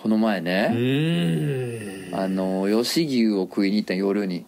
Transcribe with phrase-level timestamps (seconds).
[0.00, 4.46] この前うね、あの吉牛を食いに行った夜に。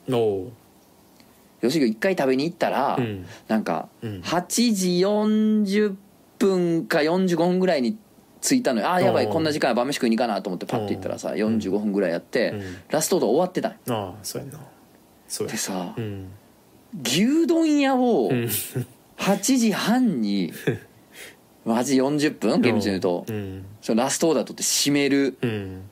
[1.60, 3.26] 吉牛一回食べに行ったら、うん。
[3.48, 4.20] なんかうん。
[4.20, 5.94] 8時40
[6.38, 7.98] 分か45分ぐらいに
[8.40, 8.90] 着いたのよ。
[8.90, 12.76] あーやばいこんな時間や晩飯食いに行かなと思ってパッて行ったらさ45分ぐらいやって、うん。
[12.88, 14.60] ラストオーダー終わってたああそうやな。
[15.26, 16.28] そうやでさ、うん。
[17.04, 18.48] 牛丼屋をうん。
[19.18, 20.52] 8時半に
[21.64, 22.60] まあ8時40分？
[22.60, 23.64] 厳密に言うと、うん。
[23.80, 25.36] そのラストオーダー取って閉める。
[25.42, 25.82] うん。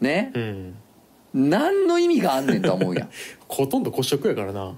[0.00, 0.30] ね？
[0.34, 0.74] うん。
[1.34, 3.04] 何の意味があんねんとは思うや。
[3.04, 3.08] ん
[3.48, 4.74] ほとんど個食やからな。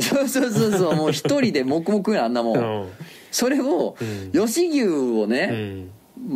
[0.00, 2.60] そうそうそうそうもう一人で黙々やんあんなもうん。
[2.60, 2.88] ん
[3.30, 4.46] それをうん。
[4.46, 5.90] 吉牛をうね、ん。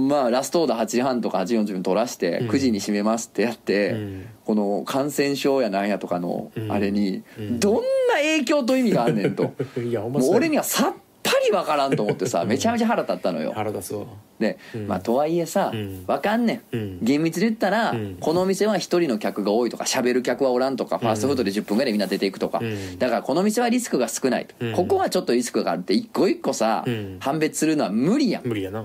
[0.08, 2.50] まあラストオーダー8時半とか8時40分取らしてうん。
[2.50, 4.26] 9時に閉めますってやって、うん。
[4.44, 7.60] この感染症やなんやとかのうんあれにうん。
[7.60, 7.80] どんな
[8.16, 9.52] 影響と意味があんねんと。
[10.30, 10.98] 俺にはさっぱ
[11.44, 13.52] りわからんと思ってさめちゃめちゃ腹立ったのよ。
[13.54, 14.06] 腹立つわ。
[14.38, 14.86] でうん。
[14.88, 16.04] まあとはいえさうん。
[16.06, 16.76] わかんねん。
[16.76, 16.98] うん。
[17.02, 18.16] 厳密で言ったらうん。
[18.20, 22.58] このお店は一人の客が多いとか喋る客はおらんとかファーストフードで10分ぐらいでみんな出ていくとか。
[22.62, 22.98] うん。
[22.98, 24.54] だからこの店はリスクが少ないと。
[24.60, 24.72] うん。
[24.74, 27.16] ここはちょっとリスクがあるって一個一個さうん。
[27.20, 28.46] 判別するのは無理やん。
[28.46, 28.84] 無理やな。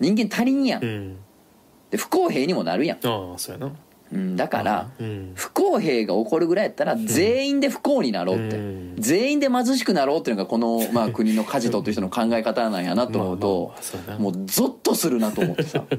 [0.00, 1.16] 人間足りんやん。
[1.90, 2.98] で不公平にもなるやん。
[2.98, 3.72] ああそうやな
[4.12, 5.32] うんだからうん。
[5.34, 8.94] 不公平が起こるぐらいやったら全員で不幸になろうって、うん。
[8.98, 13.74] 全員で貧しくなろうっていうのがこの、まあ、 国の舵取ってる人の考え方なんやなと思うと
[14.18, 15.84] もうゾッとするなと思ってさ。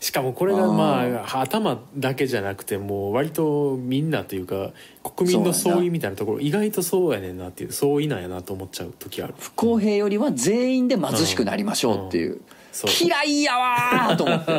[0.00, 4.70] しかもこれがまあ頭だけじゃなくてもう割とみんなというか
[5.02, 9.34] 国民のそうやな総意みたいなところ意外とそうやねんなっていう総意なんやなと思っちゃう時ある。
[9.38, 12.34] 不公平よりは全員で貧しくなりましょうっていう。
[12.34, 12.42] そう
[12.86, 14.50] 嫌いやわーと思って。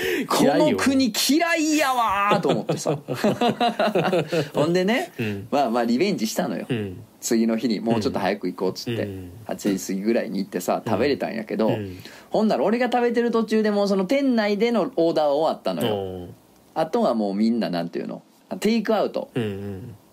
[0.28, 2.96] この国嫌いやわーと思ってさ。
[4.54, 5.48] ほんでね、うん。
[5.50, 7.02] まあまあリベンジしたのよ、うん。
[7.20, 9.30] 次の日にもうちょっと早く行こうっつって、うん。
[9.46, 11.98] 8時過ぎぐらいに行ってさ食べれたんやけど、うん。
[12.30, 16.28] ほんなら俺が食べてる途中でもうその店内でのオーダーは終わったのよ、
[16.74, 18.22] あとはもうみんななんていうの？
[18.60, 19.30] テイクアウト。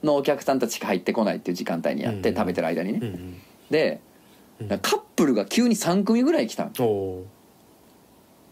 [0.04, 3.36] のお客さんたちが入ってこないっていう時間帯にやって、うん食べてる間にね、うん
[3.70, 4.00] で
[4.60, 4.68] うん。
[4.68, 7.24] カップルが急に3組ぐらい来たの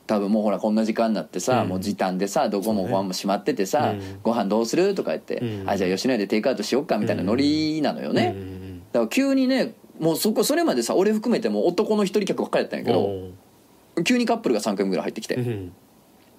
[0.09, 1.69] 多分もうほらこんな時間になってさ、うん。
[1.69, 4.19] もう時短でさどこもご飯も閉まっててさ、うん。
[4.23, 4.95] ご飯どうする？
[4.95, 5.69] とか言って、うん。
[5.69, 8.79] あじゃあ吉野家でテイクアウトしよっかみたいなノリなのよね、うん。
[8.91, 13.29] だから急にねもうそこそれまでさ俺含めてもう男の一人客ばっかりやったんやけど
[14.03, 15.71] 急にカップルが3組ぐらい入ってきて、うん。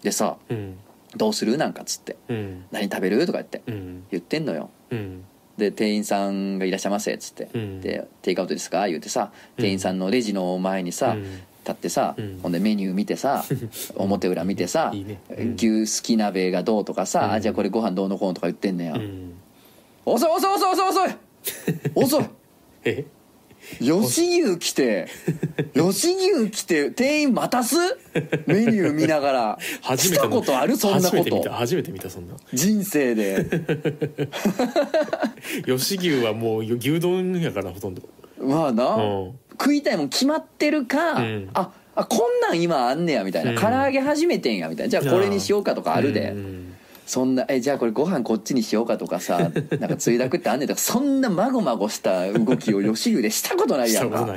[0.03, 0.77] でさうん
[1.17, 4.03] 「どうする?」なんかっつってうん「何食べる?」とか言ってうん。
[4.11, 4.71] 言ってんのよ。
[4.91, 5.25] うん。
[5.59, 7.81] で店員さんが「いらっしゃいませ」っつって「うん。
[7.83, 11.27] でテイクアウトですか?」言うてさうん店員さんのレジの前にさ、うん
[11.61, 12.41] 立ってさ、うん。
[12.43, 13.45] ほんでメニュー見てさ
[13.97, 15.21] 表裏見てさいいね。
[15.37, 15.55] うん。
[15.55, 17.33] 牛好き鍋がどうとかさ、うん。
[17.33, 19.33] あじゃあこれご飯どうのこうのとか言ってんねや、うん。
[20.05, 21.11] 遅い遅い遅い遅い。
[21.95, 22.21] 遅い。
[22.21, 22.25] 遅 い
[22.85, 23.05] え？
[23.79, 25.07] 吉牛来て
[25.77, 27.77] 吉牛来て店員待たす？
[28.47, 29.59] メニュー見ながら。
[29.83, 30.29] 初めた。
[30.29, 30.77] ことある？
[30.77, 31.41] そんなこと。
[31.43, 31.53] た。
[31.53, 32.35] 初めて見たそんな。
[32.55, 33.47] 人生で。
[35.67, 38.03] 吉牛はもう牛丼やからほとんど。
[38.41, 44.91] まあな、うん食いたいもん決まってるか、うんああこんなん今あんねやみたいな、うん唐揚げ始めてんやみたいな。
[44.91, 46.71] じゃあこれにしようかとかあるで、うん
[47.11, 49.51] そんなえじゃあこれご飯こっちにしようかとかさ
[49.81, 54.29] なんかついだくってあんねんとかそんなまごまごした動きを吉牛でしたことないやんか。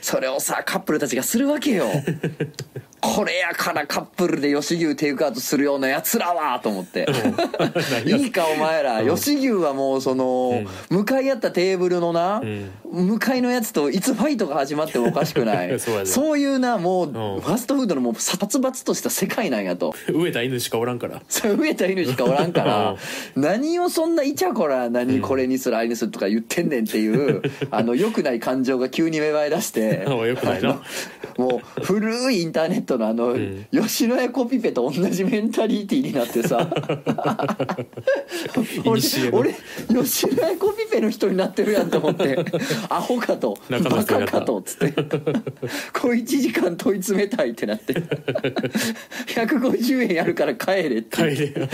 [0.00, 1.86] それをさカップルたちがするわけよ。
[3.04, 7.04] これやからカップルで吉牛テイクアウトするようなやつらはと思って。
[8.06, 9.14] いいかお前ら、うん。
[9.14, 15.78] 吉牛はもうその、向かい合ったテーブルのな、うん向かいのやつといつファイトが始まってもおかしくない。
[15.80, 17.12] そうやねいうなもう、ん。
[17.12, 19.94] ファストフードのもう殺伐とした世界なんやと。
[20.08, 21.22] 飢えた犬しかおらんから。
[21.28, 22.96] 飢えた犬しかおらんから。
[23.36, 30.04] 何をそんなイチャコラ何これにするあれにするとか言ってんねんっていうあの良くない感情が急に芽生え出して。
[30.08, 30.80] あよくないな。
[31.36, 33.66] もう古いインターネットのあの、ん。
[33.72, 36.68] 吉野家コピペと同じメンタリティーになってさ。
[38.84, 39.54] 俺古の俺
[40.04, 42.44] 吉野家コピペの人になってるやんと思って
[42.88, 44.92] アホかとバカかとっつって。
[45.92, 47.94] 小1時間問い詰めたいってなって。
[47.94, 51.16] 150円やるから帰れって。
[51.16, 51.68] 帰れ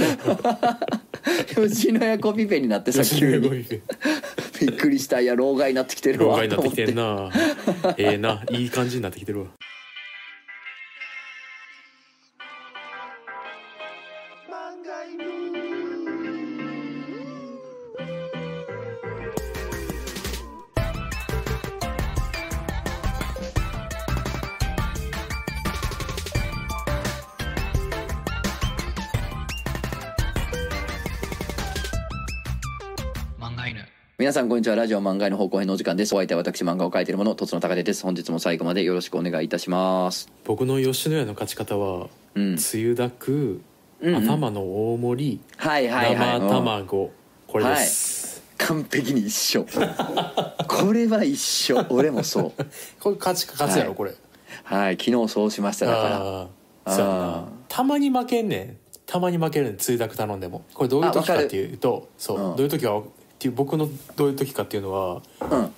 [1.68, 3.64] 吉野家コピペになってさ吉急に。
[4.60, 5.20] びっくりした。
[5.20, 6.32] いや老害になってきてるわ。
[6.32, 7.30] 老害になってきてんな。
[7.96, 8.42] ええな。
[8.50, 9.46] いい感じになってきてるわ
[34.20, 34.76] 皆さんこんにちは。
[34.76, 36.14] ラジオ漫画への方向編のお時間です。
[36.14, 38.02] お相手は私漫画を描いている者とつの高手です。
[38.02, 40.30] 本日も最後までよろしくお願いいたします。
[40.44, 42.56] 僕の吉野家の勝ち方はうん。
[42.58, 43.62] つゆだく
[44.02, 44.22] うんうん。
[44.22, 46.38] 頭の大盛り、はいはいはい。
[46.38, 47.10] 生卵。
[47.46, 49.64] これです、完璧に一緒。
[50.68, 51.86] これは一緒。
[51.88, 52.64] 俺もそう。
[53.00, 53.96] これ勝ちか勝つやろ、はい。
[53.96, 54.14] これ。
[54.64, 54.98] はい。
[55.02, 56.16] 昨日そうしましただから。
[56.18, 56.46] あ
[56.84, 57.44] あそうやあなー。
[57.68, 58.76] たまに負けんねん。
[59.06, 59.76] たまに負けるねん。
[59.78, 60.66] つゆだく頼んでも。
[60.74, 62.56] これどういう時かっていうとそう、うん。
[62.56, 63.02] どういう時か
[63.40, 65.72] っていう僕のどういう時かっていうのはうん。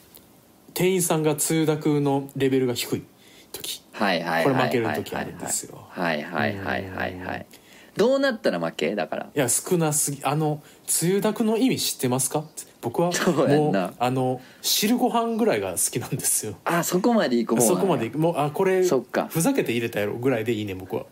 [0.75, 3.05] 店員さんがつゆだくのレベルが低い
[3.53, 3.83] 時。
[3.93, 5.87] はいはいはいこれ負ける時あるんですよ。
[5.91, 7.47] はいはいはいはいはい
[7.97, 8.97] どうなったら負け？
[8.97, 9.27] だから。
[9.33, 12.43] いや少なすぎあのつゆだくの意味知ってますか？
[12.81, 16.57] 僕はそうやんもうなあの汁ご飯ぐらいが好きなんですよ。
[16.65, 19.29] あそこまで行く方そこまでもうあこれそっか。
[19.31, 21.05] ふざけて入れたやろぐらいでいいねん僕は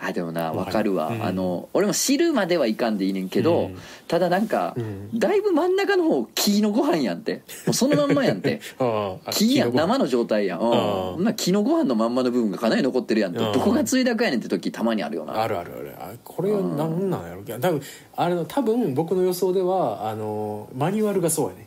[0.00, 1.24] あでもなはい分かるわ、うん。
[1.24, 3.78] あの俺も汁まではいかんでいいねんけど、うん。
[4.08, 5.18] ただなんか、うん。
[5.18, 7.42] だいぶ真ん中の方木のご飯やんって。
[7.66, 8.60] もうそのまんまやんって
[9.30, 10.72] 木やん生の状態やん、うん。
[10.72, 11.22] あー。
[11.22, 13.40] まあ木のご飯のまんまの部分がかなり残ってるやんって。
[13.40, 13.52] うん。
[13.52, 15.94] どこがついだかやねんって時たまにあるよなあるあるある。
[15.98, 17.42] あこれは何なんやろ。
[17.42, 17.82] 多分
[18.16, 21.66] あれの多分僕の予想ではあのマニュアルがそうやね。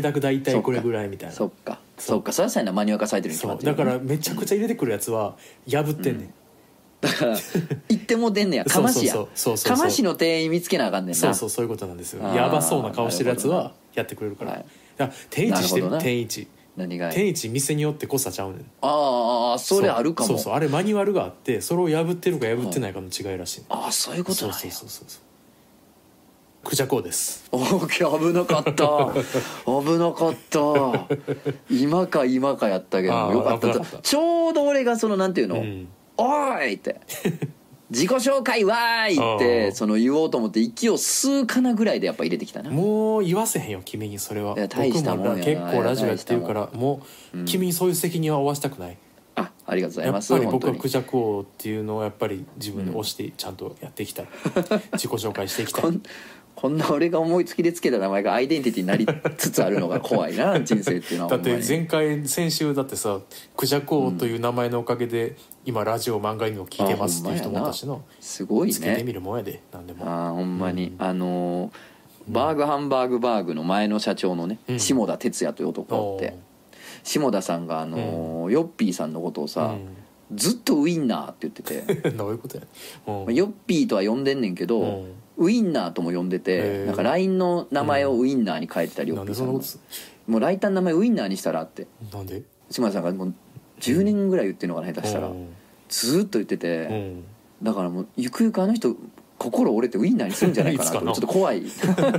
[0.00, 1.34] だく大体これぐらいみたいな。
[1.34, 1.78] そっか。
[1.98, 2.32] そっか。
[2.32, 2.72] そりゃそうやな。
[2.72, 3.70] マニュアル化されてるに決まってる。
[3.70, 5.36] よねだからめちゃくちゃ入れてくるやつは
[5.68, 6.34] 破ってんねん、
[7.00, 7.36] だから
[7.88, 8.64] 行っても出んねや。
[8.66, 9.14] かましや。
[9.14, 11.16] かましの店員見つけなあかんねんな。
[11.16, 12.26] そうそうそういうことなんですよ。
[12.34, 14.64] やばそうな顔してるやつはやってくれるから、はい。
[14.96, 15.90] だから天一してる？
[15.90, 16.02] なるほどな。
[16.02, 16.48] 天一。
[16.76, 18.64] 何が天一店によって濃さちゃうねん。
[18.82, 20.28] ああそれあるかも。
[20.28, 20.54] そうそう。
[20.54, 23.60] あれマニュアルがあってそれを破ってるか破ってないかの違いらしい。
[23.60, 24.58] ねんああそういうことなんや。
[24.60, 25.22] そうそうそうそう
[26.64, 27.48] クジャコウです。
[27.50, 27.58] 危
[28.32, 28.72] なかった。
[29.64, 30.60] 危なかった。
[31.70, 33.98] 今か今かやったけどよかった危なかった。
[33.98, 37.00] ちょうど俺がそのなんていうの「うんおーい!」って
[37.90, 42.70] 「自己紹介わーい!」ってその言おうと思って息を吸うかなぐらいでやっぱ入れてきたな。
[42.70, 44.54] もう言わせへんよ君にそれは。
[44.56, 47.00] いや大したもんや結構ラジオやってるかいらも
[47.34, 48.98] う君にそういう責任は負わしたくない。
[49.36, 54.26] あありがとうございやっますぱり僕はクジャク王っていうのをやっぱり自分で押してちゃんとやっていきたい、
[54.94, 56.00] 自己紹介していきたい
[56.60, 59.06] こんな俺が思いつきでつけた名前がアイデンティティになり
[59.36, 63.20] つつあるのが怖いな 人生っていうのはだって前回先週だってさ
[63.56, 67.96] クジャク王という名前のおかげで今ラジオ漫画にも聞いてますっていう人もいたしな。
[68.18, 70.04] すごいつけてねみるもんやで何でも。
[70.04, 71.06] あーほんまに、うん。
[71.06, 71.70] あのー
[72.26, 74.80] バーグハンバーグバーグの前の社長のね、うん。
[74.80, 76.34] 下田哲也という男って
[77.04, 79.76] 下田さんがあのーヨッピーさんのことをさ、
[80.34, 82.64] ずっとウインナーって言ってて、う んどういうことや。
[83.32, 89.26] ヨッピーとは呼んでんねんけど、うんウインナーとも呼んでてなんか LINE の名前をウインナーに変えてたり、ヨなん
[90.26, 91.86] もうライターの名前ウインナーにしたらって。
[92.12, 92.42] なんで？
[92.70, 93.34] 下田さんがもう
[93.80, 95.48] 10年ぐらい言ってるのかな下手したら、うん。
[95.88, 97.24] ずーっと言ってて、うん。
[97.62, 98.96] だからもうゆくゆくあの人
[99.38, 100.98] 心折れてウインナーにするんじゃないかなと。
[100.98, 101.62] ちょっと怖い。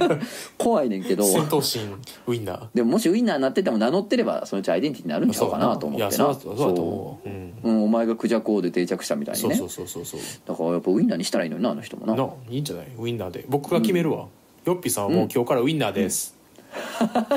[0.57, 1.23] 怖いねんけど。
[1.25, 2.67] 戦闘シーンウインナー。
[2.73, 6.11] でももしウインナーになってても名乗ってればそのうちアイデンティティになるんちゃうかなと思ってな。
[6.11, 7.53] そううん。
[7.63, 9.55] うん、お前がクジャコウで定着したみたいにね。
[9.55, 10.19] そうそうそうそう。
[10.47, 12.15] だからやっぱウインナーにしたらいいのになあの人もな。
[12.15, 12.87] ないいんじゃない？
[12.97, 13.45] ウインナーで。
[13.49, 14.27] 僕が決めるわ、
[14.65, 16.35] ヨッピーさんはもう今日からウインナーです、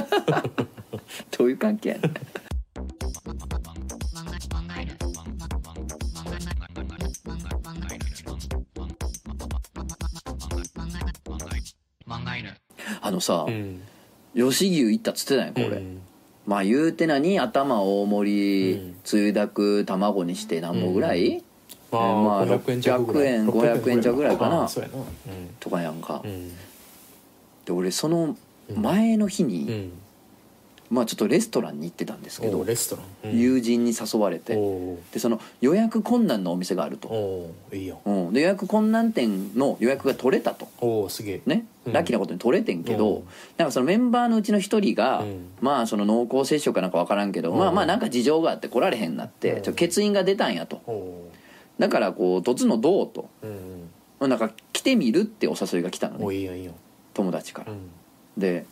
[1.36, 2.12] どういう関係やねん
[13.00, 13.80] あのさ、うん。
[14.34, 16.00] 吉牛行ったっつってたやんこれ、うん。
[16.46, 18.96] まあ言うて何頭大盛り、うん。
[19.04, 21.42] つゆだく卵にして何本ぐらい、
[21.90, 23.32] まあ、まあ500円弱ぐらい。
[23.34, 24.68] 600円500円弱ぐらいかな。
[25.60, 26.48] とかやんか、うん。
[27.64, 28.36] で俺その
[28.74, 29.92] 前の日に、うん
[30.92, 33.38] まあちょっとレストランに行ってたんですけど、レストラン、うん。
[33.38, 34.54] 友人に誘われて、
[35.10, 38.02] でその予約困難のお店があると、いいよ。
[38.04, 40.68] うん、で予約困難店の予約が取れたと。
[40.82, 41.40] おおすげえ。
[41.46, 41.92] ね、うん。
[41.94, 43.22] ラッキーなことに取れてんけど、うん。
[43.56, 45.46] なんかそのメンバーのうちの一人が、うん。
[45.62, 47.58] まあその濃厚接触かなんか分からんけど、うん。
[47.58, 49.62] まあまあなんか事情があって来られへんなって、うん。
[49.62, 50.82] ちょっと欠員が出たんやと。
[51.78, 53.46] だからこう突のどうとう
[54.26, 56.24] んなんか来てみるってお誘いが来たのね。
[56.24, 56.74] おいいよいいよ。
[57.14, 57.72] 友達から。
[57.72, 57.90] う、ん。
[58.36, 58.66] で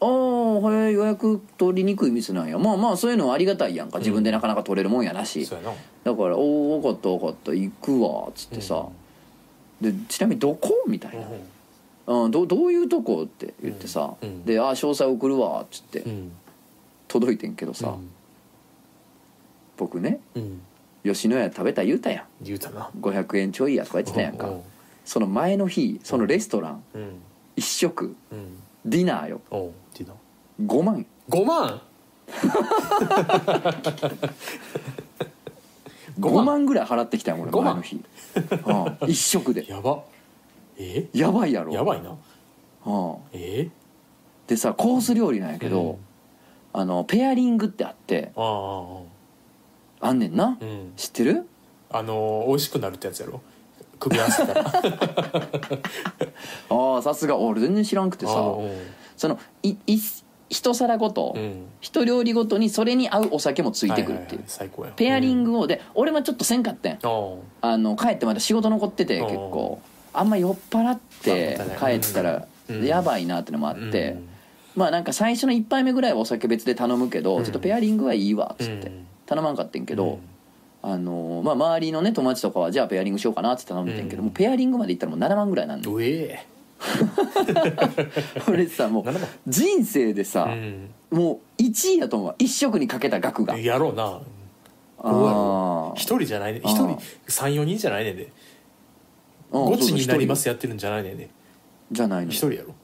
[0.00, 2.58] ああはい予約取りにくい店なんや。
[2.58, 3.98] まあまあそういうのはありがたいやんか。
[3.98, 8.86] 自分でなかなか取れるもんやなし、だから「おお分かった分かった行くわ」っつってさ、
[9.80, 11.16] でちなみにどこみたい
[12.06, 16.32] な、うん、どどういうとこって言ってさ、で「ああ詳細送るわ」っつってうん
[17.08, 18.10] 届いてんけどさ、うん
[19.76, 20.60] 僕ねうん
[21.04, 24.50] 吉野家食べた言うたやん言うたな500円ちょいやとか言ってたやんか
[25.04, 27.08] その前の日そのレストランうん
[27.56, 29.40] 一食うんディナーよ
[30.60, 30.98] 5万。
[30.98, 31.82] な5万。
[36.18, 36.64] 5万？
[36.66, 37.64] ぐらい払ってきたよ俺5万？
[37.64, 38.02] 前の日、
[39.04, 39.68] うん、 一食で。
[39.68, 40.02] やば。
[40.78, 41.06] え？
[41.12, 41.72] やばいやろ。
[41.72, 42.16] やばいな。
[42.86, 43.68] うん、え？
[44.46, 45.98] でさコース料理なんやけど、うん。
[46.72, 49.02] あのペアリングってあってあ
[50.00, 50.92] ああんねんな、うん。
[50.96, 51.46] 知ってる？
[51.90, 53.40] あのー美味しくなるってやつやろ。
[53.98, 54.64] 組み合わせたら。
[56.70, 57.36] ああさすが。
[57.36, 58.32] 俺全然知らんくてさ。
[59.16, 59.98] そのいい
[60.48, 61.66] 一皿ごと、うん。
[61.80, 64.92] 一料理ごとにそれに合うお酒もついてくるっていう、ははは最高や。
[64.92, 66.98] ペアリンググをで俺はちょっとせんかったん。
[67.60, 69.26] あの帰ってまだ仕事残っててうん。
[69.26, 69.80] 結構。
[70.12, 72.84] あんま酔っ払って帰ったらうん。
[72.84, 74.28] やばいなってのもあって、うん。
[74.76, 77.44] まあなんか最初の1杯目ぐらいはお酒別で頼むけど、うん。
[77.44, 79.06] ちょっとペアリングはいいわっつってうん。
[79.26, 80.04] 頼まんかってんけど、
[80.84, 80.90] うん。
[80.90, 84.24] あのまあ、周りのね友達とかはじゃあペアリングしようかなって頼んでんけど、うん。
[84.26, 86.46] もうペアリングまでいったらもう7万ぐらいなんのうえ
[88.48, 90.90] 俺さもう7万人生でさ、うん。
[91.10, 93.58] もう1位だと思う一食にかけた額が。
[93.58, 94.20] やろうな。
[94.98, 96.60] あど一人じゃないね。
[96.64, 96.70] あー。
[96.70, 98.24] 一人34人じゃないねんで。
[98.24, 101.30] うんゴチになりますやってるんじゃないねんで。
[101.92, 102.32] じゃないの。
[102.32, 102.74] 一人やろ。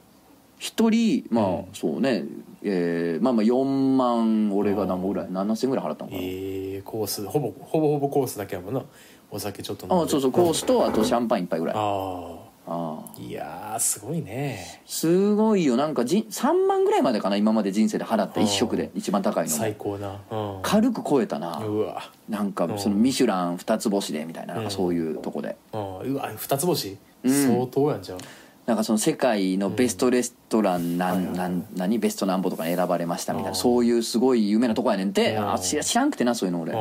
[0.57, 1.65] 一人まあ、うん。
[1.73, 2.25] そうね。
[2.63, 8.81] えーまあまあ4万俺が何ぼぐらい？7000ぐらい払ったのかな、ええコースほぼほぼほぼコースだけやもんな。
[9.29, 10.05] お酒ちょっと飲んで。
[10.05, 11.75] あそうそうコースとあとシャンパン一杯ぐらい。
[11.75, 13.21] ああああ。
[13.21, 14.81] いやーすごいね。
[14.85, 15.75] すごいよ。
[15.75, 18.89] なんかじ3万ぐらいまでかな今まで人生で払った一食で。
[18.95, 20.21] 一番高いの最も高な。
[20.31, 20.59] うん。
[20.61, 21.57] 軽く超えたな。
[21.59, 22.09] うわ。
[22.29, 22.79] なんかうん。
[22.79, 24.71] そのミシュラン二つ星でみたいななんかうん。
[24.71, 25.57] そういうとこで。
[25.73, 26.13] うん。
[26.13, 26.97] うわ二つ星？
[27.23, 27.47] うん。
[27.47, 28.19] 相当やんじゃん
[28.65, 31.99] なんかその世界のベストレストラン何？
[31.99, 33.55] ベストなんぼとかに選ばれましたみたいな。
[33.55, 35.35] そういうすごい有名なとこやねんて。
[35.35, 35.51] うん。
[35.51, 36.73] あ知らんくてなそういうの俺。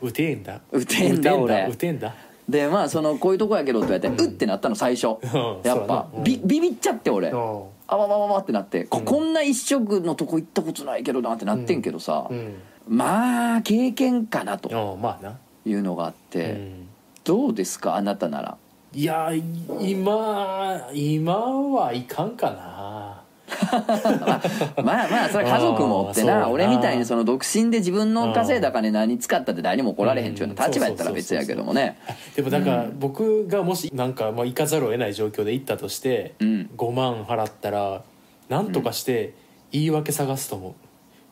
[0.00, 0.60] う てえんだ。
[0.70, 1.66] 打てえんだ俺。
[1.68, 2.14] 打てえんだ
[2.48, 5.16] でまあそのこういうとこやけどって言われてうってなったの最初。
[5.22, 7.30] うんやっぱビビビっちゃって俺。
[7.30, 7.36] うん。
[7.86, 8.84] あわわわわってなって。
[8.84, 9.04] こうん。
[9.04, 12.26] こんな一食のとこ行ったことないけどなってなってんけどさ。
[12.30, 12.54] うん。
[12.88, 14.68] まあ経験かなと
[15.64, 16.88] いうのがあっうてん。
[17.24, 18.56] どうですかあなたなら。
[18.92, 19.32] いや
[19.80, 23.23] 今今はいかんかな
[24.82, 26.48] まあまあそれは家族もおってなな。
[26.48, 31.98] 俺みたいにその独身で自分の稼いだ金何使ったって誰にも怒られへんちゅうような立場やったら別やけどもね。
[32.34, 36.70] でもだから僕がもしなんかまあ行かざるを得ない状況で行ったとしてうん。
[36.76, 38.02] 5万払ったら
[38.48, 39.34] なんとかして
[39.72, 40.72] 言い訳探すと思う。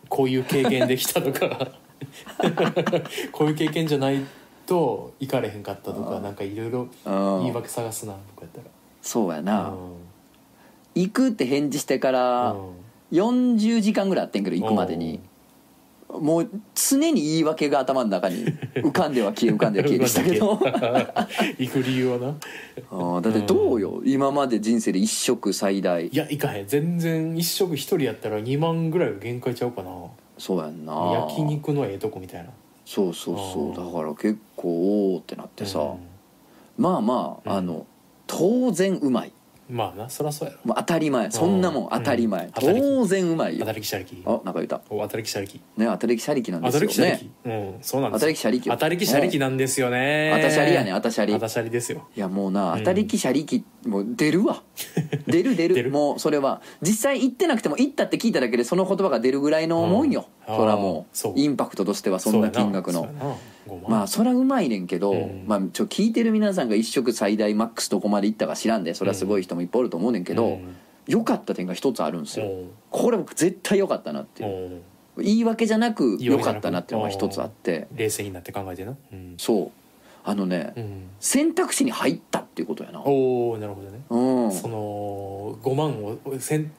[0.09, 1.69] こういう経験できたとか。
[3.31, 4.21] こういう経験じゃない
[4.67, 7.43] と行かれへんかったとかなんかいろいろうん。
[7.43, 8.65] 言い訳探すな僕やったら。
[9.01, 9.79] そうやうなん
[10.95, 12.83] 行くって返事してからうん。
[13.13, 15.21] 40時間ぐらいあってんけど行くまでに。
[16.09, 18.45] もう常に言い訳が頭の中に
[18.77, 20.59] 浮かんでは消え浮かんでは消えでしたけど。
[21.59, 22.37] 行く理由はな
[22.91, 24.03] あーだってどうよ？
[24.05, 26.07] 今まで人生で一食最大。
[26.07, 26.67] いや行かへん。
[26.67, 29.91] 全然一食一人やったら2万ぐらいが限界ちゃうかな。
[30.37, 31.27] そうやんな。
[31.29, 32.51] 焼肉のええとこみたいな。
[32.85, 33.87] そうそうそう。
[33.87, 35.97] だから結構おーってなってさ、うん。
[36.77, 37.57] まあまあ、うん。
[37.59, 37.87] あの
[38.27, 39.33] 当然うまい
[39.73, 40.61] まあなそりゃそうやろ。
[40.65, 41.31] もう当たり前。
[41.31, 41.91] そんなもんうん。
[41.91, 43.61] 当たり前、うん当然うまいよ。
[43.61, 44.23] 当たりきしゃりき。
[44.27, 44.83] あなんか言った。
[44.91, 45.55] お当たりきしゃりき。
[45.77, 47.23] ね当たりきしゃりきなんで当たすよりきしゃりき。
[47.23, 48.27] ねうんそうなん当ですよ。
[48.27, 50.33] たりきしゃりき当たりきしゃりきなんですよね。
[50.35, 51.35] あたしゃりやねあたしゃり。
[51.35, 52.07] あたしゃりですよ。
[52.15, 52.79] いやもうなうん。
[52.81, 54.63] 当たりきしゃりきもう出るわ。
[55.27, 55.75] 出る出る。
[55.75, 55.91] 出る。
[55.91, 56.61] もうそれは。
[56.83, 60.57] 実際行ってなくても行ったって聞いただけでその言葉が出るぐらいのもんよ、うん。
[60.57, 61.33] それはもあーそう。
[61.33, 63.01] うインパクトとしてはそんな金額の。
[63.01, 63.19] そうやな。
[63.21, 63.37] 5万
[63.89, 64.03] ま。
[64.03, 65.45] あそりゃうまいねんけど、うん。
[65.47, 70.77] まあちょ聞いてる皆さんが一食最大マックスどこまで行ったか知らんでそれはすごい人もいっぱいおると思うねんけど、うん。
[71.07, 72.71] 良かった点が一つあるんですよ、うん。
[72.91, 74.83] これ僕絶対良かったなっていう
[75.19, 75.25] うん。
[75.25, 77.89] 言い訳じゃなく良かったなっていうのが一つあって。
[77.95, 78.97] 冷静になって考えてな。
[79.13, 79.35] うん。
[79.37, 79.71] そう。
[80.25, 81.03] あのね、うん。
[81.19, 83.01] 選択肢に入ったっていうことやな。
[83.01, 84.01] おおなるほどね。
[84.09, 84.53] うん。
[84.53, 86.19] その5万を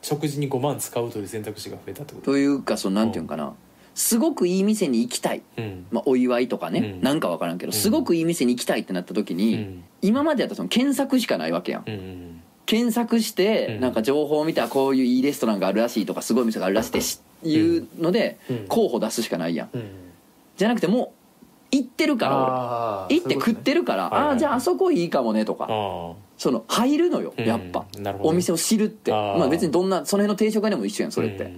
[0.02, 2.32] 食事に5万使うという選択肢が増えたってこと。
[2.32, 3.54] というかそのなんていうんかな、
[3.96, 5.86] すごくいい店に行きたい、うん。
[5.92, 7.02] まあ、お祝いとかね、うん。
[7.02, 7.74] なんか分からんけどうん。
[7.74, 9.84] すごくいい店に行きたいってなった時に、うん。
[10.02, 11.84] 今までやったらその検索しかないわけやん。
[11.86, 13.80] うんうん検索してうん。
[13.82, 18.66] なんか情報を見たらこういういいレストランがあるらしいとかすごい店があるらしいってしいうのでうん。
[18.70, 19.70] 候補出すしかないやん。
[19.74, 19.84] うん。
[20.56, 21.14] じゃなくても
[21.72, 25.66] う行ってるから行って食ってるからああーじゃああそこいいかもねとか。
[25.70, 27.46] あその入るのようん。
[27.46, 27.86] やっぱ。
[28.22, 29.12] お店を知るって。
[29.12, 31.52] まあ別にどんなその辺の定食屋でも一緒やんあそれって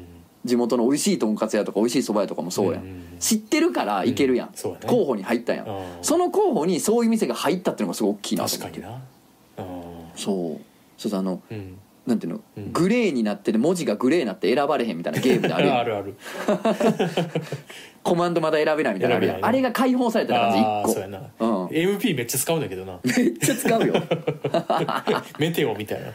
[0.45, 4.47] 地元の美味しいとんかつ屋とか美味しいそば屋とかもそうやうんん知ってるから行けるやん。
[4.47, 4.77] うんね。
[4.87, 5.67] 候補に入ったやん。
[6.01, 9.01] その候補にそういう店が入ったっていうのがすごい大きいな確かにな。
[9.57, 9.63] あ
[10.15, 10.61] そう。
[10.97, 12.71] そうあのーうんなんていうの、うん。
[12.71, 16.15] グレーになってて文字がグレーになって選ばれへんみたいなゲームである あるある。
[18.03, 19.35] コマンドまだ選べないみたいなのあるやん。
[19.35, 19.41] 選べないね。
[19.41, 20.91] あれが解放された感じ1個。
[20.91, 21.19] そうやな。
[21.39, 21.65] うん。
[21.67, 22.99] MP めっちゃ使うんだけどな。
[23.03, 23.93] めっちゃ使うよ。
[25.39, 26.07] メテオみたいな。
[26.07, 26.11] あ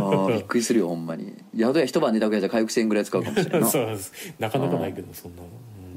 [0.00, 1.32] ーびっくりするよほんまに。
[1.58, 3.66] 宿屋一晩寝たぐらいじゃ回復せんぐらい使うかもしれな。
[3.66, 4.34] いそうです。
[4.38, 5.48] なかなかないけどそんなの、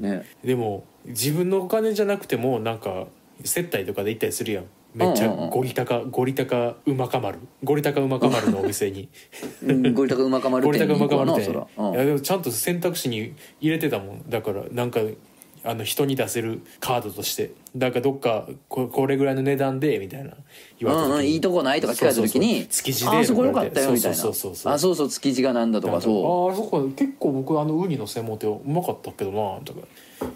[0.02, 0.10] うん。
[0.10, 0.24] ね。
[0.42, 3.06] でも自分のお金じゃなくてもなんか
[3.44, 4.64] 接待とかで行ったりするやん
[4.94, 7.38] めっちゃゴリタカゴリタカうまかまる。
[7.62, 9.08] ゴリタカうまかまるのお店に。
[9.62, 11.46] うんゴリタカうまかまるゴリタカうまかまるな店。
[11.46, 11.66] そら。
[11.76, 11.94] うん。
[11.94, 14.30] いやでもちゃんと選択肢に入れてたもん。
[14.30, 15.00] だからなんか
[15.64, 17.52] あの人に出せるカードとして。
[17.76, 20.32] だからどっかここれぐらいの値段でみたいな。
[20.78, 21.12] 言われた時に。
[21.12, 24.16] うんうん、いいとこないとか聞かれた時に築地であそこよかったよみたいな。
[24.16, 26.50] そうそうそうそうあそうそう築地がなんだとかそう。
[26.50, 29.80] ああそこ結構僕あのウニの専門店うまかったけどなとか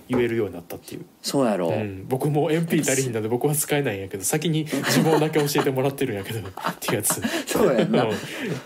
[0.09, 6.43] 言えるようになったっていう、そうやろ、うん、僕も MP 足りひんので僕は使えないんやけど先に自分だけ教えてもらってるんやけどっ
[6.81, 7.21] ていうやつ。
[7.47, 8.05] そうやんな。
[8.05, 8.13] うん。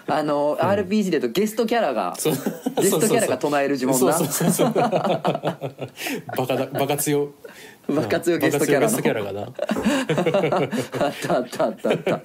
[0.09, 2.35] あの、RPG で言うとゲストキャラがそう。
[2.77, 4.13] ゲストキャラが唱える呪文な。
[4.15, 4.75] そうそうそうそう。
[4.75, 7.31] バカだバカ強。
[7.89, 8.97] バカ強ゲストキャラの。
[8.97, 9.43] バカ強ゲストキャラがな。
[9.47, 12.21] あったあったあったあった。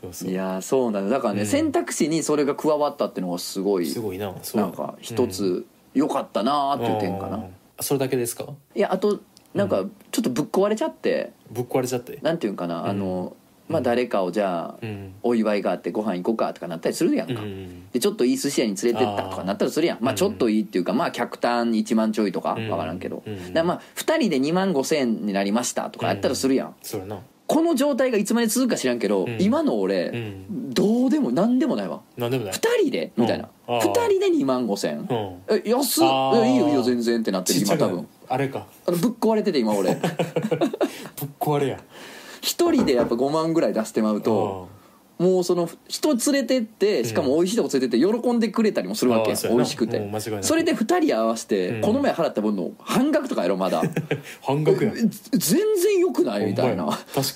[0.00, 0.30] そうそう。
[0.30, 1.20] いやーそうなのだ。
[1.20, 1.46] からね、うん。
[1.46, 3.86] 選択肢にそれが加わったっていうのがすごい。
[3.86, 4.34] すごいな。
[4.42, 4.60] そう。
[4.60, 7.54] なんか一つ良かったなーっていう点かな、うん。
[7.80, 8.46] それだけですか？
[8.74, 9.20] いやあと
[9.54, 12.18] なんかちょっとぶっ壊れちゃって、ぶっ壊れちゃって？
[12.22, 12.88] なんていうんかな、うん。
[12.88, 13.36] あの
[13.68, 15.14] まあ誰かをじゃあ、うん。
[15.22, 19.98] お祝いがあってご飯行こうかとかなったりするやんか、うんでちょっといい寿司屋に連れてったとかなったらするやん。
[20.00, 22.68] まあちょっといいっていうかまあ客単1万ちょいとかうん。
[22.68, 23.54] 分からんけど、うん。
[23.54, 26.74] だまあ2人で2万5千円になりましたとかやったらするやん、
[27.46, 29.38] この状態がいつまで続くか知らんけど、うん。
[29.40, 30.74] 今の俺、うん。
[30.74, 32.00] どうでも何でもないわ。
[32.16, 32.54] なんでもない。
[32.54, 33.76] 2人でみたいな、うん。
[33.76, 34.98] あ2ー人で2万5千。
[34.98, 35.06] うん。
[35.56, 36.06] え安っ。
[36.06, 36.44] あー。
[36.44, 38.08] えいいよいいよ全然ってなってるちっちゃく今多分。
[38.28, 38.66] あれか。
[38.86, 39.94] あのぶっ壊れてて今俺。
[39.98, 40.08] ぶっ
[41.40, 41.80] 壊れや。
[42.40, 44.68] 一人でやっぱ5万ぐらい出してまうと
[45.18, 49.48] もうその人連れてってしかも美味しいとこ連れてって喜んでくれたりもするわけうやな。
[49.48, 50.10] 美味しくて。
[50.42, 51.80] それで2人合わせてうん。
[51.80, 53.82] この前払った分の半額とかやろまだ。
[54.42, 55.00] 半額やえ
[55.36, 56.86] 全然よくないみたいな。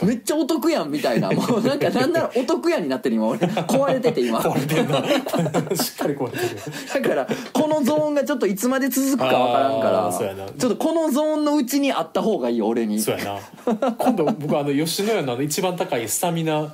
[0.05, 1.33] めっちゃお得やんみたいな。
[1.33, 3.41] もうなんか なんならお得やんになってる今俺。
[3.41, 4.39] 壊れてて今。
[4.39, 5.03] 壊れてんな。
[5.75, 7.03] しっかり壊れてる。
[7.03, 10.13] だからこのゾーンがちょっといつまで続くかわからんから
[10.57, 13.01] ちょっとこのゾーンのうちにあった方がいいよ俺に。
[13.01, 13.93] そうやな。
[13.93, 16.73] 今度僕あの吉野家の一番高いスタミナ、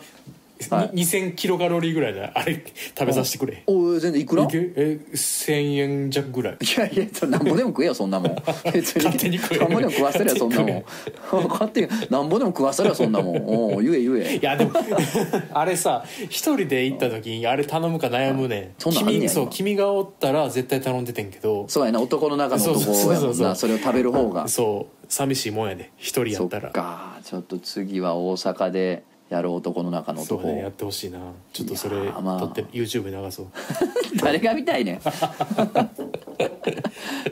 [0.71, 0.91] はい。
[0.95, 2.65] に2000キロカロリーぐらいであれ
[2.99, 4.45] 食べさせてくれ、お全然いくら？
[4.45, 4.73] いけ？
[4.77, 6.59] え1000円弱ぐらい。
[6.61, 8.37] いやいやそなんぼでも食えよそんなもん。
[8.73, 9.05] 別に。
[9.05, 10.85] 勝手に食えなんぼでも食わせるよそんなもん。
[11.49, 13.37] 勝手になんぼでも食わせるよそんなもん。
[13.47, 14.37] おう言え言え。
[14.37, 14.73] いやでも
[15.53, 18.71] あれさ一人で行った時にあれ頼むか悩むねん。
[18.79, 21.67] そんなんあんねや君そう今君がおったら絶対頼んでてんけど。
[21.69, 24.49] そうやな男の中の男やもんなそれを食べる方が。
[24.49, 24.95] そう。
[25.09, 25.91] 寂しいもんやで。
[25.97, 26.71] 一人やそっったら。
[26.71, 30.43] かちょっと次は大阪でやる男の中の男。
[30.43, 31.19] そうねやってほしいな。
[31.53, 32.41] ちょっとそれいやーまあ。
[32.41, 33.47] 撮って YouTube に流そう。
[34.23, 34.97] 誰が見たいねん。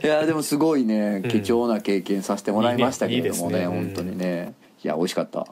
[0.04, 1.22] いやでもすごいね。
[1.28, 3.94] 貴重な経験させてもらいましたけれどもねいいねいいですね。
[3.94, 4.54] 本当にね。
[4.84, 5.46] いや美味しかった。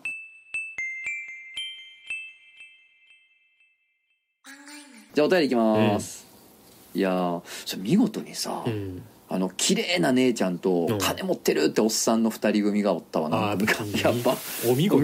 [5.15, 6.27] じゃあお便りいきます、
[6.93, 9.01] いやーそれ見事にさ、うん
[9.35, 10.99] あの綺麗な姉ちゃんとうん。
[10.99, 13.51] 金持ってるっておっさんの二人組がおったわな。
[13.51, 13.59] あん
[13.99, 14.37] やっぱ
[14.71, 15.01] お見事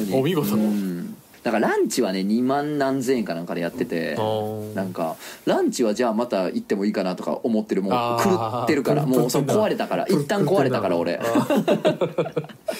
[0.00, 0.14] に。
[0.14, 1.14] お見事うん。
[1.42, 4.74] だからランチはね2万何千円かなんかでやっててあー。
[4.74, 11.20] なんかランチはじゃあまた行ってもいいかなとか思ってるもう狂ってるからもうその壊れたから一旦壊れたから俺。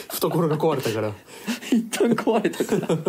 [0.09, 1.13] 懐が壊れたから。
[1.71, 2.89] 一旦壊れたから。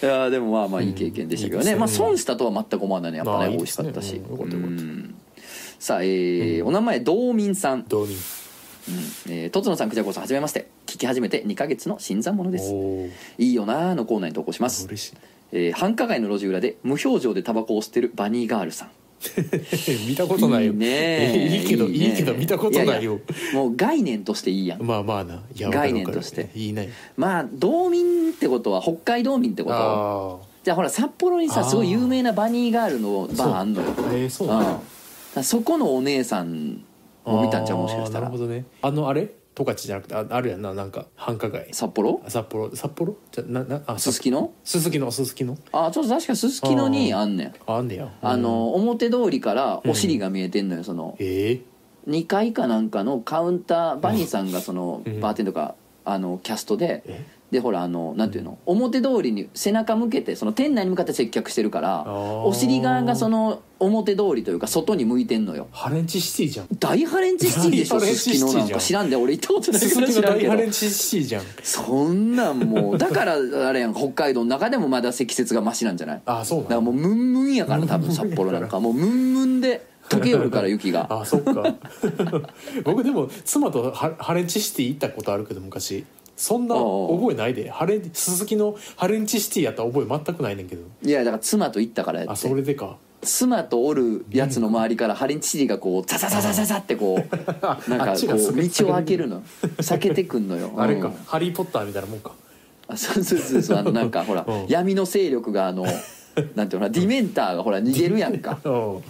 [0.02, 3.18] いやーでもまあまあいい経験でしたけどね、うんまあ損したとは全く思わないね。
[3.18, 3.62] やっぱねいね。
[3.62, 4.16] 味しかったし。
[4.16, 4.30] うん。
[4.30, 4.82] よかったよかった。
[4.82, 5.14] うん
[5.80, 7.84] さあえーお名前道民さん。
[7.84, 8.14] どうに
[9.30, 10.68] えーとつのさんくじゃこさんはじめまして。
[10.84, 12.70] 聞き始めて2ヶ月の新参者です。
[13.38, 15.14] いいよなーのコーナーに投稿します、嬉しい。
[15.52, 18.90] えー繁華街の路地裏で無表情でタバコを吸ってるバニーガールさん。
[20.06, 20.72] 見たことないよ。
[20.72, 23.18] いいねいいけどねいいけど見たことないよ。
[23.54, 24.82] もう概念としていいやん。
[24.82, 25.42] まあまあな。
[25.56, 26.50] や概念として。
[26.54, 26.90] いいね。
[27.16, 29.74] まあ道民ってことは北海道民ってこと。
[29.74, 31.70] あじゃあほら札幌にさあー。
[31.70, 33.88] すごい有名なバニーガールのバーあんのよ。
[33.96, 34.62] あえー、そううんだ。
[34.62, 34.74] なん。
[34.74, 34.99] だから
[35.42, 36.84] そこのお姉さん
[37.24, 38.28] を見たんちゃうもしかしたら。
[38.28, 38.64] なるほどね。
[38.82, 39.30] あのあれ？
[39.54, 41.68] 十勝じゃなくてああるやんななんか繁華街。
[41.72, 42.22] 札幌？
[42.28, 42.74] 札幌？
[42.74, 43.16] 札幌？
[43.32, 44.52] じゃななあすすきの？
[44.64, 45.58] すすきのすすきの？
[45.72, 47.54] あちょっと確かすすきのにあんねん。
[47.66, 48.08] ああんねや。
[48.22, 51.60] あの表通りからお尻が見えてんのよそのええ
[52.08, 55.20] 2階かなんかのカウンターバニーさんがそのうん。
[55.20, 57.26] バーテンとかあのキャストでえ？
[57.50, 65.66] でほらあのなんていうの表通りに背中向けてその店内に向かって接客してるからお尻側がその表通りというか外に向いてんのよ。
[65.72, 66.66] ハレンチシティじゃん。
[66.78, 68.66] 大ハレンチシティでしょ大ハレンすすきのチシティじゃん。
[68.66, 68.78] なんか。
[68.80, 71.42] 知らんで俺行ったことないからきの大知らんけどハレンチシティじゃん。
[71.62, 73.34] そんなんもうだから
[73.68, 76.22] あれやん北海道の中でもまだ積雪がマシなんじゃない？
[76.26, 78.78] あそうだからもうムンムンやから多分札幌なんか。
[78.80, 81.06] もうムンムンで溶けよるから雪が。
[81.20, 81.74] あそっか。
[82.84, 86.04] 僕でも妻とハハレンチシティ行ったことあるけど昔
[86.40, 87.68] そんな覚えないで。
[87.68, 90.82] ハレン鈴木のハレンチシティやった覚え全くないねんけど。
[91.04, 92.96] いやだから妻と行ったからやあそってれでか。
[93.20, 99.42] 妻とおるやつの周りからハレンチシティがこうザザザザザザってこうなんあかこう 道を開けるの
[99.76, 100.72] 避けてくんのよ。
[100.78, 101.14] あれか、うん。
[101.26, 102.32] ハリー・ポッターみたいなもんか。
[102.88, 103.62] あそうそうそう。
[103.62, 104.66] そうあのなんかほらうん。
[104.66, 105.84] 闇の勢力があの
[106.54, 108.58] なんていうのディメンターがほら逃げるやんか。
[108.64, 109.02] うん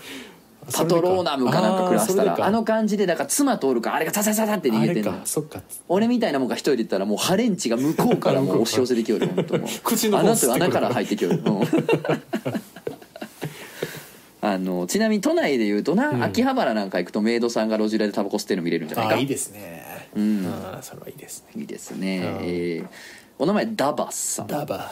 [0.73, 1.61] パトローナムか。
[1.61, 1.85] なんか。
[1.85, 5.15] 暮らしたらあの感じでだから妻通るからあれがササササって逃げてんの。
[5.89, 9.69] 俺みたいなもんが一人で行ったらもうハレンチが向こうからもう押し寄せてきよるよ本当もう。
[9.83, 11.61] 口の方穴穴から入ってきよる、うん。
[14.43, 16.23] あのちなみに都内でいうとな、ん。
[16.23, 19.15] 秋葉原なんか行くとメイドさんが路地裏でタバコ吸ってるの見れるんじゃないか？
[19.17, 20.09] あいいですね。
[20.15, 20.45] うん。
[20.83, 21.61] それはいいですね。
[21.61, 22.45] いいですね、うん。
[22.45, 22.87] えー。
[23.39, 24.47] お名前ダバスさん。
[24.47, 24.91] ダバ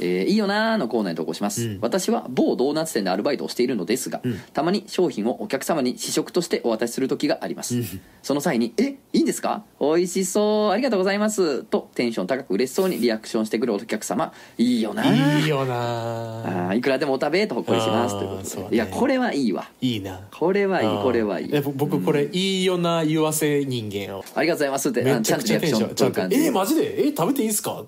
[0.00, 1.78] えーいいよなーのコーナーに投稿します、うん。
[1.80, 4.40] 私は某ドーナツ店でアルバイトをしているのですが、うん。
[4.52, 8.00] たまに商品をお客様に試食としてお渡しする時があります、うん。
[8.22, 9.64] その際に「えいいんですか？
[9.80, 10.70] 美味しそう。
[10.70, 14.32] ありがとうございます」とテンション高く嬉しそうにリアクションしてくるお客様。
[14.58, 15.40] いいよなー。
[15.42, 18.68] いいよなあーいくらでもお食べとほっこりしますあーということで、そうね。
[18.72, 19.70] いやこれはいいわ。
[19.80, 20.20] いいな。
[20.32, 21.50] これはいいこれはいい。
[21.52, 24.24] えぼ僕これいいよな言わせ人間を。
[24.34, 27.06] ありがとうございますってあめちゃくちゃテンションちゃんと取る感じえマジで？
[27.06, 27.84] え食べていいんすか？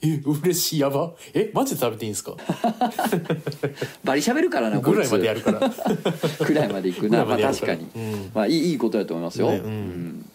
[0.00, 0.78] え嬉しい。
[0.80, 1.12] やば。
[1.34, 2.36] えマジで食べていいんすか？
[4.04, 4.94] バリ喋るからなこいつ。
[4.94, 5.60] ぐらいまでやるから。
[6.46, 8.30] くらいまでいくな、まあ、確かに、うん。
[8.34, 9.70] まあいいいいことだと思いますよ、ねうん。
[9.70, 10.30] ん。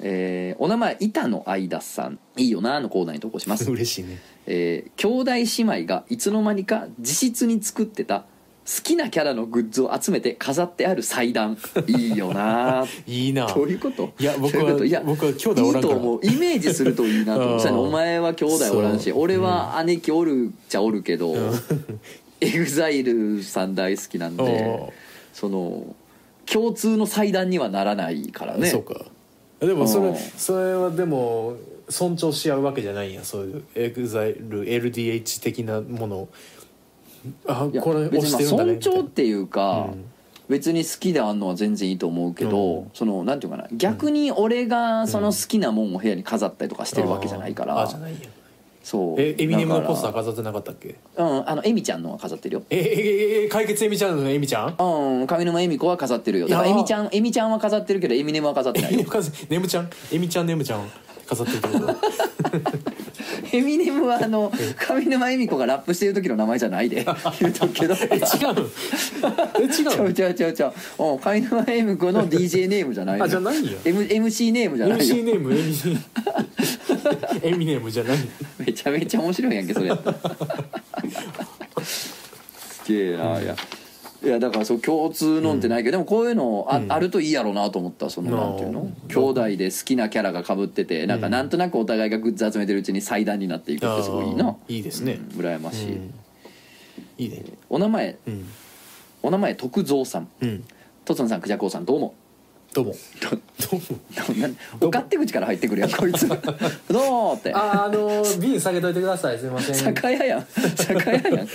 [0.00, 2.18] えーお名前板野愛田さん。
[2.36, 4.18] いいよなのコーナーに投稿します、嬉しいね。
[4.46, 5.30] えー兄弟
[5.74, 8.24] 姉妹がいつの間にか自室に作ってた
[8.72, 11.58] 好きなキャラのグッズを集めて飾ってある祭壇。
[11.88, 12.86] いいよな。
[13.06, 13.52] いいな。
[13.52, 14.12] どういうこと？
[14.18, 14.84] いや僕はどういうこと？
[14.84, 15.94] いや僕は兄弟おらんから。
[15.94, 16.20] いいと思う。
[16.22, 21.34] イメージするといいなと思お前は兄弟おらんし俺は姉貴おるっちゃおるけど、
[22.40, 24.92] エグザイルさん大好きなんでお
[25.32, 25.96] その
[26.46, 28.68] 共通の祭壇にはならないからね。
[28.68, 29.04] そうか。
[29.58, 30.12] でもそうん。
[30.14, 31.56] れそれはでも
[31.88, 36.28] 尊重し合うわけじゃないんやそういうエグザイル LDH 的なものを
[37.46, 40.04] あこれ押別に尊重っていうか、うん。
[40.48, 42.90] 別に好きであんのは全然いいと思うけど、うん。
[42.92, 48.18] そのなんていうかな逆に俺がその好きなもんを部屋に飾ったりとかしてるわけじゃないから、あじゃないや
[48.82, 49.20] そう。
[49.20, 50.96] えエミネムのポスター飾ってなかったっけ？
[51.16, 52.62] らうんあのエミちゃんのは飾ってるよ。
[52.70, 54.68] えええ解決エミちゃんのエミちゃん？
[54.76, 56.48] うん上沼恵美子は飾ってるよ。
[56.48, 59.06] だからエミちゃんエミちゃんは飾ってるけどエミネムは飾ってないよ。
[59.50, 59.90] ネムちゃん？
[60.10, 60.88] エミちゃんネムちゃん？
[61.30, 61.96] 飾ってるってこと
[63.52, 67.04] エミネムはあの上沼恵美子がラップしてる時の名前じゃないで。
[67.40, 67.94] 言うとくけど。
[67.94, 68.20] え違う
[68.54, 68.66] の？
[69.60, 70.04] え違ちゃうの？
[70.06, 70.52] うちゃうちゃう。
[70.52, 73.24] ちゃううん上沼恵美子の DJ ネームじゃないの。
[73.24, 75.76] あじゃないんや M MC ネームじゃないよ MC ネームエミ
[77.42, 78.18] エミネームじゃない
[78.58, 79.90] めちゃめちゃ面白いやんけそれ。
[81.82, 82.12] す
[82.92, 83.56] げえないや
[84.22, 86.92] いやだからそう共通のんってないけど、でもこういうのあ,、うん。
[86.92, 88.82] あるといいやろうなと思ったそのなんていうの？
[88.82, 94.56] うん兄弟で好きなキャラがかぶっててなんかうんなんとなくお互いがグッズ集めてるうちに祭壇になっていくってすごいいいな。
[94.68, 95.20] いいですね。
[95.34, 96.14] うん羨ましい、うん。
[97.18, 97.44] いいね。
[97.68, 98.46] お名前うん。
[99.22, 100.28] お名前徳蔵さん。
[100.40, 100.64] うん。
[101.04, 102.14] とつのさんくじゃこうさんどうも。
[102.72, 102.94] どうも。
[103.20, 103.28] ど
[103.72, 103.82] うも。
[104.38, 104.48] な
[104.80, 106.28] お勝手口から入ってくるやんこいつ。
[106.28, 106.38] どう
[106.92, 107.34] も。
[107.36, 107.52] って。
[107.52, 109.38] ああの瓶下げといてください。
[109.38, 109.74] すみません。
[109.74, 110.46] 酒屋やん。
[110.76, 111.48] 酒屋やん。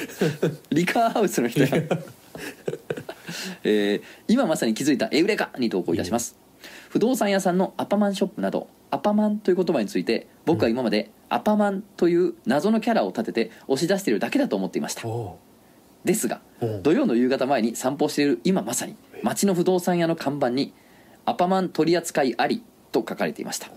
[0.72, 1.72] リカーハウスの人やん、
[3.64, 6.38] えー今まさに気づいたエウレカに投稿いたします。
[6.90, 15.08] 不動産屋さんのアパマンショップなどアパマンという言葉について僕は今までアパマンという謎のキャラを立てて押し出しているだけだと思っていました。
[15.08, 15.38] お
[16.06, 16.40] ですが
[16.84, 20.74] 土曜の夕方前に散歩している今まさに街の不動産屋の看板に
[21.26, 23.70] 「アパマン取り扱いあり」と書かれていました。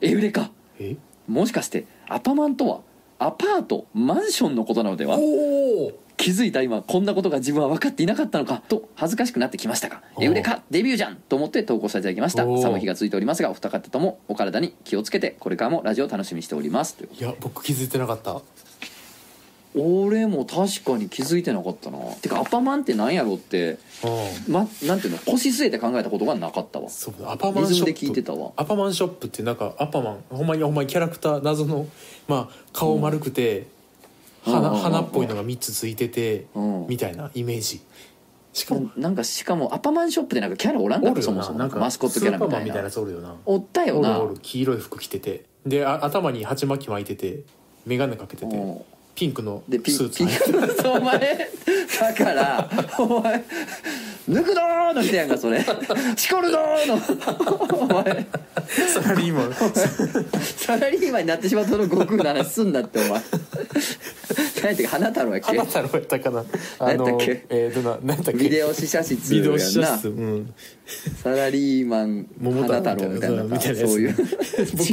[0.00, 0.96] エウレカえ？
[1.26, 2.80] もしかしてアパマンとは
[3.18, 5.16] アパートマンションのことなのでは？
[6.22, 10.24] 気づいた今こんなことが自分は分かっていなかったのかと恥ずかしくなってきましたが「おう。
[10.24, 12.44] エウレカデビューじゃん!」と思って投稿させていただきました。
[12.44, 16.94] 寒い日が続いておりますがお二方ともお体に気をつけてこれからもラジオを楽しみにしております。
[16.94, 18.40] といういや僕気づいてなかった。
[19.74, 21.98] 俺も確かに気づいてなかったな。
[22.20, 23.78] てかアパマンって何やろって
[24.46, 24.52] うん。
[24.52, 26.88] まなんていうの腰据えて考えたことがなかったわ。
[26.90, 28.52] そうだアパマンシで聞いてたわ。
[28.56, 31.88] アパマンショップってなんかアパマンほんまにほんまにキャラクター謎の
[32.28, 33.66] まあ顔丸くて、
[34.46, 34.76] うん鼻うんうんうん。
[34.76, 36.86] うん鼻っぽいのが3つついてて、うん。
[36.88, 37.80] みたいなイメージ。
[38.52, 41.58] しかもなんかしかもアパマンショップでなんかキャラおらんかったそもそも。
[41.58, 43.34] ななんかマスコットキャラみたスーパーマンみたいないなやつおるよな。
[43.46, 44.20] おったよな。
[44.20, 45.44] おるおる黄色い服着てて。
[45.66, 47.40] であ頭に鉢巻き巻いてて
[47.86, 48.56] 眼鏡かけてて。
[48.56, 48.80] うん。
[49.14, 51.50] ピンクのでピンスーツピンクのお前
[52.00, 53.44] だからお前
[54.28, 55.60] 「抜くどー!」の人やんかそれ
[56.16, 57.76] 「しこるどー!」の。
[57.78, 58.26] お前。
[58.94, 59.52] サラリーマン。
[60.56, 63.08] サラリーマンになってしまったの悟空の話すんなってお前。
[63.10, 63.22] 何やっ
[64.62, 65.46] たっけ花太郎やっけ？
[65.46, 66.40] 花太郎やったかな。
[66.40, 66.44] あ
[66.86, 67.44] 何やのったっけ？
[67.50, 68.38] えー、どな何やったっけ？
[68.44, 70.08] ビデオ試写室ビデオやんな試写室。
[70.08, 70.54] うん。
[71.22, 74.14] サラリーマン桃花太郎みたいなそういう。
[74.74, 74.92] 僕違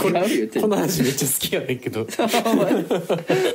[0.61, 2.07] この話めっちゃ好きやねんけど。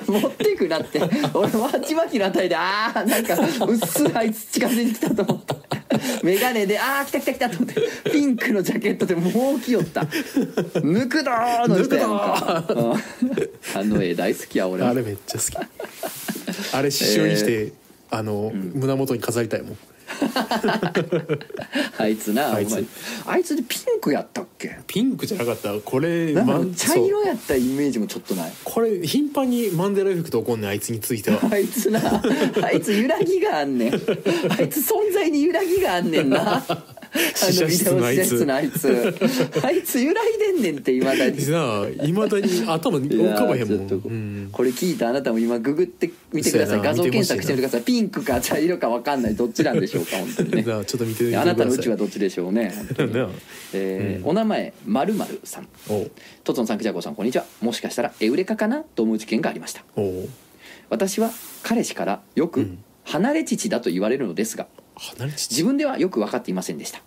[0.06, 1.00] 持ってくなって。
[1.32, 3.34] 俺も鉢巻きのあたりでああなんか
[3.66, 5.54] うっすらあいつ近づいてきたと思った
[6.22, 10.02] 眼鏡でああ来た来た来たと思ってピンクのジャケットでもう来よった。
[10.02, 12.64] 抜くどーの人やんか。
[12.68, 12.92] うん。
[12.92, 15.56] あの絵大好きや俺あれめっちゃ好き。
[15.56, 17.72] あれ刺繍にして、
[18.10, 19.78] あの、胸元に飾りたいもん
[21.98, 22.72] あいつなあいつ。
[22.72, 22.84] お前。
[23.26, 24.78] あいつでピンクやったっけ？
[24.86, 25.72] ピンクじゃなかった。
[25.74, 28.52] これなんかま茶色やったイメージもちょっとない。
[28.64, 31.40] これ頻繁にマンデラエフェクト起こんねんあいつについては。
[31.50, 32.00] あいつな。
[32.62, 33.94] あいつ揺らぎがあんねん。
[33.94, 34.00] あい
[34.68, 36.62] つ存在に揺らぎがあんねんな
[37.34, 38.44] あ試写室のあいつ。
[38.44, 39.14] のあいつ。
[39.62, 43.78] あいつ揺らいでんねんっていまだにないまだに頭に浮かばへんもん。
[43.78, 44.48] うん。
[44.50, 46.80] これ聞いたあなたも今ググってみてください。
[46.80, 47.82] 画像検索してみてください。
[47.82, 49.36] ピンクか茶色か分かんない。
[49.36, 50.64] どっちなんでしょうか本当にね。
[50.64, 52.72] ちょっと見てあなたのうちはどっちでしょうね。
[53.72, 54.30] えーうん。
[54.30, 55.68] お名前まるまるさん。
[56.42, 57.44] とつのさんくじゃこさんこんにちは。
[57.60, 59.84] もしかしたらエウレカかなと思う事件がありました。
[60.90, 61.30] 私は
[61.62, 62.78] 彼氏からよくうん。
[63.04, 66.98] 離れ父だと言われるのですが離れち自分ではよく分かっていませんでした。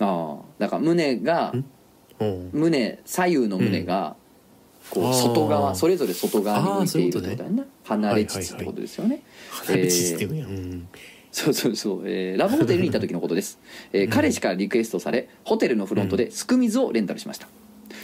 [0.00, 1.54] ああだから胸が
[2.52, 4.16] 胸左右の胸が
[4.90, 7.64] こう外側それぞれ外側に向いているってことだよね。
[7.84, 9.22] 離れ父ってことですよね。
[9.50, 10.88] 離れちってやうん。
[11.30, 13.58] そうそうそう、えーラブホテルに行った時のことです、
[13.94, 17.48] えー彼氏からリクエストされホテルのフロントですく水をレンタルしました、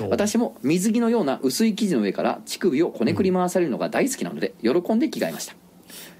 [0.01, 0.11] おう。
[0.11, 5.55] 私も水着のような薄い生地の上から乳首をこねくり回されるのが大好きなので喜んで着替えました。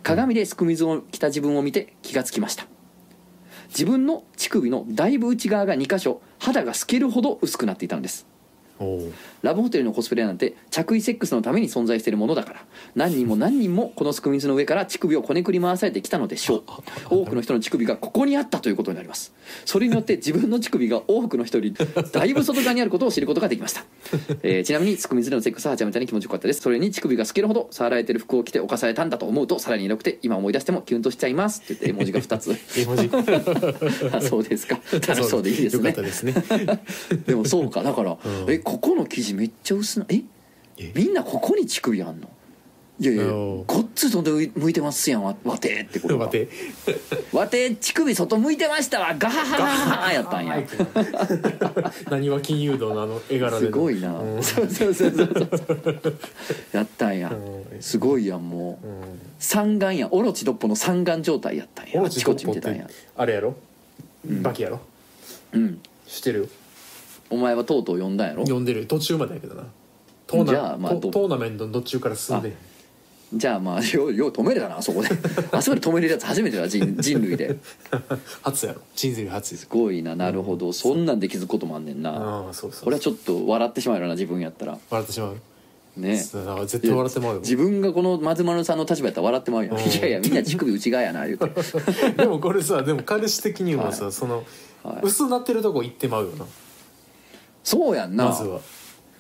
[0.03, 2.67] 鏡ですく水を着た自分を見て気がつきました
[3.69, 8.27] 自分の乳首のだいぶ内側が2箇所肌が透けるほど薄くなっていたのです。
[9.43, 12.65] ラブホテルのコスプレなんて着衣セックスのために存在しているものだから。
[12.95, 16.63] 何人も何人もこのすく水の上から乳首をこねくり回されてきたのでしょう。
[17.11, 19.33] 多くの人の乳首がここにあったということになります
[19.65, 21.75] それによって自分の乳首が多くの人より
[22.13, 23.85] だいぶ外側にあることを知ることができました、
[24.43, 26.61] えーちなみにすく水でのセックスははちゃめちゃに気持ちよかったです。
[26.61, 32.57] それに乳首が透けるほど触られてる服を着て犯されたんだと思うとさらにエロくて今思い出してもキュンとしちゃいますって言って絵文字が2つ。
[32.79, 33.11] 絵文字。
[34.13, 34.81] あそうですか。
[35.07, 35.95] 楽しそうでいいですね。
[36.25, 36.35] ね。
[37.27, 37.83] でもそうか。
[37.83, 38.53] だから、うん。
[38.53, 40.23] えここの生地めっちゃ薄なえ？
[40.77, 40.93] え？
[40.95, 42.29] みんなここに乳首あんの？
[43.01, 46.49] いやいやおごっつと向いてますやんわわてってことか待て
[47.33, 49.15] わて 乳首外向いてましたわ。
[49.17, 50.61] ガハハハハやったんや
[52.11, 56.19] 何は金融道のあの絵柄すでごいな、うんそうそうそうそう
[56.73, 58.95] やったんや、うんすごいやんもううん
[59.39, 63.55] 三眼やオロチドッポの三眼状態やったんやあちこち見てたんやあれやろ
[64.29, 64.81] うんバキやろ
[65.53, 66.47] うん知ってるよ
[67.31, 68.43] お前はとうとう読んだんやろ？
[68.43, 68.87] 読んでる。
[68.87, 69.65] 途中までやけどな。
[70.27, 72.57] トーナじゃあまあどトトーナメントの途中から進んで。
[73.35, 75.09] じゃあまあようよう止めれたなあそこで。
[75.53, 77.59] あそこで止めれるやつ初めてだ人人類で。
[78.43, 78.81] 初やろ。
[78.97, 79.63] 人生初です。
[79.65, 84.79] すごいななるほど、そんなんで気づくこともあんねんな、ああそうそうこれはちょっと笑ってしまうよな自分やったら。
[84.89, 85.37] 笑ってしまう。
[86.01, 86.17] ね。
[86.19, 87.41] そうだから絶対笑ってまうよ。
[87.41, 89.81] 自分がこの松丸さんの立場やったら笑ってまうやん、うん。
[89.81, 91.51] いやいや みんな乳首内側やな言うて。
[92.17, 94.13] でもこれさでも彼氏的にもさ、はい。
[94.13, 94.45] その、
[94.83, 95.01] はい。
[95.03, 96.47] 薄なってるとこ行ってまうよな
[97.65, 98.27] そうやんな。
[98.27, 98.61] まずは。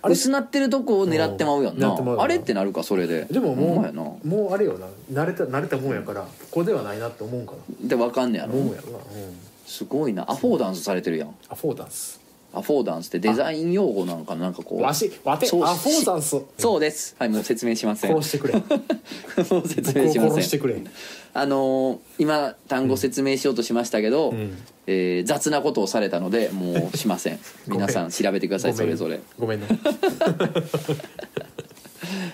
[0.01, 0.13] あれ？
[0.13, 1.89] 薄なってるとこを狙ってまうやんな。
[1.89, 1.93] うん。
[1.93, 2.23] 狙ってまうよな。
[2.25, 3.25] あれってなるかそれで。
[3.25, 4.03] でももうほんまやな。
[4.03, 4.87] もうあれよな。
[5.13, 8.55] 慣れた慣れたもんやからここではないなって思うんかでわかんねやろ。
[8.55, 9.05] な思うやろな、うん、
[9.67, 10.31] すごいな。
[10.31, 11.35] アフォーダンスされてるやん。
[11.49, 12.18] アフォーダンス
[12.53, 14.43] アフォーダンスってデザイン用語なんかな？
[14.47, 14.83] なんかこう。
[14.83, 16.41] わしわてアそうフォーダンス。
[16.57, 17.15] そうです。
[17.19, 18.11] はいもう説明しません。
[18.11, 18.55] 殺してくれ。
[18.57, 20.33] もう説僕を明しません。
[20.33, 20.77] 殺してくれ。
[21.35, 24.57] あのー今単語説明しようとしましたけど、うん。
[24.87, 27.39] えー雑なことをされたのでもうしません。
[27.69, 28.11] ごめん皆さん。
[28.11, 29.67] 調べてくださいそれぞれ、ごめんな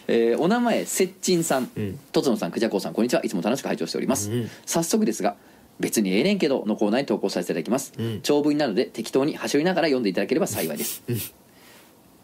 [0.07, 1.69] えーお名前せっちんさん。
[2.13, 3.25] とつのさんくじゃこうさんこんにちは。
[3.25, 4.49] いつも楽しく拝聴しております、うん。
[4.65, 5.35] 早速ですが
[5.81, 8.21] 別にええねんけどのコーナーに投稿させていただきます、うん。
[8.23, 11.03] 長文なので適当に端折りながら読んでいただければ幸いです、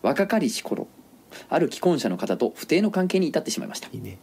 [0.03, 0.87] 若かりし頃
[1.49, 3.89] ある既婚者の方と不定の関係に至ってしまいました。
[3.91, 4.19] ね。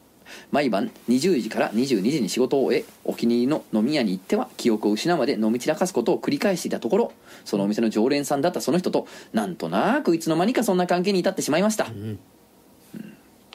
[0.52, 7.14] 毎晩20時から22時に仕事を終えお気に入りの飲み屋に行っては記憶を失うまで飲み散らかすことを繰り返していたところ
[7.46, 11.86] そのお店の常連さんだったその人となんとなくいつの間にかそんな関係に至ってしまいました。
[11.86, 12.20] うん、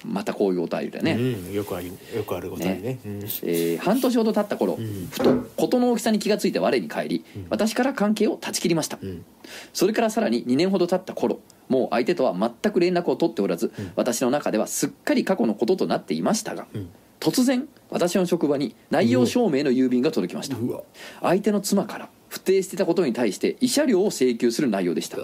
[0.04, 2.98] またこういうお便りだね、うん、よくあるよくあることにね。
[3.04, 3.18] うん。
[3.18, 5.08] えー半年ほど経った頃、ん。
[5.10, 9.24] ふと事の大きさに気がついて我に返り、私から関係を断ち切りました、うん。
[9.72, 16.88] それからさらに2年ほど経った頃もう相手とは全く連絡を取っておらず、私の中ではすっかり過去のこととなっていましたが、ん。
[17.20, 20.56] 突然私の職場に内容証明の郵便が届きました。
[21.20, 25.18] 相手の妻から不定してたことに対して慰謝料を請求する内容でした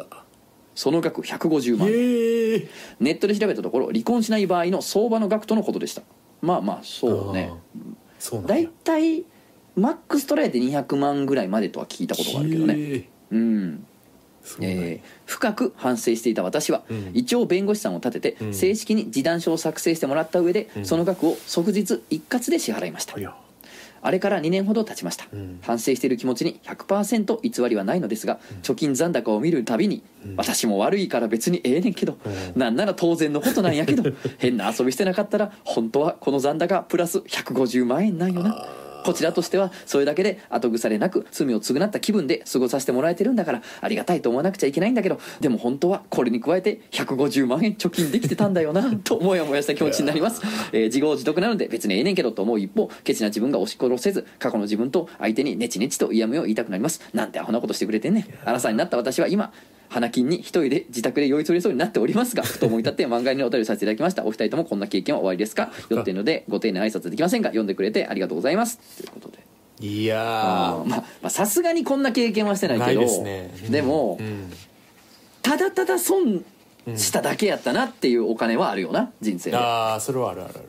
[0.78, 1.88] その額150万。
[1.88, 2.54] 円え。
[2.54, 2.68] え
[3.00, 6.02] ネットで調べたところ離婚しない場合の相場の額とのことでした。
[6.40, 7.50] まあまあそうね。
[7.50, 8.68] 大そうなんや。
[8.84, 9.24] 体
[9.74, 13.08] マックストライで200万ぐらいまでとは聞いたことがあるけどね。
[13.32, 13.86] うん。
[14.60, 17.10] えー深く反省していた私は、うん。
[17.12, 18.54] 一応弁護士さんを立てて、うん。
[18.54, 20.84] 正式に示談書を作成してもらった上で、うん。
[20.86, 23.16] その額を即日一括で支払いました。
[23.16, 23.34] ありゃ
[24.02, 25.58] あれから2年ほど経ちました、うん。
[25.62, 30.36] 反省している気持ちに100%偽りはないのですが、貯金残高を見るたびに、うん。
[30.36, 32.60] 私も悪いから別にええねんけど、うん。
[32.60, 38.66] なんなら当然のことなんやけど 変な遊びしてなかったら本当はこの残高プラス150万円なんよな
[39.04, 52.60] こちらとしてはそれだけで後腐れなく罪を償った気分で過ごさせてもらえてるんだからありがたいと思わなくちゃいけないんだけどでも本当はこれに加えて150万円貯金できてたんだよな ともやもやした気持ちになります、えー自業自得なので別にええねんけどと思う。
[52.60, 57.00] 一方ケチな自分が押し殺せず過去の自分と相手にネチネチと嫌味を言いたくなります。
[57.14, 58.24] なんてアホなことしてくれてんねん。
[58.44, 59.52] 荒さになった私は今
[59.88, 64.24] 花金に一人で自宅で酔いそれそうになっておりますが ふと思い立って漫画にお便りさせていただきました。
[64.24, 65.70] お二人ともこんな経験はおありですか？
[65.88, 68.78] 酔ってるのでご丁寧な挨拶できませんが読んでくれてありがとうございます。
[68.96, 69.38] ということで。
[69.80, 73.54] いやまあまあさすがにこんな経験はしてないけどですね。
[73.64, 73.70] うん。
[73.70, 74.50] でも、うん。
[75.42, 76.44] ただただ損
[76.96, 80.64] しただけやったなっていうお金はあるよな人生ああそれはあるあるある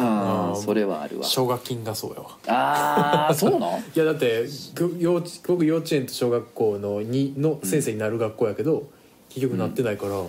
[0.00, 1.24] あーあーそれはあるわ。
[1.24, 8.88] 奨学金がそうやわああ そうなんいやだってぐ幼稚僕幼稚園と小学校のにの先生になる学校やけど、
[9.28, 10.26] 結局なってないから、はい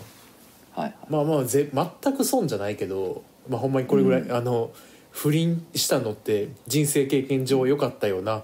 [0.74, 0.94] はい。
[1.10, 4.72] まあまあぜ全く損じゃないけど、まあ、ほんまにこれぐらい、あの
[5.12, 8.44] 不倫したのって人生経験上良かったよな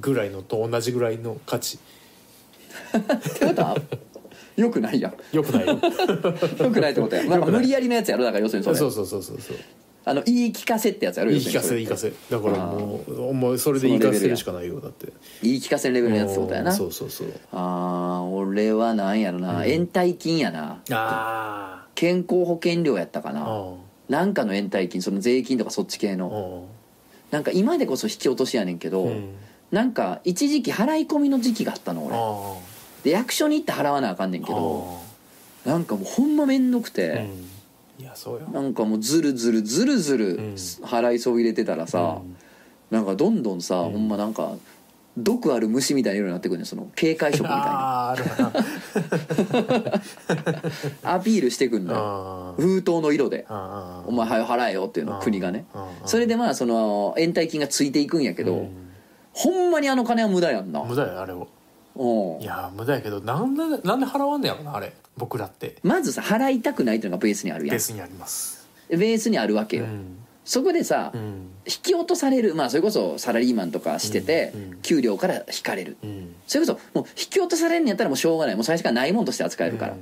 [0.00, 1.78] ぐらいのと同じぐらいの価値。
[2.98, 3.00] っ
[3.38, 3.76] てことは
[4.56, 5.14] よくないやん。
[5.34, 5.72] よくないよ。
[5.80, 8.76] よくないってことやなんか無理やりのやつやろだから要するにそれ。
[8.76, 9.56] そうそうそうそうそう
[10.06, 12.12] あの言い聞かせってやつやろ言い聞かせ言い聞かせ。
[12.30, 15.12] だからもうもうそれで言い聞かせるしかないよだって。
[15.42, 16.72] 言い聞かせるレベルのやつってことやな。
[16.72, 17.32] そうそうそう。
[17.52, 20.82] ああ俺はなんやろな、延滞金やな。
[20.90, 23.72] あ健康保険料やったかあなあ
[24.08, 26.68] なんかの延滞金その税金とかそっち系あの
[27.30, 29.34] なんか今でこそ引き落としやねんけど、うん。
[29.72, 32.16] なんか一時期払い込みの時期があったの俺。
[32.16, 34.98] あで役所に行って払わなあかんねんけど
[35.66, 37.50] なんかもうほんまめんどくあて、うん
[37.98, 38.48] いやそうよ。
[38.52, 40.54] なんかもうずるずるずるずるん。
[40.54, 42.36] 払いそびれてたらさ、うん。
[42.90, 43.92] なんかどんどんさ、ん。
[43.92, 44.56] ほんまなんか
[45.16, 47.64] 毒ある虫みたいな色になってくるねんその警戒色みたいな。
[47.64, 48.52] あああるわ
[51.04, 51.14] な。
[51.14, 51.98] アピールしてくんのよ。
[51.98, 52.62] あー。
[52.62, 53.46] 封筒の色で。
[53.48, 55.66] あ「お前はよ払えよ」っていうの国がね。
[55.72, 56.06] あー。
[56.06, 58.70] それでまあその延滞金がついていくんやけど、うん。
[59.32, 60.82] ほんまにあの金は無駄やんな。
[60.82, 61.46] 無駄やあれを
[61.96, 62.42] うん。
[62.42, 64.92] いや無駄やけどなんでなんで払わんねやろなあれ。
[65.16, 65.76] 僕らって。
[65.82, 67.74] まずさ払いたくないっていうのがベースにあるやん。
[67.74, 68.66] ベースにあります。
[68.88, 70.18] ベースにあるわけよ、うん。
[70.44, 71.50] そこでさ、うん。
[71.66, 74.62] 引き落とされるまあそれこそサラリーマンとかしてて、うん。
[74.62, 74.78] うん。
[74.82, 75.96] 給料から引かれる。
[76.02, 76.34] うん。
[76.46, 78.54] それこそもう引き落とされるんやったらもうしょうがない。
[78.54, 79.98] もう最初からないもんとして扱えるから、うん。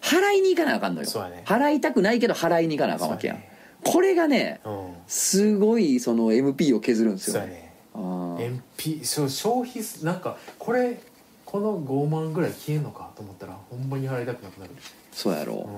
[0.00, 1.42] 払いに行かなあかんのよ、そうやね。
[1.46, 3.56] 払いたくないけど払いに行かなあかんわけやん、そうやね。
[3.84, 4.94] これがねうん。
[5.06, 7.72] すごいその MP を削るんですよそうやね。
[7.94, 8.38] あー。
[8.38, 10.98] 燃費そう消費すなんかこれ
[11.46, 14.72] この5万ぐらい消えんのかと思ったらほんまに払いたくなくなる。
[15.12, 15.68] そうやろ、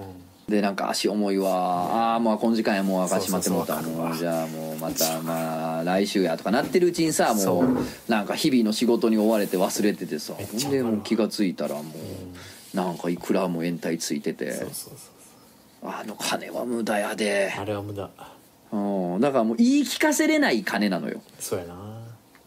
[0.47, 0.53] うん。
[0.53, 1.51] でなんか足重いわ。
[1.53, 7.77] ああーもうこの時間やもう赤しまってもうたもうじゃあもうまたまあ来週やとかなってるうちにさもう
[8.09, 10.33] なんか日々の仕事に追われて忘れててさ。
[10.33, 14.53] ほんでもう気が付いたらもうなんかいくらも延滞ついてて。
[14.53, 15.11] そうそうそ
[15.87, 17.55] うあの金は無駄やで。
[17.57, 18.11] あれは無駄。
[18.73, 19.21] うん。
[19.21, 21.21] だからもう言い聞かせれない金なのよ。
[21.39, 21.75] そうやな。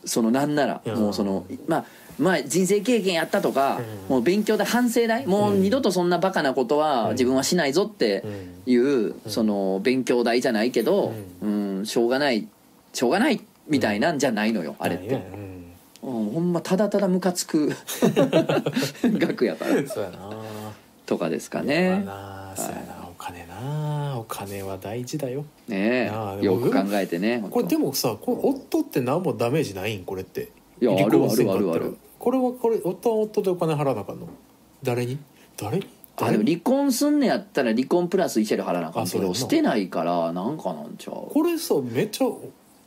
[0.03, 0.81] そのなんなら。
[0.95, 1.85] もうそのまあ
[2.19, 4.15] まあ人生経験やったとかうん。
[4.15, 8.23] もう勉強で反省代もう二度とそんなバカなことは自分はしないぞって
[8.65, 11.85] いうその勉強代じゃないけどうん。
[11.85, 12.47] しょうがない
[12.93, 14.19] しょうがないみたいなん。
[14.19, 15.15] じゃないのよあれって。
[15.15, 16.31] うん。
[16.31, 17.71] ほんまただただムカつく。
[19.03, 19.71] 額やから。
[19.75, 20.29] う んそうやな。
[21.05, 23.07] とかですかまあねなそうやな。
[23.09, 24.17] お金な。
[24.17, 25.45] お金は大事だよ。
[25.67, 26.43] ねえ。
[26.45, 30.03] よく考えてねこれでもさこれ夫って何もダメージないん？
[30.05, 30.49] これって
[30.81, 31.97] いやあるあるあるある。
[32.19, 34.27] これはこれ夫は夫でお金払わなあかんの？
[34.83, 35.17] 誰に？
[35.55, 35.79] 誰？
[36.17, 41.31] あでも離婚すんねやったら離婚プラス慰謝料払わなあかんけどしてないからなんかなんちゃう。
[41.31, 42.27] これさめっちゃ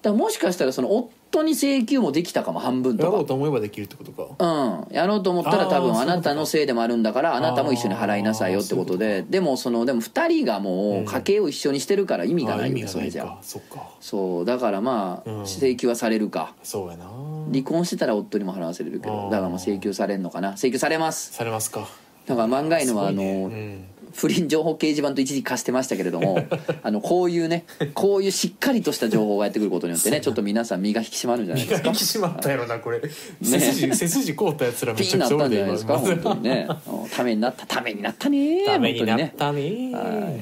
[0.04, 4.36] だもしかしたらその夫に請求もできたかも半分やろうとと思えばできるってことか。
[4.36, 4.94] かうん。
[4.94, 9.22] やろうと思ったら多分あなたのせいでもあるんだからあなたも一緒に払いなさいよってことで。
[9.22, 13.38] でもそのでも2人がもう家計を一緒にしてるから意味がないよあ意味がないねそれじゃか。
[13.40, 13.88] そっか。
[14.00, 14.44] そう。
[14.44, 15.40] だからまあうん。
[15.44, 16.52] 請求はされるか。
[16.62, 17.06] そうやな。
[17.50, 19.30] 離婚してたら夫にも払わせれるけど。
[19.30, 20.52] だからまあ請求されんのかな。
[20.52, 21.32] 請求されます。
[21.32, 21.88] されますか。
[22.26, 23.84] だから漫画犬はあのうん
[24.14, 26.38] 不倫情報掲示板と一時期貸してましたけれども
[26.82, 31.88] あのこういうねこういうしっかりとした情報がやってくることによってねちょっと皆さん身が引き締まるんじゃないですか。
[31.88, 33.00] 引き締まったやろなこれ。
[33.42, 36.68] 背筋背筋凍ったやつらめちゃくちゃおるでじゃないですか本当にね。
[36.86, 37.66] うんためになった。
[37.66, 40.40] ためになったねダメになったねはい。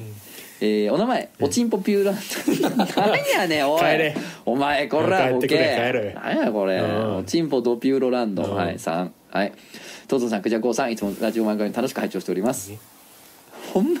[0.61, 2.71] えーお名前おちんぽピューランド。
[3.01, 3.79] 何やねんおい。
[3.79, 4.15] 帰れ。
[4.45, 6.77] お前こらボケ何やこれ。
[6.77, 7.17] うん。
[7.17, 8.43] おちんぽドピューロランド。
[8.43, 8.55] うん。
[8.55, 9.51] はい3はい。
[10.07, 12.71] トトさんクジャコウさんいつもラジオ漫画に楽しく拝聴しております
[13.73, 13.99] ほんま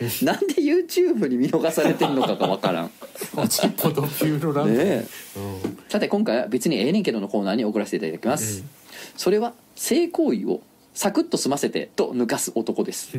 [0.00, 0.24] に？
[0.24, 2.90] なんで YouTube に見逃されてんのかがわからん。
[3.36, 4.72] おちんぽとピューロランド。
[4.72, 5.06] ねえ。
[5.36, 5.78] うん。
[5.88, 8.62] さて今回は別にええねんけどのコーナーに送らせていただきます、
[9.16, 10.60] それは性行為を
[10.94, 13.18] サクッと済ませてと抜かす男です。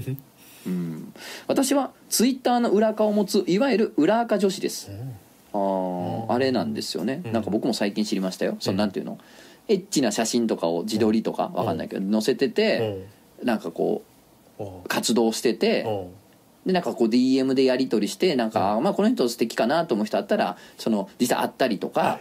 [0.65, 1.13] うん。
[1.47, 4.89] 私はツイッターの裏垢を持ついわゆる裏垢女子です。
[5.51, 7.31] あーあれなんですよね、うん。
[7.33, 9.19] なんか僕も最近知りましたよ、そのうんなんていうの？
[9.67, 13.05] エッチな写真とかを自撮りとかわかんないけど載せてて、
[13.43, 14.03] なんかこうんう
[14.87, 15.89] 活動してて、う。
[15.89, 16.19] ん
[16.65, 22.19] でなんかこう DM でやり取りしてなんか、あまあこの人素敵かなと思う人あったらその実際会ったりとか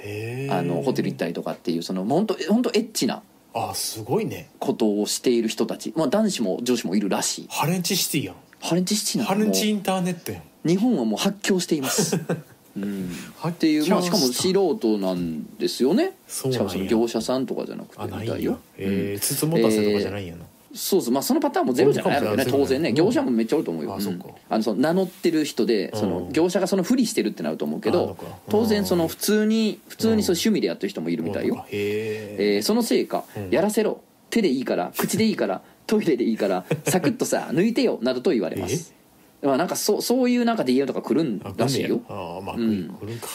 [0.51, 3.22] あのホテル行ったりとかっていうその本当本当エッチな
[3.55, 4.49] あすごいね。
[4.59, 7.49] ことをしている人たち、まあ、男子も女子もいるらしい。
[7.51, 8.36] ハレンチシティやん。
[8.61, 10.43] ハレンチシティなんハレンチインターネットやん。
[10.66, 12.18] 日本はもう発狂しています、
[12.76, 13.11] うん、
[13.47, 16.12] っていう、まあ、しかも素人なんですよね。
[16.26, 16.59] そうなんや。
[16.59, 18.34] しかもその業者さんとかじゃなくてあないんや。
[18.34, 18.59] みたいよ。
[18.76, 20.45] えー、つつもたせとかじゃないんやな、
[20.75, 21.14] そうそう。
[21.14, 22.45] まあそのパターンもゼロじゃないよね。
[22.47, 22.91] 当然ね。
[22.91, 22.95] うん。
[22.95, 24.23] 業者もめっちゃおると思うよ、うん。
[24.51, 28.16] あのその名乗ってる人でそのうん業者がそのふりしてるってなると思うけど
[28.49, 32.57] 当然その普通に普通にそう趣味でやってる人もいるみたいよ、へえ。
[32.57, 33.51] えーそのせいかうん。
[33.51, 34.01] やらせろ。
[34.31, 38.93] 手でいいから口でいいからトイレでいいからサクッとさ 抜いてよなどと言われます。
[39.41, 42.01] まあなんかそうそういうなんか DM とか来るんあらしいよ。
[42.09, 42.89] ああまあ、うん。
[43.01, 43.29] 来るんか。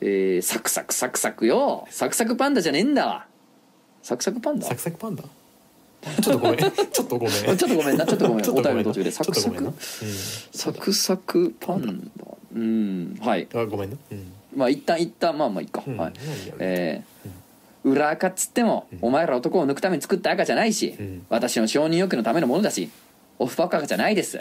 [0.00, 1.86] えーサクサクサクサクよ。
[1.90, 3.26] サクサクパンダじゃねえんだわ。
[4.02, 4.66] サクサクパンダ？
[4.66, 5.22] サクサクパンダ？
[6.22, 6.58] ちょっとごめん。
[6.70, 7.34] ちょっとごめん。
[7.34, 8.06] ちょっとごめんな。
[8.06, 8.44] ちょっとごめん。
[8.44, 8.74] ちょっとごめん。
[8.74, 9.74] お便りの途中でサクサク。
[10.52, 12.24] サクサクパンダ。
[12.54, 13.16] うん。
[13.20, 13.46] はい。
[13.52, 14.32] うん、あごめんなうん。
[14.56, 15.96] まあ一旦一旦まあまあいいか、うん。
[15.96, 16.12] はい。
[16.58, 17.30] えー
[17.82, 21.26] 裏垢っつっても、お前ら男を抜くために作った赤じゃないし、うん。
[21.30, 22.90] 私の承認欲求のためのものだし
[23.38, 24.38] オフパック赤じゃないです。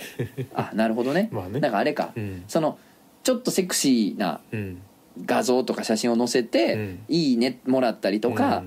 [0.53, 2.43] あなるほどね,、なんかあれか、うん。
[2.47, 2.77] その
[3.23, 4.81] ちょっとセクシーなうん。
[5.25, 6.99] 画像とか写真を載せて、うん。
[7.07, 8.63] いいねもらったりとか、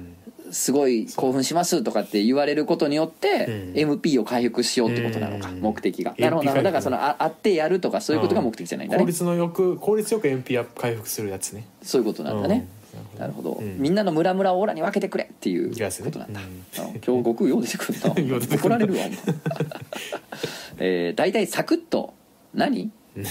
[0.53, 6.15] すごい興奮しますとかって言われることによって、うん MP を回復しようってことなのか、うん目的が。
[6.19, 6.53] なるほどな。
[6.53, 9.03] るほどだからそ回のあ会ってやるとかそういうことが目的じゃないんだね。
[9.03, 11.67] 効率のよく効率よく MP アップ回復するやつね。
[11.83, 12.69] そういうことなんだね、
[13.15, 13.21] うん。
[13.21, 13.79] なるほど、うん。
[13.79, 16.41] みんなのムラムラをオーラに分けてくれっていうことなんだ、
[16.77, 18.21] 今日極よう出てくるな。
[18.23, 19.01] よう出てくる怒られるわ
[20.79, 22.15] えー、大体サクッと
[22.55, 22.91] 何？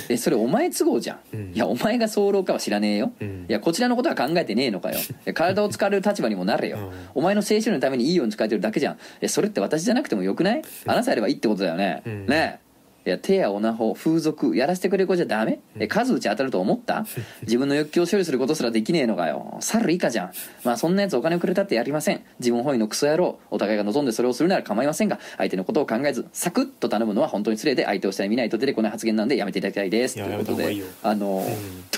[0.09, 1.51] えそれお前都合じゃん、うん。
[1.53, 3.45] いやお前が早漏かは知らねえよ、うん。
[3.49, 4.99] いやこちらのことは考えてねえのかよ。
[5.33, 6.91] 体を使われる立場にもなれよ、うん。
[7.15, 8.97] お前の青春のためにいいように使えてるだけじゃん。
[9.21, 10.61] えそれって私じゃなくてもよくない？
[10.85, 12.25] あなたやればいいってことだよね、うん。
[12.27, 12.70] ねえ
[13.03, 15.59] いや手やオナホ風俗やらせてくれる子じゃダメ？
[15.79, 17.05] え数打ち当たると思った？
[17.41, 19.57] 自分の欲求を処理することすらできねえのかよ。
[19.59, 20.31] 猿以下じゃん。
[20.63, 22.21] まあそんなやつお金をくれたってやりません。
[22.39, 23.39] 自分本位のクソ野郎。
[23.49, 30.15] お互いが望んでそれをするなら構いませんが相手のことを考えずサクッと頼むのは本当に失礼で相手を下に見ないと出てこない発言なんでやめていただきたいです。
[30.15, 31.45] ということであの、ん。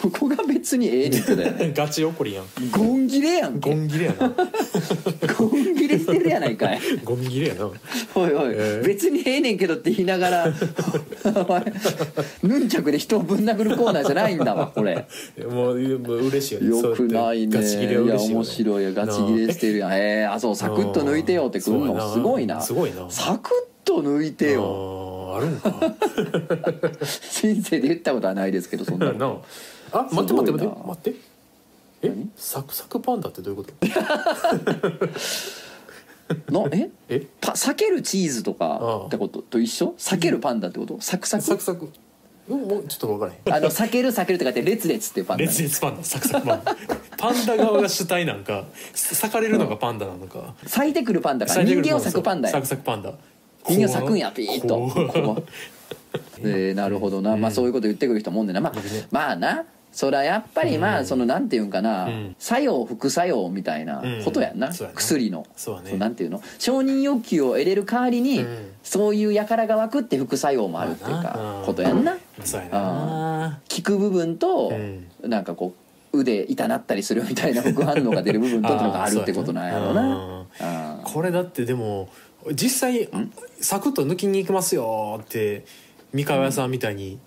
[0.01, 1.51] どこが別にええねだよ。
[1.51, 2.45] ね ガチ怒りやん。
[2.71, 3.69] ゴン切れやんけ。
[3.69, 4.29] ゴンギレやな。
[5.37, 6.02] ゴン切れしてる
[6.33, 6.79] やないかい。
[7.03, 7.65] ゴンギレやな。
[7.65, 7.69] お
[8.27, 8.85] いおい、えー。
[8.85, 10.45] 別にええねんけどって言いながら
[12.43, 15.07] ヌンチャクで人をぶん殴るコーナーじゃないんだわこれ。
[15.49, 16.67] もうもう嬉しいよね。
[16.89, 17.57] よくないね。
[17.57, 18.35] ガチギレはいや嬉しいよね。
[18.35, 18.93] 面白いよ。
[18.93, 19.91] ガチ切れしてるやん。
[19.93, 22.13] えー、あそうサクッと抜いてよってくるの？
[22.13, 22.61] すごいな。
[22.61, 23.09] すごいな。
[23.09, 25.35] サクッと抜いてよ。
[25.35, 25.73] あるんか。
[27.31, 29.43] 人生で言ったことはないですけどそんななの
[29.91, 29.99] あ。
[29.99, 31.19] あ待って待って待って待って。
[32.03, 32.09] え？
[32.09, 32.29] 何？
[32.35, 33.73] サクサクパンダってどういうこと？
[36.49, 36.89] のえ？
[37.09, 37.27] え？
[37.41, 39.95] パ避けるチーズとかってことと一緒？
[39.97, 40.99] 避けるパンダってこと？
[41.01, 41.43] サクサク？
[41.43, 41.89] サクサク。
[42.49, 43.53] うんもうちょっと分からへん。
[43.53, 45.43] あの避ける避けるって書いて列列っていうパンダ。
[45.43, 46.03] ね列列パンダ。
[46.03, 46.75] サクサクパンダ。
[47.17, 50.53] パンダ側が主体なんか裂かれるのがパンダなのか。
[50.65, 51.55] 咲いてくるパンダか。
[51.55, 53.13] ら人間を咲くパンダサやクサクパンダ。
[53.69, 54.89] 人間を咲くんやピーッと。
[54.89, 55.13] 怖っ。
[55.13, 55.43] 怖っ
[56.39, 58.61] えーなるほどな、まあそういうこと言ってくる人もおんねんな。
[58.61, 58.73] まあ
[59.09, 59.63] まあな
[59.93, 62.35] そらやっぱりまあそのなんていうんかな、うん。
[62.39, 65.45] 作用副作用みたいなことやんな、薬の。
[65.55, 66.41] そうなんていうの？
[66.57, 68.71] 承認欲求を得れる代わりに、うん。
[68.81, 72.17] そういう輩が湧くって副作用もあるっていうまあかなことやんな。
[72.43, 73.61] そうやな。
[73.73, 75.29] 効く部分と、うん。
[75.29, 75.75] なんかこ
[76.11, 80.45] う腕痛なったりするみたいな 副反応が出る部分とってのがあるってことなんやろうな。
[80.59, 82.09] あーこれだってでも
[82.53, 83.09] 実際
[83.61, 85.65] サクッと抜きに行きますよって
[86.13, 87.19] 三河屋さんみたいにうん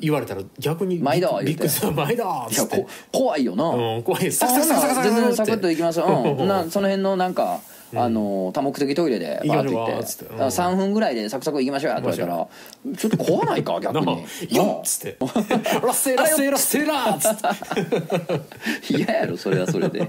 [0.00, 7.60] 言われたら逆に毎度びっくりした毎度ってこ怖いよな、うん怖いあサクサクサクサク全然サクッといきますうんなその辺のなんか
[7.92, 17.36] あの多目的トイレでバーッと行って行ってうんあ3分ぐらいでサクサク行きましょうやって言われたらちょっと怖ないか逆なにあよっつって「ラッセーラッセーラッセーラ!」っつっ
[18.88, 20.08] て嫌やろそれはそれで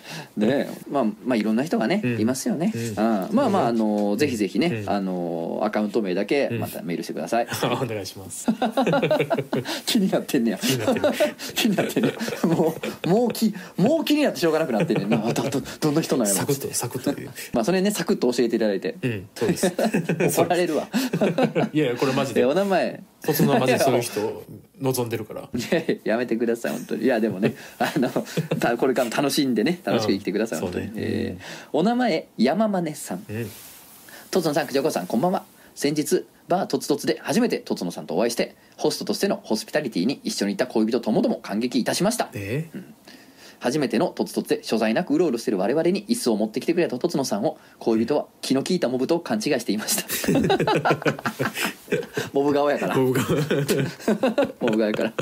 [0.36, 2.20] ねえまあまあいろんな人がね、うん。
[2.20, 2.82] いますよね、うん。
[2.82, 2.94] うん。
[3.32, 4.90] まあまああのぜひぜひね、うん。
[4.90, 7.46] あのアカウント名だけまたメールしてください、
[7.82, 8.46] お願いします。
[9.86, 10.58] 気になってんねや。
[10.58, 11.14] 気になってる。
[11.54, 12.12] 気になってんね
[12.42, 12.48] や。
[12.48, 12.74] も
[13.04, 16.40] うもう気もう気になってしょうがなくなってんねんなどどどんな人なんやろ。
[16.40, 17.30] サクッとサクッと言う。
[17.52, 18.96] まあそれねサクッと教えていただいて。
[19.02, 19.72] うんそうです。
[20.40, 20.88] 怒られるわ。
[21.72, 23.02] いやいやこれマジえでお名前。
[23.24, 24.42] 卒のマジでそういう人
[24.80, 25.42] 望んでるから。
[25.42, 25.46] い
[26.04, 27.04] ややめてください本当に。
[27.04, 28.10] いやでもねあの
[28.58, 30.64] たこれからも楽しんでね楽しく生きてください、うん。
[30.64, 31.00] 本当に、そうね。
[31.02, 33.24] えーお名前山真根さん。
[33.28, 33.50] うん。
[34.30, 35.44] とつのさんくじょこさんこんばんは。
[35.74, 42.28] 先日バーとつとつで初めてとつのさんとお会いしてホストとしてのホスピタリティに一緒にいた恋人ともども感激いたしました。
[42.34, 42.68] え
[43.62, 50.02] 初めてのとつとつで所在なくうろうろしてる我々に椅子を持ってきてくれたとつのさんを恋人は気の利いたモブと勘違いしていまし
[50.32, 50.42] た。
[52.34, 52.96] モブ顔やから。
[52.96, 53.24] 僕が
[54.60, 55.12] モブ顔やから、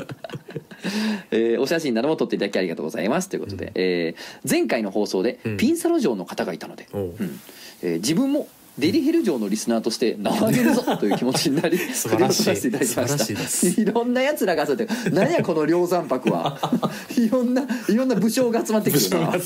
[1.29, 3.29] えーお写真なども撮っていただきありがとうございます。
[3.29, 5.57] ということで、えー前回の放送でうん。
[5.57, 7.01] ピンサロ城の方がいたので、おう。
[7.19, 7.39] うん。
[7.83, 8.47] えー自分も
[8.77, 12.51] デリヘル城のリスナーとして名を挙げるぞという気持ちになり 素晴らしい。
[12.67, 16.59] いただきましたいろんなやつらが集まって何やこの梁山泊は？
[17.17, 19.43] いろんないろんな武将が集まってきてる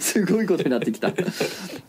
[0.00, 1.12] すごいことになってきた、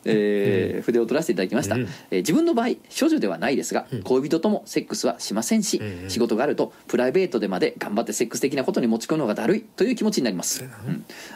[0.06, 1.88] えー筆を取らせていただきました、うん。
[2.12, 6.10] えー自分の場合処女ではないですが、恋人ともセックスはしませんし、うんうん。
[6.10, 10.64] 仕事があるとプライベートでまで頑張ってセックス的なことに持ち込むのがだるいという気持ちになります、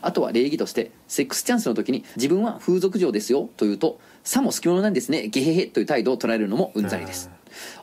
[0.01, 5.27] あとは礼儀としてセックスチャンスの時に自分は風俗嬢ですよと言うとさも好き者なんですね。
[5.27, 7.29] ゲヘヘという態度を取られるのもうんざりです。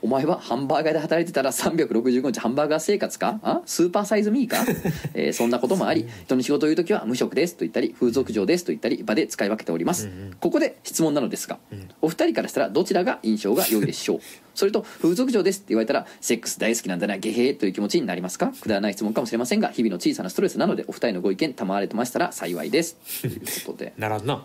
[0.02, 3.38] お前はハンバーガーで働いてたら365日ハンバーガー生活か？
[3.42, 3.62] あ？
[3.66, 4.64] スーパーサイズミーか、
[5.14, 11.88] えーそんなこともあり人に仕事を言う時は無職ですと言ったり風俗嬢ですと言ったり場で使い分けております、うんうんここで質問なのですが、ん。
[12.00, 14.20] お二人からしたらどちらが印象が良いでしょう？
[14.54, 18.48] それと風俗嬢ですって言われたらセックス大好きなんだなゲヘヘという気持ちになりますか？
[18.60, 22.96] くだらない質問かもしれませんが日々の小さなストレスなのでお二人のご意見賜れてましたら幸いです。
[23.20, 23.92] ということで。
[23.98, 24.44] ならんな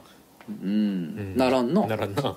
[0.49, 1.87] うん、うんならんの？
[1.87, 2.35] ならんな。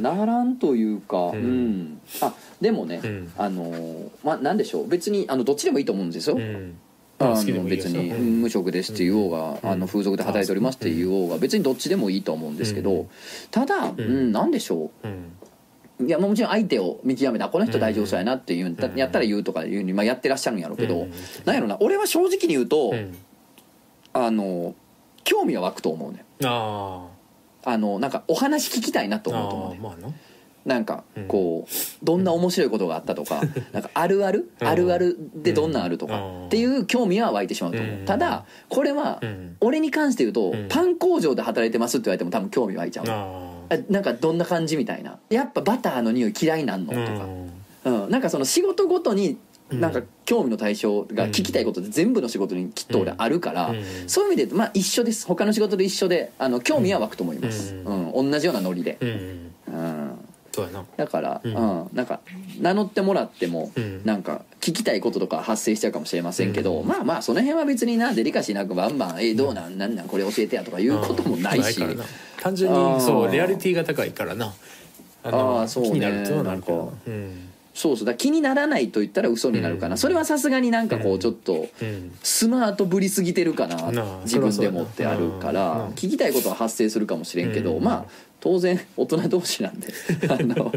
[0.00, 1.78] ならんというか、うん。
[1.92, 2.00] ん。
[2.20, 3.32] あでもね、うん。
[3.36, 4.88] あのーまあなんでしょう？
[4.88, 6.76] 別にあのどっちでもいいと思うんですよ、うん。
[7.18, 8.40] あ好きでもいいの別に、ようん。
[8.42, 9.70] 無職ですって言おうが、うん。
[9.70, 13.08] あの風俗で働いておりますって言おうが別にどっちでもいいと思うんですけど、うん。
[13.50, 14.32] ただ、うん。
[14.32, 15.08] なんでしょう？
[15.08, 15.32] ん。
[16.00, 21.12] ういやもちろん相手を見極めたこの人大丈夫そうやなっていうやったら言うとかいうに、まあ、やってらっしゃるんやろうけど、うん。
[21.46, 23.16] なんやろな俺は正直に言うと、うん。
[24.12, 24.74] あの
[25.24, 27.06] 興味は湧くと思うねあ
[27.66, 29.78] あのなんかお話聞きたいなとあ思うと思うね。
[29.82, 30.14] まあな。
[30.64, 33.40] なんかうんこうどんな面白いことがあったとか
[33.72, 34.50] なんかあるある？
[34.60, 34.66] うん。
[34.66, 36.46] あるあるでどんなんあるとかうん。
[36.46, 37.98] っていう興味は湧いてしまうと思う。
[37.98, 38.04] うん。
[38.04, 39.56] ただこれはうん。
[39.60, 40.68] 俺に関して言うとうん。
[40.68, 45.18] パン工場で働いてますって言われても多分興味湧いちゃうああなんかどんな感じみたいな。
[45.30, 46.92] やっぱバターの匂い嫌いなんの？
[46.94, 47.12] とあか。
[47.84, 48.02] うん。
[48.04, 48.10] うん。
[48.10, 49.38] なんかその仕事ごとにうん
[49.70, 53.82] なんか興味の対象が聞きたいことで全部の仕事にきっと俺あるからうん。
[54.06, 55.26] そういう意味でまあ一緒です。
[55.26, 57.74] 他の仕事で一緒であの興味は湧くと思います。
[57.74, 58.30] ううん。
[58.30, 58.96] 同じようなノリで。
[59.00, 59.08] うん。
[59.08, 60.10] うん。
[60.52, 60.84] そうやな。
[60.96, 61.54] だから、ううん。
[61.54, 62.20] んなんか
[62.60, 64.02] 名乗ってもらっても、うん。
[64.04, 66.86] なんか聞きたいこととか発生しちゃうかもしれませんけど、うん。
[66.86, 71.80] まあまあその辺は別になデリカシーなくバンバン「えどうなんなんなんこれ教えてや」とかいうこともないし、
[72.40, 74.54] 単純にそうレアリティが高いからな。
[75.24, 75.88] あのあーそうね。
[75.90, 76.76] 気になるっていうのはなるけど。
[76.78, 77.45] なんかうん
[77.76, 79.98] そうそうだ気にならないと言ったら嘘になるかな、うん。
[79.98, 81.18] それはさすがになんかこううん。
[81.20, 82.12] ちょっとうん。
[82.22, 85.72] スマートぶりすぎてるかななあ自分でもってあるから。
[85.72, 85.88] うん。
[85.90, 87.84] 聞きたいことは発生するかもしれんけど、うん。
[87.84, 89.88] まあ当然大人同士なんで
[90.30, 90.72] あの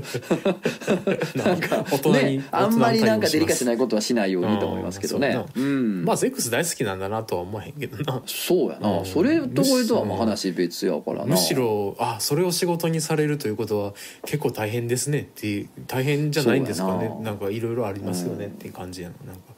[1.35, 5.45] なんか大人にねあんまりなんかデリカシーなないことはしないようにと思いますけどね。
[5.55, 6.03] うん。
[6.03, 8.21] まあセックス大好きなんだなとは思わへんけどな。
[8.25, 9.05] そうやな、うん。
[9.05, 11.25] それとこれとはまあ話別やからな。
[11.25, 13.93] むしろあそれを仕事にされるということは
[14.25, 17.11] 結構大変ですねっていう大変じゃないんですかね。
[17.21, 19.48] なんかいろいろありますよねっていう感じやななんか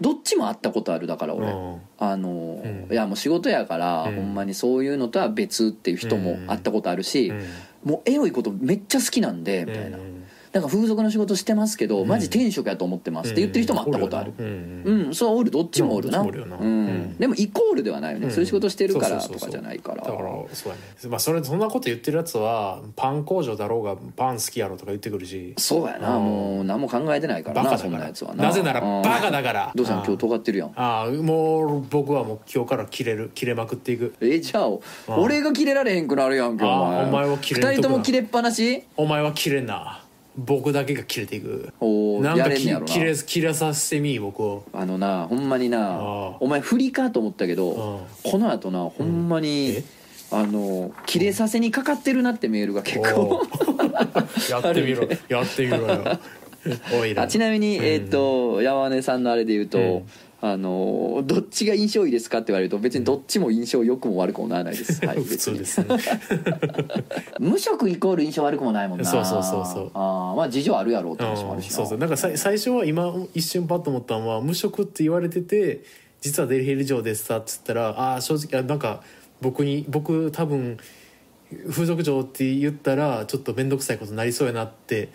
[0.00, 1.80] どっちもあったことあるだから俺、うん。
[1.98, 2.92] あの、うん。
[2.92, 4.16] いやもう仕事やから、うん。
[4.16, 7.90] ほんまにそういうのとは別っていう人も会ったことあるし、うん。
[7.90, 10.17] もうエロいことめっちゃ好きなんでみたいな、うん
[10.52, 12.08] なんか風俗の仕事してますけど、うん。
[12.08, 14.82] マジ転職やと思ってますって言ってる人も会ったことある、うん。
[14.84, 15.14] うん。
[15.14, 16.56] そうおるどっちもおるな,、どっちもおるよな。
[16.56, 16.64] うん。
[16.64, 17.16] うん。
[17.18, 18.32] でもイコールではないよね、うん。
[18.32, 20.02] そういう仕事してるからとかじゃないから。
[20.02, 20.18] だから
[20.52, 20.80] そうやね。
[21.08, 25.54] まあそれそんなこと言ってるやつはパン工場だろうがパン好きやろとか言ってくるし。
[25.58, 26.24] そうやな、うん。
[26.24, 28.44] もう何も考えてないからバカだからなやつはな。
[28.44, 29.02] なぜならうん。
[29.02, 29.72] バカだから。
[29.74, 30.04] どうしたん。
[30.04, 30.72] 今日尖ってるやん。
[30.76, 34.14] ああもう僕はもう今日から切れる切れまくっていく。
[34.20, 34.68] えじゃあ
[35.08, 37.00] 俺がキレられへんくなるやんけお前。
[37.00, 38.84] あお前はキレんとくな二人ともキレっぱなし？
[38.96, 40.02] お前は切れんな
[40.38, 41.72] 僕だけが切れていく。
[41.80, 42.86] おーなんかきやれんねやろな。
[42.86, 44.64] 切れ切れさせてみ僕を。
[44.72, 49.84] あのなほんまになお前振りかと思ったけどこの後なほんまにえ？
[50.30, 54.50] あの切れさせにかかってるなってメールが結お構ー。
[54.64, 55.08] やってみろ。
[55.28, 56.18] やってみろよ。
[57.00, 57.84] おいらあちなみに、うん。
[57.84, 60.06] えっ、と山根さんのあれで言うと、うん
[60.40, 65.86] あのどっちが印象いいですかって言われると別にどっちも印象良くも悪くもならないです、 はい、普通ですね。
[67.40, 69.04] 無職イコール印象悪くもないもんな。
[69.04, 69.90] そうそうそうそう。
[69.94, 71.72] あーまあ事情あるやろうって話もあるしな。
[71.72, 71.98] そうそう。
[71.98, 75.82] なんかさ最初は今一瞬パッと思ったのは無職って言われてて
[76.20, 79.02] 実はデリヘル嬢でしたっつったらああ正直あなんか
[79.40, 80.78] 僕に僕多分
[81.70, 85.08] 風俗嬢って言ったらちょっと面倒くさいことになりそうやなって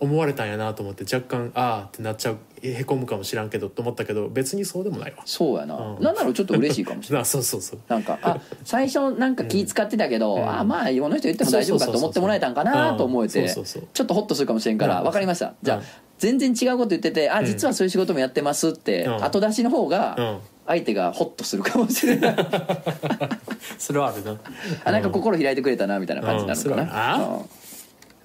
[0.00, 5.22] 思われたんやなと思って若干ああってなっちゃうへこむかもしらんけどと思ったけど別にそうでもないわ。
[5.24, 6.02] そうやな、うん。
[6.02, 7.80] なんならちょっと嬉しいかもしれ ないなそうそうそう。
[7.88, 10.48] なんかあ最初なんか気使ってたけど、 うん。
[10.48, 15.04] あまあこの人言っても大丈夫かと思ってもらえたんかなと思えてちょっとホッとするかもしれんからうん。
[15.04, 15.54] 分かりました。
[15.62, 15.84] じゃあ、うん。
[16.18, 17.44] 全然違うこと言っててあん。
[17.44, 19.24] 実はそういう仕事もやってますって、うん。
[19.24, 20.40] 後出しの方うがん。
[20.66, 22.36] 相手がホッとするかもしれない。
[23.78, 24.36] それはあるな。
[24.84, 27.67] あなんか心開いてくれたなみたいな感じになるのかうん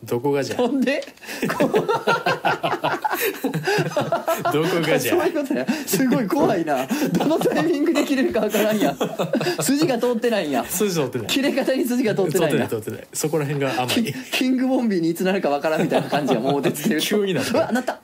[0.03, 0.57] どこがじゃ？
[0.57, 1.03] ほんで？
[4.53, 5.13] どこがじゃ？
[5.15, 5.65] そういうことや。
[5.85, 6.85] すごい怖いな。
[7.13, 8.95] どのタイミングで切れるか分からんや。
[9.61, 10.65] 筋が通ってないんや。
[10.65, 11.27] 筋通ってない。
[11.27, 13.07] 切れ方に筋が通って通ってなないんやい通ってない。
[13.13, 17.51] そこら辺が甘キいキングボンビーにいつなるかわからんみたいな感じがもう出てる急になった。
[17.51, 18.01] うわなった。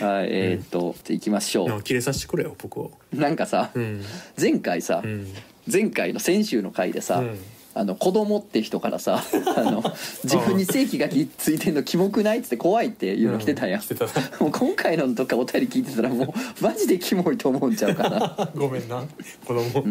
[0.00, 1.78] はいえーっと、じゃあ行きましょう。
[1.78, 2.90] ん切れさせてくれよ僕を。
[3.14, 4.02] うなんかさ、うん。
[4.40, 5.28] 前回さ、うん。
[5.70, 7.38] 前回の先週の回でさ、うん
[7.74, 9.22] あの子供って人からさ
[9.56, 9.82] あの
[10.24, 13.70] 自分に正規がついてんのキモくないっつって怖いっていうの来てたん。
[13.70, 14.06] や、来てた。
[14.06, 18.50] なもう今回のとかお便り聞いてたらもうマジでキモいと思うんちゃうかな。
[18.54, 19.02] ごめんな。
[19.46, 19.82] 子供。
[19.82, 19.90] うん。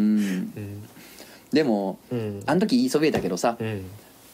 [0.60, 0.82] ん
[1.52, 2.42] でもうん。
[2.46, 3.84] あの時言いそびれたけどさうん。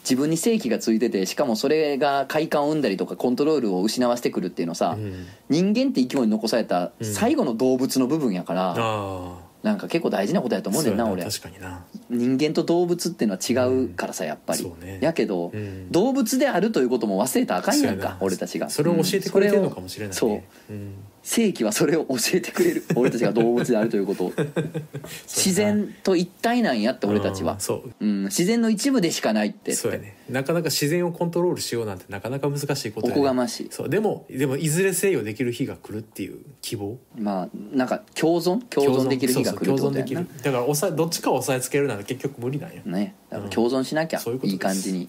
[0.05, 5.26] 自分に正規がついててしかもそれが快感を生んだりとかコントロールを失わせてくるっていうのさ、うん。
[5.49, 7.07] 人間って生き物に残されたうん。
[7.07, 11.24] 最後の動物の部分やから、あなんか結構大事なことやとあ思うねんな俺。
[11.24, 11.84] 確かにな。
[12.11, 15.90] 人間と動物っていうのは違うからさやっぱり、やけど、うん。
[15.90, 18.70] 動物であるということも忘れたらあかんやんか俺たちが。
[18.70, 20.14] それを教えてくれてるのかもしれないね。
[20.14, 20.72] そう。
[20.72, 20.94] うん
[21.28, 24.24] 正規はそれを教えてくれる 俺たちが動物であるということ。
[24.24, 24.32] を
[25.28, 27.52] 自然と一体なんやって俺たちは。
[27.52, 27.92] うん、そう。
[28.00, 29.74] うん、自然の一部でしかないって。
[29.74, 30.16] そうやね。
[30.30, 33.14] なかなか自然をコントロールしようなんてなかなか難しいことね。
[33.14, 33.68] こがましい。
[33.70, 33.88] そう。
[33.90, 36.96] でもでもいずれ制御できる日が来るっていう希望。
[37.18, 38.64] まあなんか共存？
[38.68, 40.26] 共存できる日が来るってことできる。
[40.42, 45.06] だから抑えどっちかを抑えつけるなんて結局無理なんやねだから共存しなきゃいいい感じに。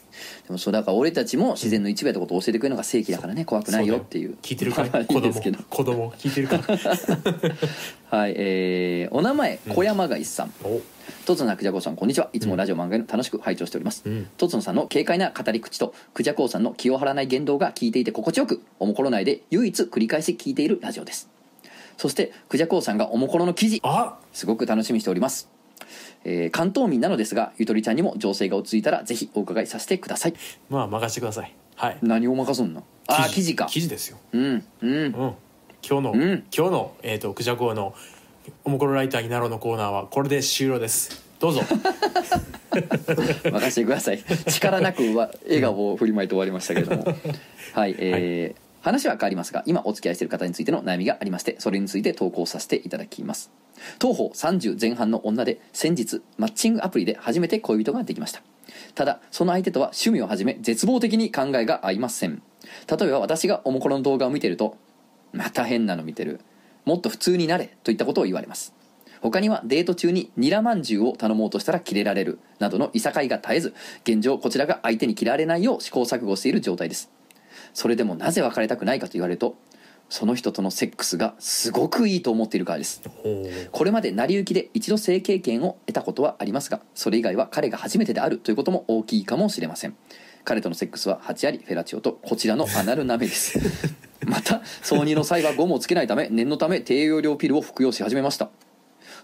[0.47, 4.37] でもそうだから俺たちも自然の一部やってことを教えてくれるのが正規だからね怖くないよっていう。
[4.41, 5.59] 聞いてるかいまあいいですけど。
[5.69, 6.11] 子供。
[6.13, 6.57] 聞いてるか
[8.15, 10.53] はいえーお名前小山貝さん。
[10.63, 10.81] お。
[11.25, 12.29] とつのくじゃこさんこんにちは。
[12.33, 14.01] いつもラジオ漫画の楽しく拝聴しております。
[14.05, 14.27] うん。
[14.37, 21.29] とつのさんの軽快な語り口とくじゃこうさんの気を張らない言動が聞いていて心地よくおもころ内で唯一繰り返し聞いているラジオです。
[21.97, 25.49] そしてくじゃこうさんがおもころの記事あすごく楽しみにしております、
[26.23, 30.33] えー関東民なのですがゆとりちゃんにも情勢が落ち着いたらぜひお伺いさせてください。
[30.69, 31.53] まあ任せてください。
[31.75, 31.97] はい。
[32.01, 32.83] 何を任すんの？
[33.07, 33.65] ああ記事か。
[33.65, 34.17] 記事ですよ。
[34.33, 34.91] うんうん。
[34.91, 35.13] うん。
[35.15, 36.43] 今日の、うん。
[36.55, 37.93] 今日の、えー、とクジャコウの
[38.65, 41.23] 「おもころライターになろう」のコーナーはこれで終了です。
[41.39, 41.61] どうぞ。
[42.69, 44.23] 任せてください。
[44.47, 47.05] 力なくわ笑顔を振りまいて終わりましたけれども。
[47.73, 53.51] はいえー話は変わりますが今お付き合いしている方についての悩みがありましてそれについて投稿させていただきます。
[53.97, 58.41] 当方30前半の女で先日マッチングアプリで初めて恋人ができました。
[58.95, 62.41] ただその相手とは趣味をはじめ絶望的に考えが合いません。
[62.89, 64.77] 例えば私がおもころの動画を見てると
[65.33, 66.39] また変なの見てる。
[66.85, 68.73] もっと普通になれといったことを言われます。
[69.21, 72.39] 他にはデート中にニラまんじゅうを頼もうとしたらキレられる。
[72.59, 73.73] などのいさかいが絶えず
[74.03, 77.11] 現状こちらが相手に嫌われないよう試行錯誤している状態です。
[77.73, 79.55] それでもなぜ別れたくないかと言われると
[80.09, 83.01] その人とのセックスがすごくいいと思っているからです。
[83.71, 89.95] これまで成り行きで一度性経験を得たことはありますがそれ以外は彼が初めてであるということも大きいかもしれません。
[90.45, 93.59] 彼とのセックスは8ありフェラチオとこちらのアナルナメです。
[94.25, 98.49] また挿入の際はゴムをつけないため念のため低用量ピルを服用し始めました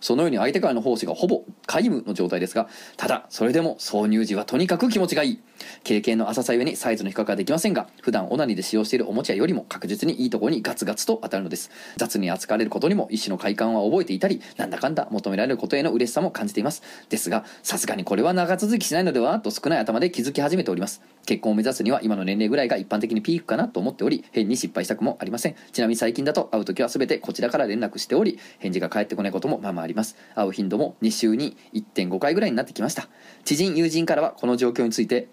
[0.02, 2.68] そのように相手からの奉仕がほぼ皆無の状態ですが
[2.98, 5.40] ただそれでも挿入時はとにかく気持ちがいい。
[5.84, 11.72] 経験の浅さゆえにサイズの比較はできませんが普段オナニーで使用しているおもちゃよりも確実にいいところにガツガツと当たるのです。
[11.98, 16.84] 雑に扱われることにも一種の快感は覚えていたりなんだかんだ求められることへの嬉しさも感じています。
[17.10, 21.02] ですがさすがにこれは長続きしないのではと少ない頭で気づき始めております。
[21.26, 25.56] 結婚を目指すには今の年齢ぐらいが一般的にピークかなと思っており変に失敗したくもありません。
[25.72, 30.16] ちなみに最近だと会う時は全てこちらから連絡しており返事が返ってこないこともまあまああります。
[30.36, 33.08] 会う頻度も2週に1.5回ぐらいになってきました。
[33.44, 35.28] 知人友人からはこの状況について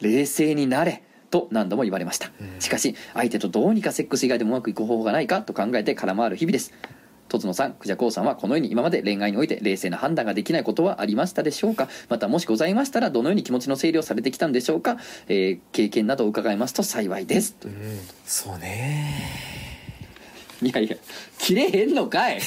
[0.00, 2.30] 冷静になれと何度も言われました。
[2.60, 6.72] しかし相手とどうにかセックス以外でもうまくいく方法がないかと考えて空回る日々です
[7.28, 11.88] とつのさん、クジャコウさんはこのように今まで恋愛において冷静な判断ができないことはありましたでしょうか？
[12.08, 14.98] またもしございましたらどのように気持ちの整理をされてきたんでしょうか、
[15.28, 17.56] えー経験などを伺いますと幸いです。
[17.64, 17.72] うん。
[18.24, 19.73] そうね。
[20.64, 20.96] いやいや
[21.38, 22.40] 切れへんのかい。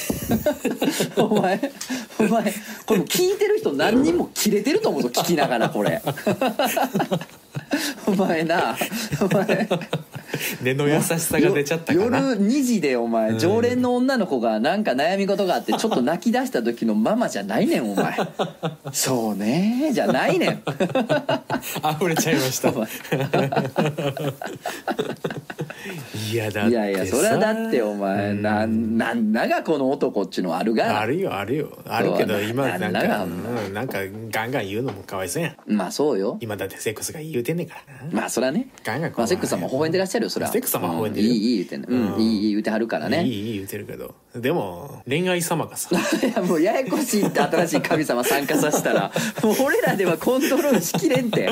[1.16, 1.60] お前
[2.18, 2.52] お前
[2.86, 6.02] これ聞いてる人何人も切れてると思うぞ聞きながらこれ。
[8.06, 8.76] お前な。
[9.20, 9.68] お前。
[10.62, 13.38] 根の優しさが出ちゃった夜2時でお前、うん。
[13.38, 18.16] 常連の女の子がなんか悩み事があってちょっと泣き出した時のママじゃないねんお前。
[18.92, 20.62] そうねじゃないねん。
[21.96, 22.70] 溢れちゃいました。
[22.70, 22.88] お前。
[26.30, 31.78] いやだっていやいやそれはだってお前、うんなんなんだがこの男っちのはあるがあるよあるよ。
[31.86, 33.98] あるけど今なんかなんだか
[34.30, 35.56] ガンガン言うのもかわいそうやん。
[35.66, 36.38] まあそうよ。
[36.40, 38.12] 今だってセックスが言うてんねんからな。
[38.12, 38.68] まあそれはね。
[38.84, 41.88] ガンガンまあセックスさんも微笑んでらっしゃるよそれはセックスさんも微笑んでるういいいい言うてんの。
[41.88, 42.20] うん、うん。
[42.20, 43.24] いいいい言うてはるからね。
[43.24, 44.14] いいいい言うてるけど。
[44.34, 45.90] でも恋愛様がさ。
[45.96, 49.12] いやもうややこしいって新しい神様参加させたら。
[49.42, 51.48] もう俺らではコントロールしきれんて。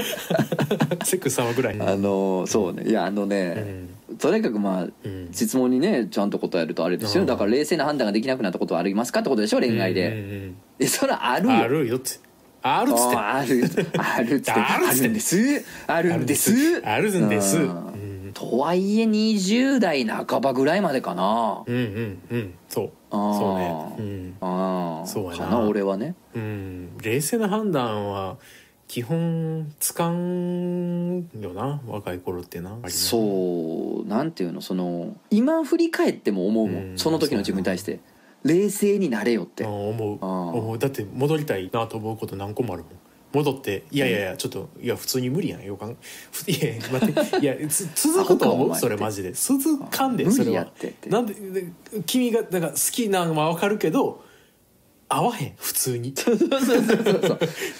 [1.05, 1.77] セックス様ぐらい。
[1.81, 2.85] あのそうね。
[2.87, 3.87] いやあのね、
[4.19, 5.29] とにかくまあ、うん。
[5.33, 7.27] 質問にねちゃんと答えるとあれですよ、うん。
[7.27, 9.21] だから冷静な判断ができなくなったことはありますか？
[9.21, 11.53] ってことでしょ恋愛で、うんうんえそれはあるよ。
[11.53, 12.11] うんあるよって。
[12.63, 13.17] あるっつって。
[13.17, 13.99] ああるあるっつって。
[13.99, 14.61] あるっつって。
[14.61, 15.65] あるんです。
[15.87, 16.83] あるんです。
[16.85, 17.59] あるんです。
[18.35, 21.63] とはいえ20代半ばぐらいまでかな。
[21.67, 22.55] うんうんうん。
[22.69, 22.91] そう。
[23.11, 23.95] そうね。
[23.99, 24.35] うん。
[24.43, 26.15] ああそうやな俺はね。
[26.35, 26.99] うん。
[27.03, 28.37] 冷静な判断は
[28.89, 38.01] 基本つかんよな若い頃ってなそうなんていうのその今振り返っても思うもん、うんその時の自分に対して。
[38.45, 39.65] 冷静になれよって。
[39.65, 40.79] あ思う。
[40.79, 42.93] だって戻りたいなと思うこと何個もあるもん。
[43.33, 45.97] 戻っていやいやいやちょっといや普通に無理やんよかん
[46.33, 49.33] ふいや待っていやつ 続くと思うそれマジで。
[49.33, 50.73] 続かんでそれは。
[51.09, 51.73] なんでで
[52.07, 54.25] 君がなんか好きなのは分かるけど
[55.09, 56.13] 合わへん普通に。
[56.17, 56.79] そうそうそうそ
[57.35, 57.39] う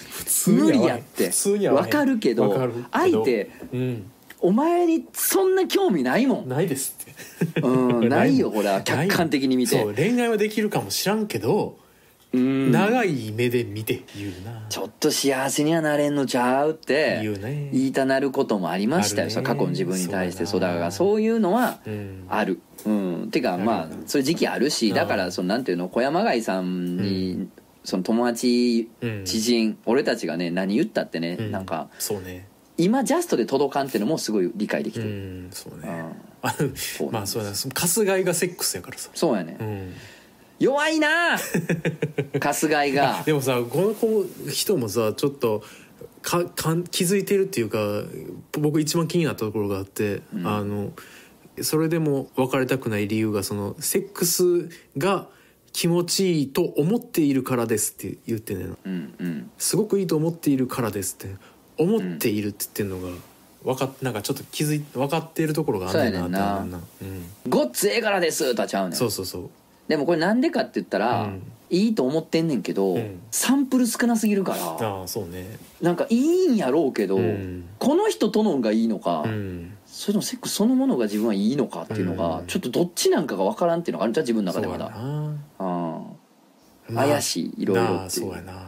[0.09, 1.31] 普通無理やって。
[1.69, 4.11] わかるけど相手うん。
[4.39, 6.49] お前にそんな興味ないもん。
[6.49, 7.61] ないですって。
[7.61, 9.79] うんないよ これは客観的に見て。
[9.79, 11.86] そう恋愛はできるかもしらんけど、うん
[12.33, 14.65] 長い目で見て言うな。
[14.69, 17.69] ちょっと幸せにはなれんのちゃうって言うね。
[17.71, 19.41] 言いたなることもありましたよ、ね。
[19.41, 22.25] 過去の自分に対してそううだからそういうのはうん。
[22.29, 22.59] ある。
[22.85, 23.29] うん。
[23.31, 24.95] てかあるまあそういう時期あるしうん。
[24.95, 27.47] だからそのなんていうの小山貝さんに
[27.85, 29.25] その友達うん。
[29.25, 31.51] 知人俺たちがね何言ったってねうん。
[31.51, 32.47] なんかそうね。
[32.77, 35.13] 今ジャストで届かんっていうのもすごい理解できうてる。
[35.13, 35.87] んそうね。
[36.99, 37.11] うん。
[37.11, 39.09] まあそうだそのかすがいがセックスやからさ。
[39.13, 39.57] そうやね。
[39.59, 39.93] うん
[40.59, 41.37] 弱いな。
[42.41, 43.23] 春日井が。
[43.25, 45.63] でもさこの子人もさちょっと
[46.21, 48.03] かかん気づいてるっていうか
[48.59, 50.47] 僕一番気になったところがあって、うん。
[50.47, 50.93] あの
[51.61, 55.27] それでも別れたくない理由がそのセックスが
[55.73, 59.51] 気持ちいいと思っているからですって言ってんねんうんうん。
[59.57, 61.35] すごくいいと思っているからですって
[61.77, 63.15] 思っているって言ってんのが
[63.63, 66.79] 分かっなんかちょっと気づい分かっているところがあんねんなってな。
[67.01, 68.97] うん、ごっつええからですとはちゃうねん。
[68.97, 69.49] そうそうそう
[69.87, 71.43] でもこれなんでかって言ったら、うん。
[71.69, 73.19] いいと思ってんねんけど、うん。
[73.29, 75.57] サンプル少なすぎるからああそうね。
[75.81, 77.65] なんかいいんやろうけど、うん。
[77.77, 79.77] この人とのがいいのか、うん。
[79.85, 82.47] それともセックスそのものが自分はいいのかっていうのが、うん。
[82.47, 84.93] ちょっとどっちなんかが分からんっていうのがあるんじゃう自分の中でまだ。
[86.93, 88.67] 怪しいいろいろそうやな。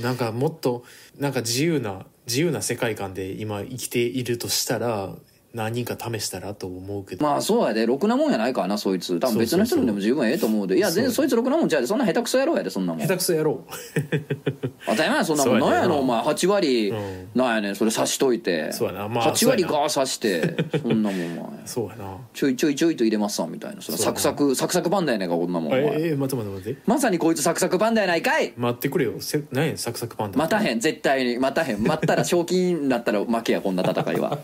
[0.00, 0.84] なんかもっと
[1.18, 5.10] なんか自由な自由な世界観で今生きているとしたら
[5.54, 7.86] 何人か試したらと思うけど、まあそうやで。
[7.86, 9.18] ろくなもんやないからなそいつ。
[9.18, 10.76] 多分別の人でも十分ええと思うで。
[10.76, 13.02] いや全然そいつろくなもんちゃうでそんな下手くそやろうやでそんなもん。
[13.02, 13.64] 下手くそやろ
[14.86, 15.60] 当たり前やそんなもん。
[15.60, 15.80] そうやねな。
[15.80, 17.28] んやのお前8割、うん。
[17.34, 18.72] なんやねんそれ刺しといて。
[18.72, 19.08] そうやな。
[19.08, 21.36] まあ8割ガー刺してそんなもんお前。
[21.38, 22.16] う そうやな。
[22.34, 23.80] ちょいちょいちょいと入れますわみたいな。
[23.80, 26.80] そサクサクサクサクパンダやねんかこんなもんええ待って待って待って。
[26.86, 28.52] まさにこいつサクサクパンダやないかい。
[28.56, 29.14] 待ってくれよ。
[29.20, 31.38] せ何やサクサクパンダ待たへん絶対に。
[31.38, 31.82] 待たへん。
[31.82, 34.38] 待ったら賞金になったら負けやこんな戦いは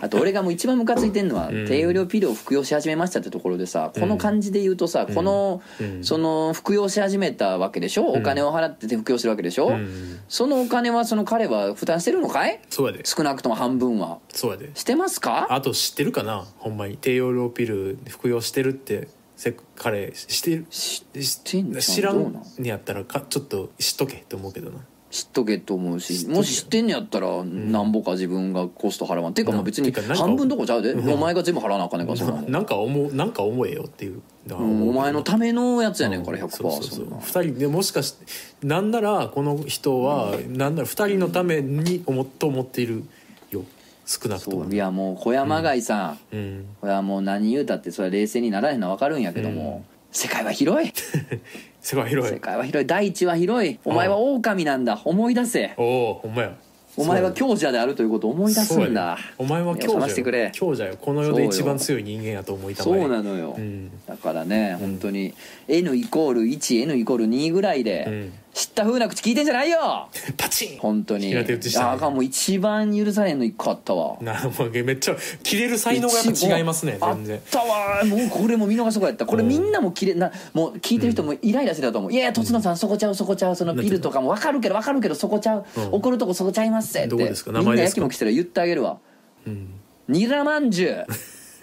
[0.00, 1.66] あと俺がもう一番ムカついてんのは、うん。
[1.66, 6.04] 低用量ピルを服用し始めましたってところでさこの感じで言うとさ、この、うん。
[6.04, 10.20] その服用し始めたわけでしょ、お金を払ってて服用してるわけでしょ、うん。
[10.28, 12.60] そのお金はその彼は負担してるのかい？
[12.70, 13.04] そうやで。
[13.04, 14.18] 少なくとも半分は。
[14.30, 14.70] そうやで。
[14.74, 15.46] してますか？
[15.50, 16.46] あと知ってるかな？
[16.58, 16.96] ほんまに。
[16.96, 20.66] 低用量ピル服用してるってせ彼してる？
[20.70, 24.78] 知らんんやったらかちょっと知っとけって思うけどな
[25.12, 29.32] 知っとけと思うしもし知ってんのやったらなんぼか自分がコスト払わん。
[29.32, 31.12] っていうかまあ別に半分どころちゃうで、うん。
[31.12, 32.48] お前が全部払わなあかんねんからそんなもん。
[32.50, 34.22] なんか思うなんか思えよっていう。
[34.50, 36.44] お前のためのやつやねんからうん。
[36.46, 38.24] 100%そうそうそうそんな2人でもしかして
[38.66, 43.04] なんならこの人は、なんなら2人のために思っと思っている
[43.50, 43.64] よ。
[44.06, 44.72] 少なくとも。
[44.72, 46.64] いやもう小山貝さん、うん。
[46.80, 50.92] これはもう何言うたってそれは冷静にならへんのは分かるんやけども、世界は広い。
[51.80, 52.32] 世界広い。
[52.34, 52.86] 世界は広い。
[52.86, 53.78] 大地は広い。
[53.84, 55.00] お前は狼なんだ。
[55.04, 55.72] 思い出せ。
[55.76, 56.54] おおほんまや。
[56.94, 59.22] お前は強者であるということを思い出すんやだね。
[59.38, 60.50] お前は強者してくれ。
[60.52, 60.96] 強者よ。
[61.00, 63.00] この世で一番強い人間やと思いたまえ。
[63.00, 63.90] そうなのよ、うん。
[64.06, 65.32] だからね本当に。
[65.68, 70.08] N イコール 1N イコール2ぐらいで、うん知っった風な口聞いてんじゃないよ。
[70.36, 70.78] パチン。
[70.78, 71.28] 本当に。
[71.28, 71.86] 平手打ちしたね。
[71.86, 74.16] ああかんもう一番許されんの一個あったわ。
[74.20, 77.38] なもうめっちゃ切れる才能がやっぱ違いますねあ全然。
[77.38, 78.04] ったわ。
[78.04, 79.26] もうこれも見逃すとこやった。
[79.26, 79.48] これうん。
[79.48, 84.30] みんなもきれなもう聞いてる人もイライラしてたと思う、いやいやとつのさんそこちゃうそこちゃうそのビルとかも。
[84.30, 85.94] 分かるけど分かるけどそこちゃう、うん。
[85.94, 87.52] 怒るとこそこちゃいますってどこですか？
[87.52, 88.00] 名みんな前ですか？
[88.00, 88.98] やきもきしたら言ってあげるわ。
[89.46, 89.68] うん。
[90.08, 91.06] ニラまんじゅう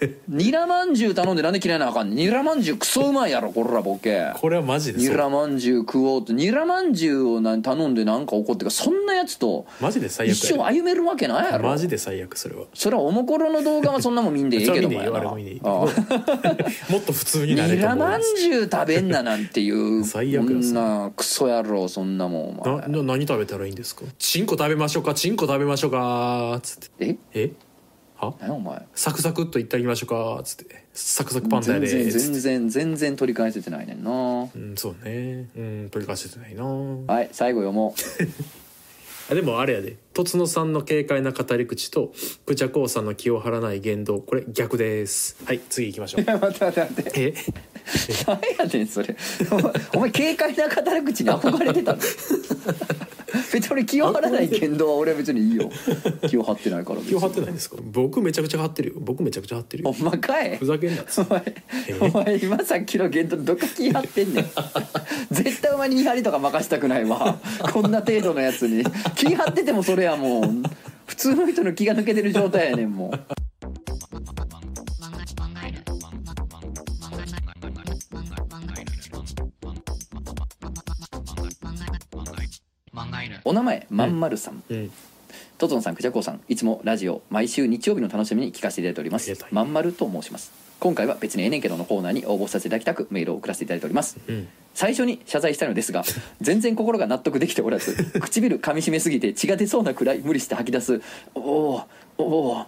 [0.28, 2.18] ニラまんじゅう頼んでなんで嫌いなあかんねん。
[2.18, 4.32] ニラまんじゅうクソうまいやろこらボケ。
[4.34, 6.32] これはマジでニラまんじゅう食おうと。
[6.32, 11.68] ニラまんじゅうを何頼んでなんか怒ってかそんなやつとマジで最悪一生や歩めるわけないやろ。
[11.68, 12.64] マジで最悪それは。
[12.74, 15.36] それはおもころの動画はそんなもん見んでええけどもやもも。
[15.36, 22.76] っと普通になれニラまんじゅう食べんななんていう 最悪そんなクソ野郎そんなもんお前。
[22.88, 24.04] なな何食べたらいいんですか？
[24.18, 26.88] チンコ食べましょうかチンコ食べましょうかつって。
[27.00, 27.16] え？
[27.34, 27.52] え？
[28.20, 28.34] は？
[28.40, 28.82] 何お前？
[28.94, 30.84] サクサクっといってあげましょうかつって。
[30.92, 32.18] サクサクパンダや全然でつって。
[32.20, 34.10] 全然全然取り返せてないねんな。
[34.54, 35.48] うんそうね。
[35.56, 36.64] うん取り返せてないな。
[36.64, 38.00] はい最後読もう。
[39.32, 39.96] あでもあれやで。
[40.12, 42.12] とつのさんの軽快な語り口と
[42.46, 44.20] プチャコウさんの気を張らない言動。
[44.20, 45.36] これ逆です。
[45.44, 46.24] はい次行きましょう。
[46.26, 47.20] 待って待って待って。
[47.20, 47.34] え？
[48.26, 49.16] 何やねんそれ。
[49.50, 51.98] お前お前軽快な語り口に憧れてたの？
[53.52, 55.70] 別に俺気を張らない言動は俺は別にいいよ。
[56.28, 57.76] 気を張ってないから気を張ってないですか？
[57.82, 58.94] 僕めちゃくちゃ張ってるよ。
[58.98, 59.96] 僕めちゃくちゃ張ってるほよ。
[59.96, 61.54] んまかいふざけんなお前
[62.00, 64.46] お前今さっきの言動どっか気張ってんねん。
[65.30, 67.38] 絶対お前に見張りとか任したくないわ。
[67.72, 68.84] こんな程度のやつに。
[69.16, 70.44] 気張っててもそれはもう
[71.06, 73.20] 普通の人の気が抜けてる状態やねんもう
[83.44, 84.90] お名前まんまるさん、うん
[85.58, 89.30] トトンさん、クジャコウさん、いつもラジオ毎週日曜日の楽しみに聞かせていただいております。
[89.30, 89.44] ありが。
[89.44, 89.54] たい。
[89.54, 90.50] まんまると申します。
[90.80, 94.18] 今回は別にええねんけどのコーナーに応募させていただきたくメールを送らせていただいております。
[94.26, 94.48] うん。
[94.74, 96.04] 最初に謝罪したいのですが
[96.40, 101.02] 全然心が納得できておらず唇噛みしめすぎて血が出そうなくらい無理して吐き出す
[101.34, 101.86] 「おお
[102.18, 102.66] おお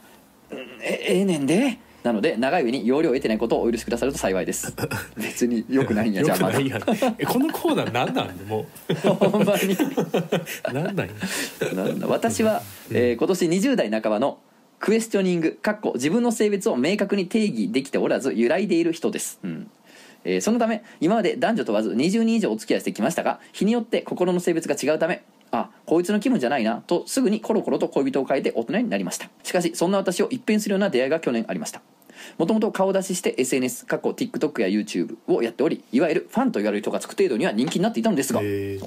[0.83, 4.75] えええねんで」なので長い上に容量を得てないことをお許しくださると幸いです。
[5.17, 6.59] 別によくないんやよじゃあまだ。
[7.19, 8.37] えこのコーナー何なん？
[8.49, 8.67] も
[9.05, 9.75] ほんまに。
[9.75, 9.77] う
[10.73, 11.13] 何なんや？
[11.75, 12.07] なんだ。
[12.09, 14.39] 私は、えー今年20代半ばの
[14.81, 19.71] クエスチョニングかっこ自分の性別を明確に定義できておらず揺らいでいる人です、うん。
[20.25, 25.23] えーそのため今まで男女問わず20人以上お付き合いしてきましたが日によって心の性別が違うため
[25.53, 29.29] あこいつの気分じゃないなとすぐにコロコロと恋人を変えて大人になりました。
[29.45, 31.83] しかしそんな私を一変するような出会いが去年ありました
[32.39, 38.41] もともと顔出しして SNS 過去 TikTok や YouTube をやっておりいわゆるファンと言われる人がつく程度には人気になっていたのですが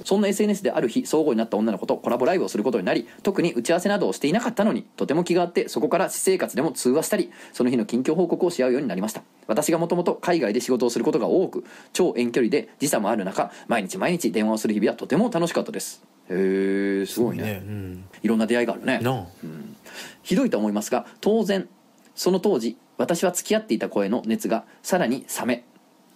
[0.03, 9.23] そんな SNS である日相互になった女の子とコラボライブをすることになり特に打ち合わせなどをしていなかったのにとても気があってそこから私生活でも通話したりその日の近況報告をし合うようになりました。
[9.47, 16.03] 私がもともと海外で仕事をすることが多く超遠距離で時差もある中毎日毎日電話をする日々はとても楽しかったです。
[16.29, 17.61] へえすごいね。
[17.65, 18.05] うん。
[18.23, 18.99] いろんな出会いがあるね。
[18.99, 19.25] なあ。
[20.23, 21.67] ひどいと思いますが当然
[22.15, 25.63] その当時私は付き合っていた声の熱がさらに冷め。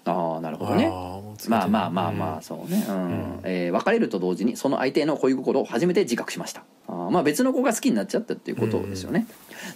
[0.05, 0.89] ああなるほどね。
[1.47, 2.85] まあまあまあまあそうね。
[2.87, 6.63] うん、えー別れると同時にその相手への恋心を初めて自覚しました。
[6.87, 9.27] あーまあ別の子が好きになっちゃったっていうことですよね、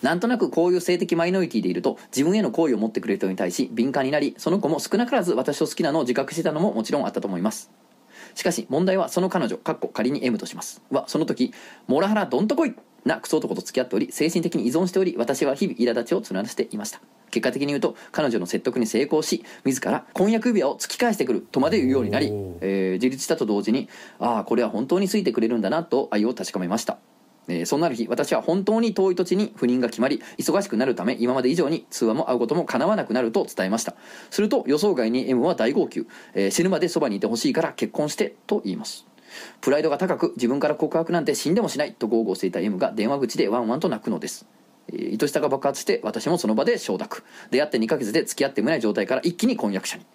[0.01, 7.69] なんとなくこういう性的マイノリティでいると自分への好意を持ってくれる人に対し敏感になりその子も少なからず私を好きなのを自覚してたのももちろんあったと思います
[8.35, 10.81] しかし問題はその彼女かっこ仮に M とします。
[10.91, 11.53] はその時
[11.87, 12.73] モラハラどんとこい
[13.05, 17.01] なクソ男と付き合っており精神的に依存しており私は日々苛立ちを募らせていました。
[17.31, 22.27] 結果的に言うと彼女の説得に成功し自ら婚約指輪を突き返してくるとまで言うようになり
[22.61, 26.99] えー自立したと同時にああこれは本当についてくれるんだなと愛を確かめました
[27.47, 33.95] えーそんなる日私は本当に遠い土地に赴任が決まり忙しくなるため今まで以上に通話も会うことも叶わなくなると伝えました。
[34.29, 39.05] すると予想外に M は大号泣、えー死ぬまでそばにいてほしいから結婚してと言います。
[39.61, 44.45] プライドが高く自分から告白なんて死んでもしないと豪語していた M が電話口でワンワンと泣くのです。
[45.19, 47.23] 愛しさが爆発して私もその場で承諾。
[47.51, 50.05] 出会って2ヶ月で付き合ってもない状態から一気に婚約者に。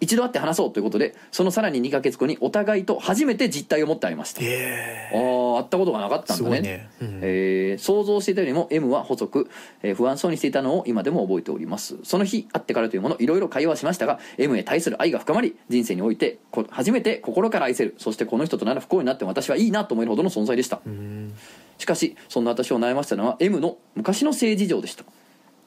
[0.00, 4.40] 一度会って話そうということでそのさらに2ヶ月後にお互いと初めて実態を持って会いました。
[4.42, 6.60] えああ会ったことがなかったんだね。
[6.60, 6.90] ね。
[7.00, 7.20] うん。
[7.22, 9.48] えー想像していたよりも M は細く、
[9.82, 11.96] えー不安そうにしていたのを今でも覚えております。
[12.02, 17.94] その日会ってからというものいろいろ会話しましたが M へ対する愛が深まり人生においてこ初めて心から愛せる。
[17.98, 20.76] そしてこの人となら不幸になっても私はいいなと思えるほどの存在でした。
[20.76, 21.34] ーうん
[21.78, 25.04] しかしそんな私を悩ませたのは M の昔の性事情でした。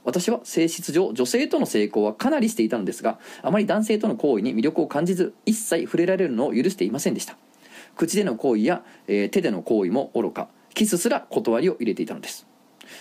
[0.04, 7.36] 私は性質上女性との性交はかなりしていたのですがあまり男性との行為に魅力を感じず一切触れられるのを許していませんでした。
[7.96, 10.48] 口での行為や、えー手での行為も愚か。
[10.74, 12.46] キスすら断りを入れていたのです。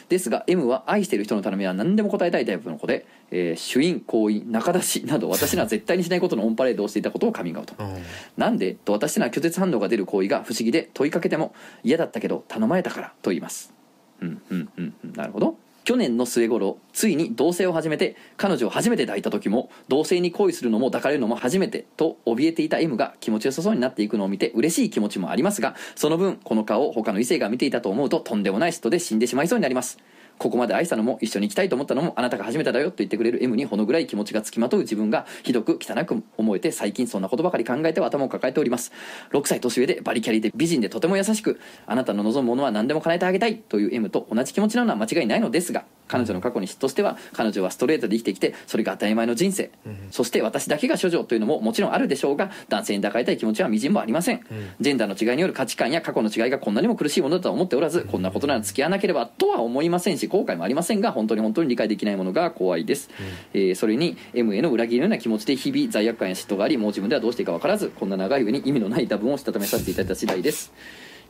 [0.08, 8.02] ですが M は愛してる人の頼みは何でも答えたいタイプの子で、えー主因行為仲出しなど私には絶対にしないことのオンパレードをしていたことをカミングアウトうん。
[8.36, 13.72] なんでと私には拒絶反応が出る行為が不思議で問いかけても嫌だったけど頼まれたからと言います。
[14.20, 15.12] うんうんうんうん。
[15.14, 15.56] なるほど
[15.86, 29.98] 去年の末頃ついに同棲を始めて彼女を初めて抱いた時も同棲に恋するのも抱かれるのも初めてと怯えていた M が気持ちよさそうになっていくのを見て嬉しい気持ちもありますがその分この顔を他の異性が見ていたと思うととんでもない人で死んでしまいそうになります。
[30.38, 38.92] ここまで愛したのも一緒に行きたいと思ったのもあなたが初めてだよと言ってくれる M にほのぐらい気持ちがつきまとう自分がひどく汚く思えて最近そんなことばかり考えて頭を抱えております。
[39.32, 49.70] 6歳年上でバリキャリで美人でとても優しくあなたの望むものは何でも叶えてあげたいという M と同じ気持ちなのは間違いないのですが彼女の過去に嫉妬しては彼女はストレートで生きてきてそれが当たり前の人生、
[50.10, 54.40] そして私だけが処女というのももちろんあるでしょうが男性に抱かれたい気持ちはみじんもありません、
[54.80, 63.10] ジェンダーの違いによる価値観や過去の違いがこんなにも苦しいものだとは思っておらずこんなことなら付き合わなければとは思いませんし後悔もありませんが本当に本当に理解できないものが怖いです、
[63.52, 70.72] えーそれに M への裏切りのような気持ちで日々罪悪感や嫉妬がありもう自分ではどうしていいか分からずこんな長い上に意味のない多分をしたためさせていただいた次第です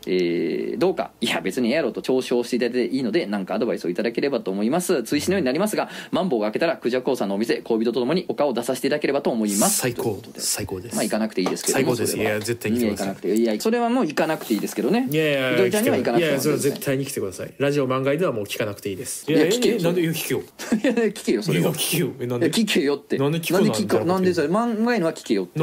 [0.06, 1.10] えーどうか。
[1.20, 5.02] いや別にええやろと嘲笑していただいていいので何かアドバイスをいただければと思います。
[5.02, 9.78] 追試のようになりますがマンボウが開けたらクジャコウさんのお店恋人とともにお顔を出させていただければと思います。
[9.78, 10.40] 最高で。
[10.40, 10.94] 最高です。
[10.94, 12.16] まあ行かなくていいですけども最高です。
[12.18, 13.34] いや絶対行かなくて。
[13.34, 15.08] いやそれはもう行かなくていいですけどね。
[15.10, 16.20] いやいやいやい。
[16.20, 17.54] やそれは絶対に来てください。
[17.58, 19.30] ラジオ漫画ではもう聞かなくていいです。
[19.30, 20.40] いや聞けよえなんで聞けよ。
[20.40, 20.42] い
[20.86, 21.72] や聞けよそれは。
[21.72, 22.12] 聞けよ。
[22.20, 22.50] えなんで？
[22.50, 23.18] 聞けよって。
[23.18, 23.56] なんで聞
[23.88, 24.04] くの？
[24.04, 24.48] なんでそれ？
[24.48, 25.58] 漫画へのは聞けよって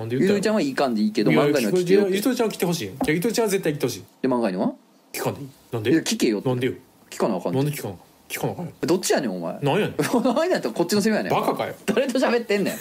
[0.00, 2.16] ななんで言とりちゃんはいかんでいいけど漫画へのは聞けよって。
[2.16, 2.92] ゆとりちゃんは来てほしいよ。
[2.92, 4.04] いやゆとりちゃんは絶対来てほしい。
[4.22, 4.72] で漫画へのは？
[5.12, 5.44] 聞かんでい。
[5.44, 6.48] いなんいやで聞けよって。
[6.48, 6.72] なんでよ？
[7.10, 7.98] 聞かなあかんなんで聞かんの？
[8.28, 8.72] 聞かなあかんよ。
[8.80, 9.60] どっちやねんお前？
[9.60, 9.94] なんやねん。
[10.24, 11.32] 何やったらこっちのせいやねん。
[11.32, 11.74] バカかよ。
[11.86, 12.74] 誰と喋ってんねん？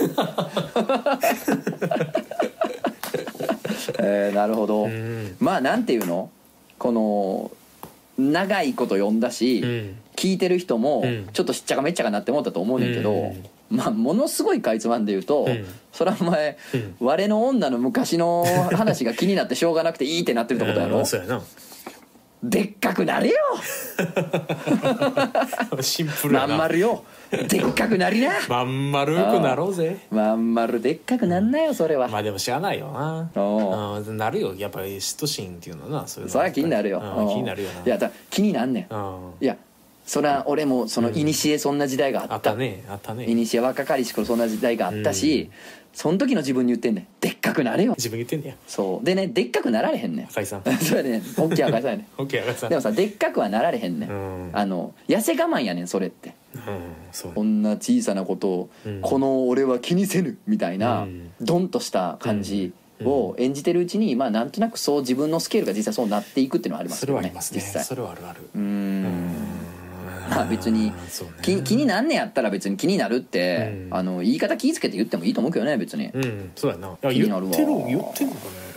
[4.01, 5.36] えー、なるほど、ん。
[5.39, 6.30] まあなんていうの？
[6.78, 7.51] この
[8.17, 9.95] 長いこと読んだし、うん。
[10.15, 11.28] 聞いてる人もうん。
[11.34, 13.78] ちょっとしっちゃかめっちゃかなって思ったと思うねんけど、うん。
[13.78, 16.96] まあものすごいかいつまんで言うと、うんそれはお前、うん。
[17.00, 21.00] 我の女の昔の話が気になってしょうがなくていいってなってるってことやろ？
[21.00, 21.06] うん。
[21.06, 21.42] そうやな。
[22.42, 23.36] でっかくなれよ！
[25.82, 27.04] シンプルまん丸よ。
[27.50, 28.32] でっかくなりな！
[28.48, 29.98] まん丸くなろうぜ。
[30.10, 33.30] まん丸でっかくなんなよそれは、まあでも知らないよな。
[33.36, 34.00] おう。
[34.10, 34.16] ん。
[34.18, 34.56] なるよ。
[34.56, 37.28] やっぱり嫉妬心っていうのはなそういうのそりゃ気になるよ、うん。
[37.28, 37.82] 気になるよな。
[37.86, 39.44] いやだ気になんねん。
[39.44, 39.58] いや
[40.10, 42.84] そりゃ俺もその古そんな時代があった,、あったね。
[42.89, 43.26] あったね。
[43.28, 45.51] 古若かりし頃そんな時代があったし、
[45.93, 47.07] その時の自分に言ってんねん。
[47.22, 47.93] でっかくなれよ。
[47.95, 48.55] 自分言ってんねや。
[48.68, 49.05] そう。
[49.05, 50.26] でねでっかくなられへんねん。
[50.26, 50.64] 赤井さん。
[50.64, 52.70] それね大きい赤いさんやねオッケー赤井さん。
[52.70, 54.49] んでもさでっかくはなられへんねん、うん。
[54.53, 56.34] あの痩せ我慢やねんそれって。
[56.55, 56.62] うん
[57.12, 57.34] そう。
[57.34, 59.01] こんな小さなことを、うん。
[59.01, 61.30] この俺は気にせぬみたいな、うん。
[61.39, 67.60] ドンとした感じを演じてるうちに、まあなんとなくそう自分のスケールが実際そうなっていくっていうのはありますそれよねはありますね。
[67.60, 67.84] 実際。
[67.84, 68.41] それはあるある。
[68.55, 69.59] うーん
[70.30, 70.94] まあ別に。
[71.42, 73.98] 気気になんねやったら別に気になるって、うん。
[73.98, 76.52] あの言い方気ぃつけて言ってもいいと思うけどね別に、うん。
[76.56, 76.96] そうやな。
[77.02, 77.52] 気になるわ。
[77.52, 78.70] 言ってるのかね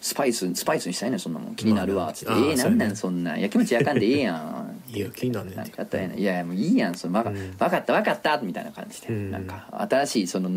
[0.00, 1.54] スパイススパイスにしたいねんそんなもん。
[1.54, 2.64] 気になるわっつって、ええな。
[2.68, 3.34] んなんそんな。
[3.34, 5.54] んやきもちやかんでええやんいや気になんね。
[5.54, 7.36] んなんてかやったらええないやいやもういいやんそのわか,、うん。
[7.36, 9.30] 分かった分かったみたいな感じで、うん。
[9.30, 10.50] なんか新しいその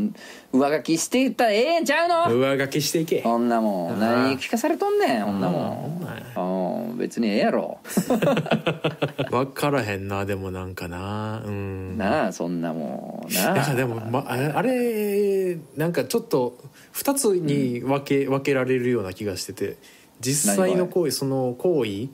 [0.52, 2.36] 上書きしていったらええんちゃうの？
[2.36, 3.22] 上書きしていけ。
[3.22, 4.00] そんなもん。
[4.00, 6.04] 何聞かされとんねんそんなほもん。
[6.04, 6.42] まや。
[6.42, 7.80] んうん別にええやろ。
[9.30, 11.42] 分からへんなでもなんかな。
[11.46, 11.98] うん。
[11.98, 13.34] なあそんなもん。
[13.34, 13.56] なあ。
[13.56, 16.58] だからでも、ま、あれあれなんかちょっと
[16.94, 19.78] 2つに分け,、分けられるような気がしてて
[20.20, 22.08] 実際の行為その行為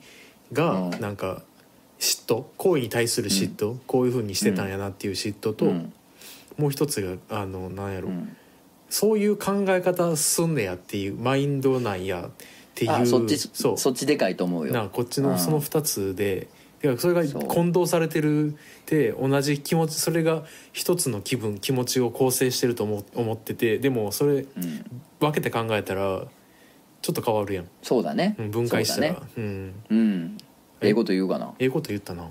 [0.52, 1.00] がうん。
[1.00, 1.42] なんか
[2.00, 5.92] 嫉妬行為に対する嫉妬、こういうふうにしてたんやなっていう嫉妬と、うん。
[6.56, 8.36] もう一つがあのなんやろ、うん。
[8.88, 12.30] そういう考え方すんねやっていうマインドなんやっ
[12.74, 13.78] ていうあそっちそう。
[13.78, 14.72] そっちでかいと思うよ。
[14.72, 15.30] なこっちうん。
[15.30, 16.48] のその2つで
[16.82, 24.46] いやそれが混同されてるで同じ気持ちそれが一つの気分気持ちを構成してると思思っててでもそれうん。
[25.20, 26.24] 分けて考えたら
[27.02, 28.36] ちょっと変わるやん、そうだね。
[28.38, 29.12] うん分解したら。
[29.12, 29.16] ね。
[29.36, 29.74] うん。
[29.90, 30.38] うん
[30.80, 30.88] え？
[30.88, 31.52] えこと言うかな。
[31.58, 32.28] ええこと言ったな。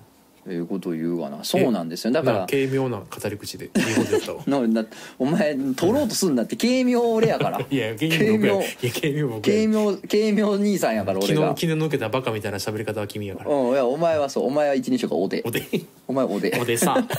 [0.48, 1.44] ええこと言うかな。
[1.44, 2.14] そうなんですよ。
[2.14, 4.44] だから軽妙な語り口でいいこと言ったわ。
[4.48, 4.86] なな
[5.20, 7.60] お前取ろうとすんなって軽妙俺やから。
[7.70, 9.56] いや軽妙軽妙いや軽妙僕や。
[9.56, 11.54] 軽妙軽妙兄さんやから昨俺が。
[11.54, 13.52] 日気の抜けたバカみたいな喋り方は君やから。
[13.52, 14.48] うんいやお前はそう。
[14.48, 15.44] お前は一日がおで。
[15.46, 15.62] おで。
[16.08, 16.58] お前おで。
[16.60, 17.08] おでさん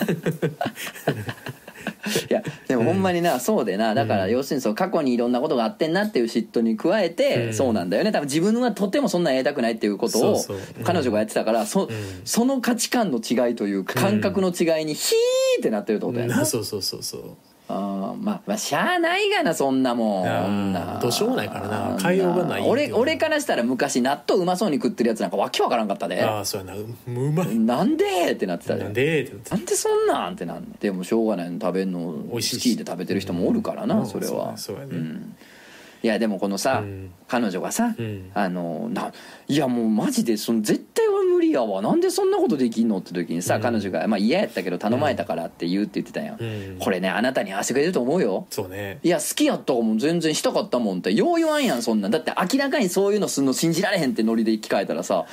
[2.28, 7.54] いやでもほんまにな、そうでなだから要するにその過去にいろんなことがあってんなっていう嫉妬に加えて、うん。
[7.54, 8.12] そうなんだよね。
[8.12, 10.78] 多分自分はとてもそんなんやりたくないっていうことをそうそう。
[10.78, 10.84] うん。
[10.84, 11.88] 彼女がやってたからそ,、ん。
[12.24, 17.36] その価値観の違いというか感覚の違いにヒーってなってるってことやな、なそうそうそうそう
[17.70, 20.76] あーまあまあしゃあないがなそんなもん。
[20.76, 21.98] あどうしようもないからな。
[22.02, 26.22] 変えようがない俺俺からしたら昔納豆うまそうに食ってるやつなんかわけわからんかったで。
[26.22, 26.74] ああそうやな。
[26.74, 27.56] ううまい。
[27.56, 28.84] なんでってなってたで。
[28.84, 30.72] なんでってなってなんでそんなんってなんねん。
[30.80, 32.00] でもしょうがないの食べるの。
[32.00, 32.76] 好美味しいし。
[32.76, 34.06] きで食べてる人もおるからな、うん。
[34.06, 34.56] それは。
[34.56, 34.88] そうやね。
[34.90, 35.08] そうやね。
[35.08, 35.36] ん
[36.02, 37.10] いやでもこのさ、うん。
[37.28, 38.30] 彼女がさ、うん。
[38.34, 39.12] あのな
[39.48, 41.82] いやもうマジでその絶対は無理やわ。
[41.82, 43.62] なんでそんなことできんのって時にさ、うん。
[43.62, 46.78] 彼女が、まあ、嫌やったけど頼まれたからって言うって言ってたやん、うん。
[46.78, 48.46] これねあなたに合わせてくれると思うよ。
[48.50, 48.98] そうね。
[49.02, 52.10] いや好きやったかも全然したかったもんってよう言わんやんそんなん。
[52.10, 55.26] だって明らかにそういうのすんの信じられへんってノリで聞かれたらさ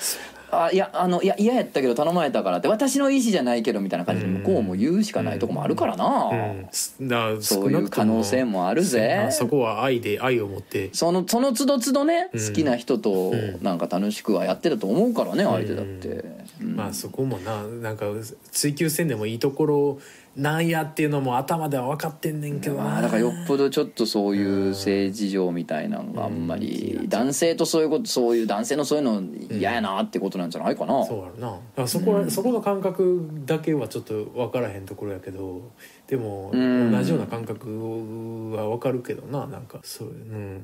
[0.50, 6.68] あいやあのいや嫌やったけど頼まれたからって私の意思じゃないけどみたいな感じで向こうも言うしかないとこもあるからな、うん。
[6.72, 9.28] すだそういう可能性もあるぜ。
[9.32, 10.89] そこは愛で愛を持って。
[10.93, 12.48] そのその都度都度ね、うん。
[12.48, 13.62] 好きな人とん。
[13.62, 16.24] なんか楽しくはやってたと思うからね相手だって、
[16.62, 16.76] うん。
[16.76, 18.06] まあそこもななんか
[18.52, 20.00] 追求せんでもいいところ
[20.38, 22.84] なんやっていうのも頭では分かってんねんけどな。
[22.84, 31.48] まあだからよっぽどちょっとそういう性事情みたいなのがあんまり男性とそういうことそういう男性のそういうの嫌やなってことなんじゃないかな、そうやろな。
[31.48, 35.72] だからそこは、そこの感覚だけはちょっと分からへんところやけど
[36.06, 36.92] でもうん。
[36.92, 39.48] 同じような感覚は分かるけどな。
[39.48, 40.62] なんかそう,、うん、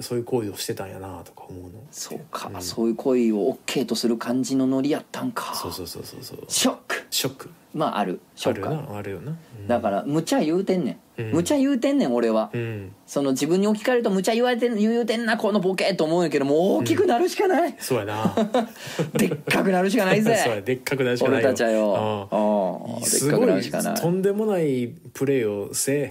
[0.00, 1.84] そういう行為をしてたんやなとか思うの。
[1.90, 2.62] そうか、うん。
[2.62, 5.54] そういう恋を OK とする感じのノリやったんか。
[5.54, 6.38] そうそうそうそうそう。
[6.48, 7.06] ショック。
[7.10, 9.68] ショックまああるあるよなあるよな、うん。
[9.68, 11.32] だから無茶言うてんねん、うん。
[11.32, 12.92] 無茶言うてんねん俺は、うん。
[13.06, 18.34] その自分に置き換えると無茶言われてん言うてんなこのボケと思うんやけどもう大きくなるしかない、そうやな。
[19.14, 20.34] でっかくなるしかないぜ。
[20.44, 21.48] そうやでっかくなるしかないよ。
[21.48, 22.98] 俺たちはよ。
[23.02, 26.10] すごいとんでもないプレーをせ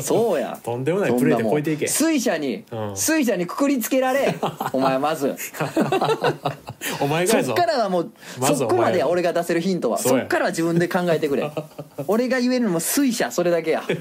[0.00, 0.58] そうや。
[0.62, 1.86] とんでもないプレー で超えていけ。
[1.86, 2.96] 水車に、うん。
[2.96, 4.34] 水車にくくりつけられ。
[4.72, 5.34] お前まず。
[7.00, 8.12] お前がそっからはもう、
[8.56, 11.50] そこまで俺が出せるヒントはそっからは自分で考えてくれ。
[12.06, 13.82] 俺が言えるのも水車それだけや。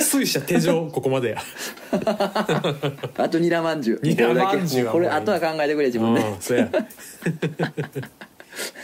[0.00, 1.42] 水車手錠ここまでや。
[3.16, 4.00] あとニラまんじゅう。
[4.02, 6.20] ニラまんじゅうはこれあとは考えてくれ自分で。
[6.20, 6.68] うんそうや。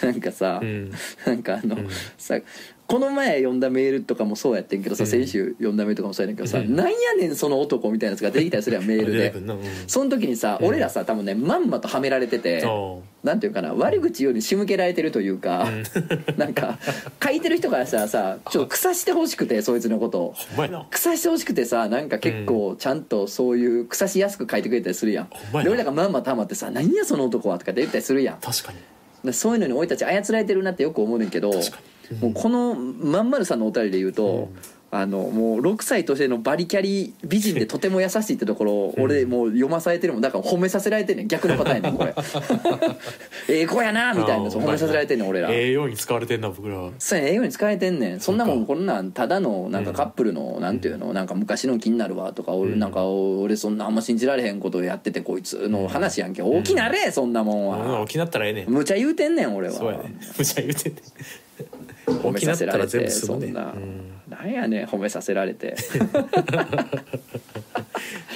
[0.02, 0.92] なんかさ、うん。
[1.24, 1.76] なんかあの、
[2.18, 2.36] さ
[2.92, 6.76] この前読んだメールとかもそうやってんけどさ、先週読んだメールとかもそうやねんけどさ、うん。
[6.76, 9.32] なんやねんその男みたいなやつが出てきたりするやんメールで。
[9.86, 12.66] その時にさ、俺らさ多分ねまんまとはめられてて、う。
[12.66, 15.66] んなんていうかな悪口より仕向けられてるというか、
[16.36, 16.78] なんか
[17.24, 20.34] 書いてる人からしたらさちょっと腐してほしくてそいつのこと
[20.90, 25.28] 腐してほしくてさなんか結構ちゃんとそういう腐しやすく書いてくれたりするやん。
[25.54, 28.36] 俺らがまんまとはまってさ「何やその男は」とかって言ったりするやん。
[28.38, 28.78] 確かに。
[29.24, 34.50] でそういうのに俺たち操られてるなってよく思うねんけど確かにもうこのまんまるさんのお便りで言うと、
[34.94, 40.22] あのもう6歳年のバリキャリ美人でとても優しいってところを俺もう読まされてるもん。
[40.22, 41.28] だから褒めさせられてんねん。
[41.28, 42.14] 逆のパターンやねんこれ。
[43.48, 44.50] ええ子やなみたいな。
[44.50, 45.50] そう褒めさせられてんねん俺ら。
[45.50, 46.90] ええように使われてんな僕らは。
[46.98, 48.20] そうやね英語に使えてんねん。
[48.20, 52.78] そんなもんこんなんただのなんかカップルのなんていうのなんか昔の気になるわとか俺うん。
[52.78, 56.42] なんか俺そんなあんま信じられへんことやっててこいつの話やんけ。
[56.42, 58.02] 大きなれそんなもんは。
[58.02, 58.68] 大きなったらええねん。
[58.68, 59.72] むちゃ言うてんねん俺は。
[59.72, 61.02] そうやねむちゃ言うてんねん
[62.06, 63.74] 褒めさせられてそんな、
[64.28, 65.76] なんやねん褒めさせられて。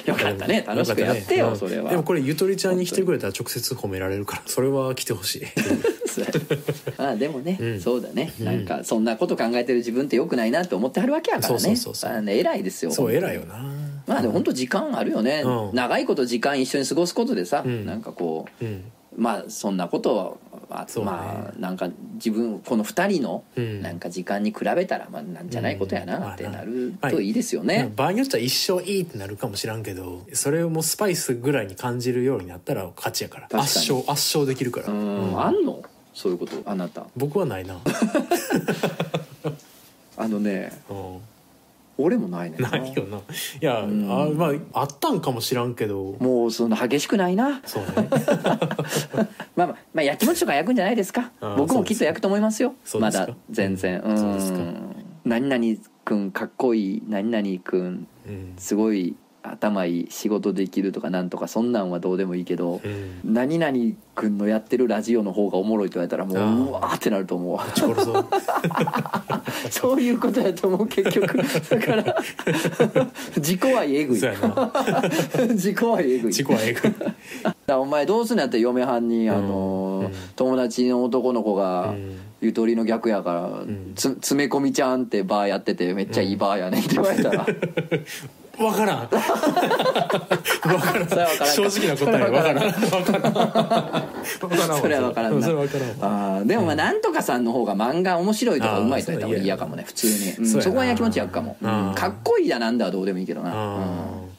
[0.06, 1.90] よかったね楽しくやってよ、うんそれは。
[1.90, 5.42] でもこれゆとりちゃんに来てくれたら直接褒められるからそれは来てほしい。
[6.96, 7.80] ああでもね、うん。
[7.80, 12.38] そうだね、なんかそんなこと考えてる自分ってよくないなって思ってはるわけやからね。
[12.38, 13.64] 偉いですよそう偉いよな。
[14.06, 15.74] まあでも本当時間あるよね、うん。
[15.74, 17.84] 長いこと時間一緒に過ごすことでさ、うん。
[17.84, 18.84] なんかこううん。
[19.16, 20.38] まあそんなこと
[20.68, 21.10] はあそうね。
[21.10, 23.82] まあなんか自分この2人のうん。
[23.82, 26.62] なんか時間に比べたらまあなんじゃないことやなってうんな。
[26.62, 33.46] るといいですよね、場合によっては一生いいってなるかもしらんけどそれをもうスパイスぐらいに感じるようになったら勝ちやから。
[33.60, 35.30] 圧勝圧勝できるから、うん。
[35.32, 35.40] うん。
[35.40, 35.82] あんの？
[36.14, 37.06] そういうことあなた。
[37.16, 37.78] 僕はないな、
[40.16, 41.18] あのねうん
[41.98, 42.70] 俺もないねんな。
[42.70, 43.18] ないよな。
[43.18, 43.20] い
[43.60, 44.10] や、ん。
[44.10, 46.16] あまああったんかもしらんけど。
[46.20, 47.62] もうそんな激しくないな。
[47.64, 48.08] そうね。
[49.56, 51.32] まあまあ、まあ、やきもちとか焼くんじゃないですか。
[51.40, 52.74] あー僕もきっと焼くと思いますよ。
[52.84, 53.20] そうですか。
[53.22, 54.00] まだ全然。
[54.00, 54.18] うん。
[54.18, 54.58] そうですか。
[54.58, 54.96] ん。
[55.24, 57.02] 何々くんかっこいい。
[57.08, 58.54] 何々くんうん。
[58.58, 59.16] すごい
[59.52, 63.76] 頭いい仕事できるとかなんとかそんなんはどうでもいいけどうん何々
[64.14, 67.78] くんのやってるラジオの方がおもろいと言われたらもううわーってなると思う。
[67.78, 67.96] そう
[69.70, 71.36] そういうことやと思う結局。
[71.36, 72.16] だから
[73.36, 74.20] 自己愛えぐい。
[75.50, 76.32] 自己愛えぐい。
[76.32, 76.92] 自己はえぐい。
[77.74, 80.12] お前どうすんのやったら嫁はんに、あのーうん。
[80.34, 82.16] 友達の男の子が、うん。
[82.40, 83.92] ゆとりの逆やから、ん。
[83.94, 87.46] つ詰め込みちゃんってバーやっててめっちゃいいバーやねんって言われたら、
[88.58, 89.08] 分からん。
[89.08, 89.20] 分
[90.80, 91.08] からん
[91.46, 92.66] 正直な答えわからん。
[92.66, 93.48] わからんわ。
[93.48, 94.80] からんわ。
[94.80, 95.46] それは分からんな。
[95.46, 96.36] それはわからんわ。
[96.38, 101.92] あーでもまあなんとかさんの方が漫画面白いとかうまいとか言った方がそう嫌かもね普通に、うんそこはやきもち焼くかも、うん。
[101.94, 103.84] かっこいいだなんだはどうでもいいけどな、うん。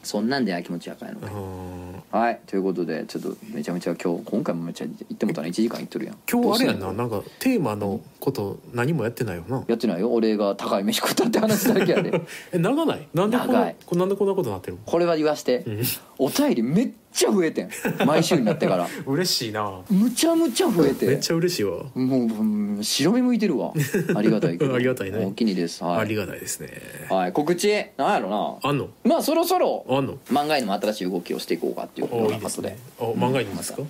[0.02, 1.67] そんなんでやきもち焼かやのかうん
[2.10, 6.16] はいということでちょっとめちゃめちゃ今日今回もめっちゃ言ってもたな1時間いっとるやん。
[6.30, 9.62] 今日あれやんななんかテーマのこと何もやってないよな。
[9.68, 10.10] やってないよ。
[10.12, 12.22] 俺が高い飯食ったって話だけやで。
[12.52, 13.06] え長ない？
[13.12, 13.76] なんでこん長ない。
[13.84, 14.78] こなんでこんなことになってるの？
[14.86, 15.82] これは言わして、ん。
[16.18, 17.70] お便りめっちゃ増えてん。
[18.06, 18.86] 毎週になってから。
[19.06, 19.80] 嬉しいな。
[19.90, 21.84] むちゃむちゃ増えてめっちゃ嬉しいわ。
[21.94, 23.72] もううん白目向いてるわ。
[24.14, 25.18] ありがたいありがたいね。
[25.24, 25.82] おおきにです。
[25.82, 26.70] はい、ありがたいですね。
[27.10, 27.68] はい、告知。
[27.96, 28.30] なんやろ
[28.62, 28.68] な。
[28.68, 28.88] あんの？
[29.04, 30.18] まあそろそろあんの？
[30.30, 32.70] 漫画への新しい動きをしていこうかっていうよおいうないことで。
[32.70, 33.82] ですねお漫画にいますか？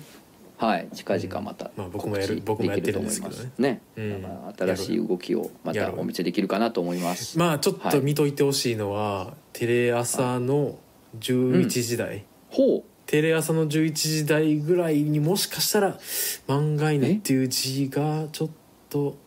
[0.57, 0.87] はい。
[0.93, 3.81] 近々またまあ僕もやる僕もやってるんきですけどね。
[3.95, 4.57] と思います。
[4.57, 4.75] ね、うん。
[4.75, 7.37] 新しい動きをまたお見せできるかなと思います。
[7.37, 7.91] まあちょっはい。
[7.91, 10.75] と見といてほしいのは、テレ朝の
[11.19, 15.97] 11時台、ほテレ朝の11時台ぐらいにもしかしたら
[16.47, 18.49] 「漫画犬」っていう字がちょっ
[18.87, 19.17] と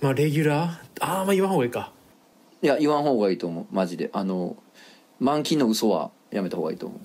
[0.00, 1.04] まあレギュラー？
[1.04, 1.92] ああまあ言わん方がいいか。
[2.62, 3.66] いや言わん方がいいと思う。
[3.70, 4.08] マジで。
[4.14, 4.56] あの
[5.20, 7.00] 満金の嘘はやめた方がいいと思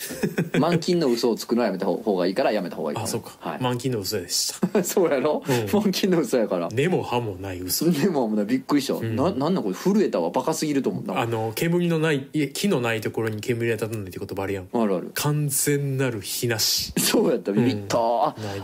[0.53, 0.59] う。
[0.59, 3.61] 満金の嘘を作るのはやめた方がいいからやめた方がいいあそうか、はい。
[3.61, 4.83] 満金の嘘でした。
[4.83, 5.81] そうやろ、うん。
[5.81, 6.69] 満金の嘘やから。
[6.71, 7.89] 根も葉もない嘘。
[7.89, 9.15] でももうびっくりした、ん。
[9.15, 9.75] ななんだこれ？
[9.75, 10.29] 震えたわ。
[10.29, 14.67] バカすぎると思ったあの煙のない木のないところに煙が立たないって言葉あるやん。
[14.73, 15.11] あるある。
[15.13, 16.93] 完全なる火なし。
[16.99, 17.51] そうやった。
[17.51, 17.97] ビビった、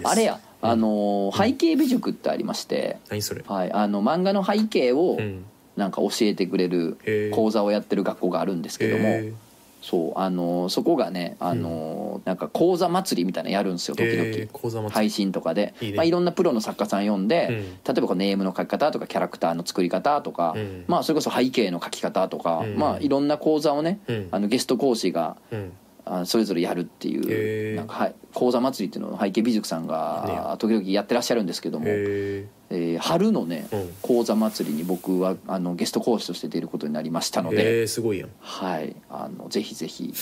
[0.04, 0.40] あれや。
[0.60, 3.44] あのー背景美塾ってありまして、何それ？
[3.48, 5.46] はい、あの漫画の背景をうん。
[5.78, 6.98] なんか教えてくれる
[7.36, 9.32] 講座をやってる学校があるんですけども、え
[9.90, 15.74] そうあのーそこがねあのーなんか講座祭りみたいなのやるんですよ時々、えー配信とかで。
[15.82, 15.98] いいね。
[15.98, 17.56] まあ、いろんなプロの作家さん呼んで、うん。
[17.56, 20.84] 例えばこうネームの書き方とかキャラクターの作り方とか、うん。
[20.88, 22.76] まあ、それこそ背景の書き方とか、うん。
[22.78, 24.28] まあ、いろんな講座をね、うん。
[24.32, 25.72] あのゲスト講師がうん
[26.10, 33.90] あそれぞれやるっていう、なんかはい講座祭りっていうのを背景美術さんが時々やってらっしゃるんですけども、へえー春のね、うん。
[34.02, 38.30] 講座祭りに僕はあのゲスト講師として出ることになりましたのえで、えー、すごいやん。
[38.40, 40.14] はい、あのぜひぜひ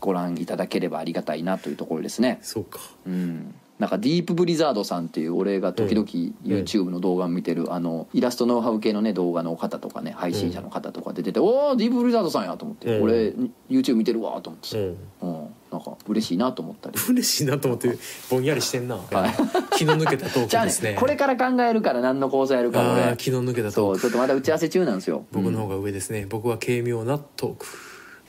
[0.00, 2.38] ご覧いただければありがたいなというところですね。
[2.42, 2.80] そうか。
[3.06, 6.06] うんなんかディープブリザードさんっていう俺が時々
[6.44, 13.34] YouTube の動画を見てるあのイラストノウハウ系のね動画の方とかね配信者の方とか出てて「おおディープブリザードさんや」と思ってうん俺
[13.68, 15.54] YouTube 見てるわと思ってうんうん。
[15.72, 16.96] なんか嬉しいなと思ったり。
[17.08, 17.98] 嬉しいなと思って
[18.30, 19.34] ぼんやりしてんな、 はい。
[19.76, 20.70] 気の抜けたトーじゃあね。
[20.70, 23.16] クですねこれから考えるから何の講座やるか俺。
[23.16, 23.98] 気の抜けたトーク。
[23.98, 25.24] そうちょっとまだ打ち合わせ中なんですよ。
[25.32, 27.66] 僕の方が上ですね、僕は軽妙なトーク。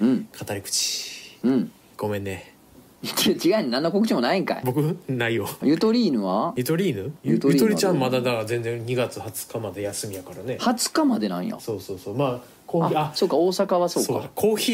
[0.01, 0.27] うん。
[0.47, 1.37] 語り口。
[1.43, 1.71] うん。
[1.97, 2.54] ごめんね
[3.03, 4.61] 違う何の告知もないんかい。
[4.63, 4.97] 僕？
[5.07, 5.47] ないよ。
[5.61, 6.53] ゆとりーぬは？
[6.55, 10.57] ゆとり犬ゆゆとり犬はゆとりちゃんまだだから全然2月20日まで休みやからね。
[10.59, 11.59] 20日までなんや？
[11.59, 12.17] そうそうそう。
[12.17, 13.11] まあコーヒーああ。
[13.13, 14.29] そうか大阪はそうそうか。
[14.33, 14.71] コーヒ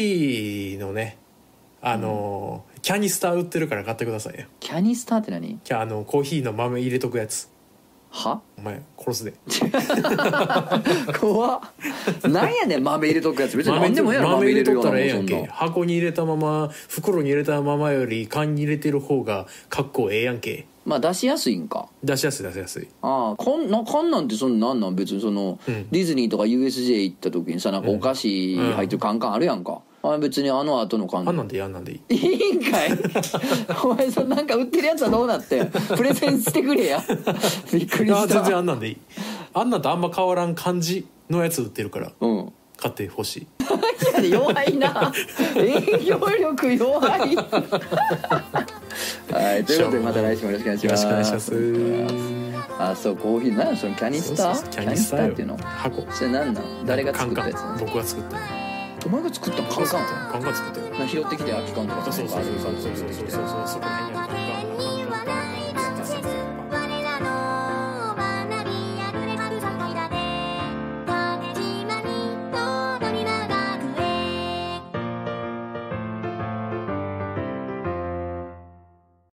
[0.76, 1.18] ーのね
[1.82, 4.46] あのーキャニスター売ってるから買ってくださいよ。
[4.60, 5.58] キャニスターって何？
[5.62, 7.48] キャあのコーヒーの豆入れとくやつ
[8.12, 8.40] は？
[8.58, 9.34] お前殺すで。
[11.18, 12.30] 怖っ。
[12.30, 13.56] なんやねん豆入れとくやつ。
[13.56, 20.66] 別に何でもええやろ豆入れとったらええや豆んけ箱に入れたまま袋に入れたままより缶に入れてる方が格好ええやんけ。
[20.84, 21.88] まあ出しやすいんか。
[22.02, 22.88] 出しやすい出しやすい。
[23.02, 24.96] ああこんな缶なんてそんなんなん？
[24.96, 25.88] 別にその、うん。
[25.90, 32.14] ディズニーとか USJ 行った時にさなんかお菓子入ってるカンカンあるやんか、あ別にあの後の缶あんなんでいいあんなんでいい。
[32.14, 32.90] いいんかい。
[33.84, 35.70] お前そのなんか売ってるやつはどうなってん？
[35.70, 37.00] プレゼンしてくれや。
[37.72, 38.96] びっくりあ全然したあんなんでいい。
[39.54, 42.52] あんなんとあんま変わらん感じのやつ売ってるからうん。
[42.76, 43.46] 買ってほし
[44.20, 44.28] い。
[44.30, 45.12] 弱いな。
[45.54, 47.36] 営業力弱い。
[49.32, 51.54] はいということでまた来週もよろしくお願いしよろますしくお願いします。
[52.78, 54.54] あそうコーヒー何やそのキャニスター？
[54.54, 55.32] そうそうそうキャニスターよ。
[55.32, 55.56] っていうの？
[55.58, 56.64] 箱それ何なん？
[56.86, 58.36] 誰が作ったやつカンカン僕が作った
[59.04, 62.96] お前が作ったのカンカンカンカン作ったよ拾ってきて空き缶とかそうそうそうそうそうそう。
[62.96, 64.51] そう出てきてそうそこら辺にあるカンカン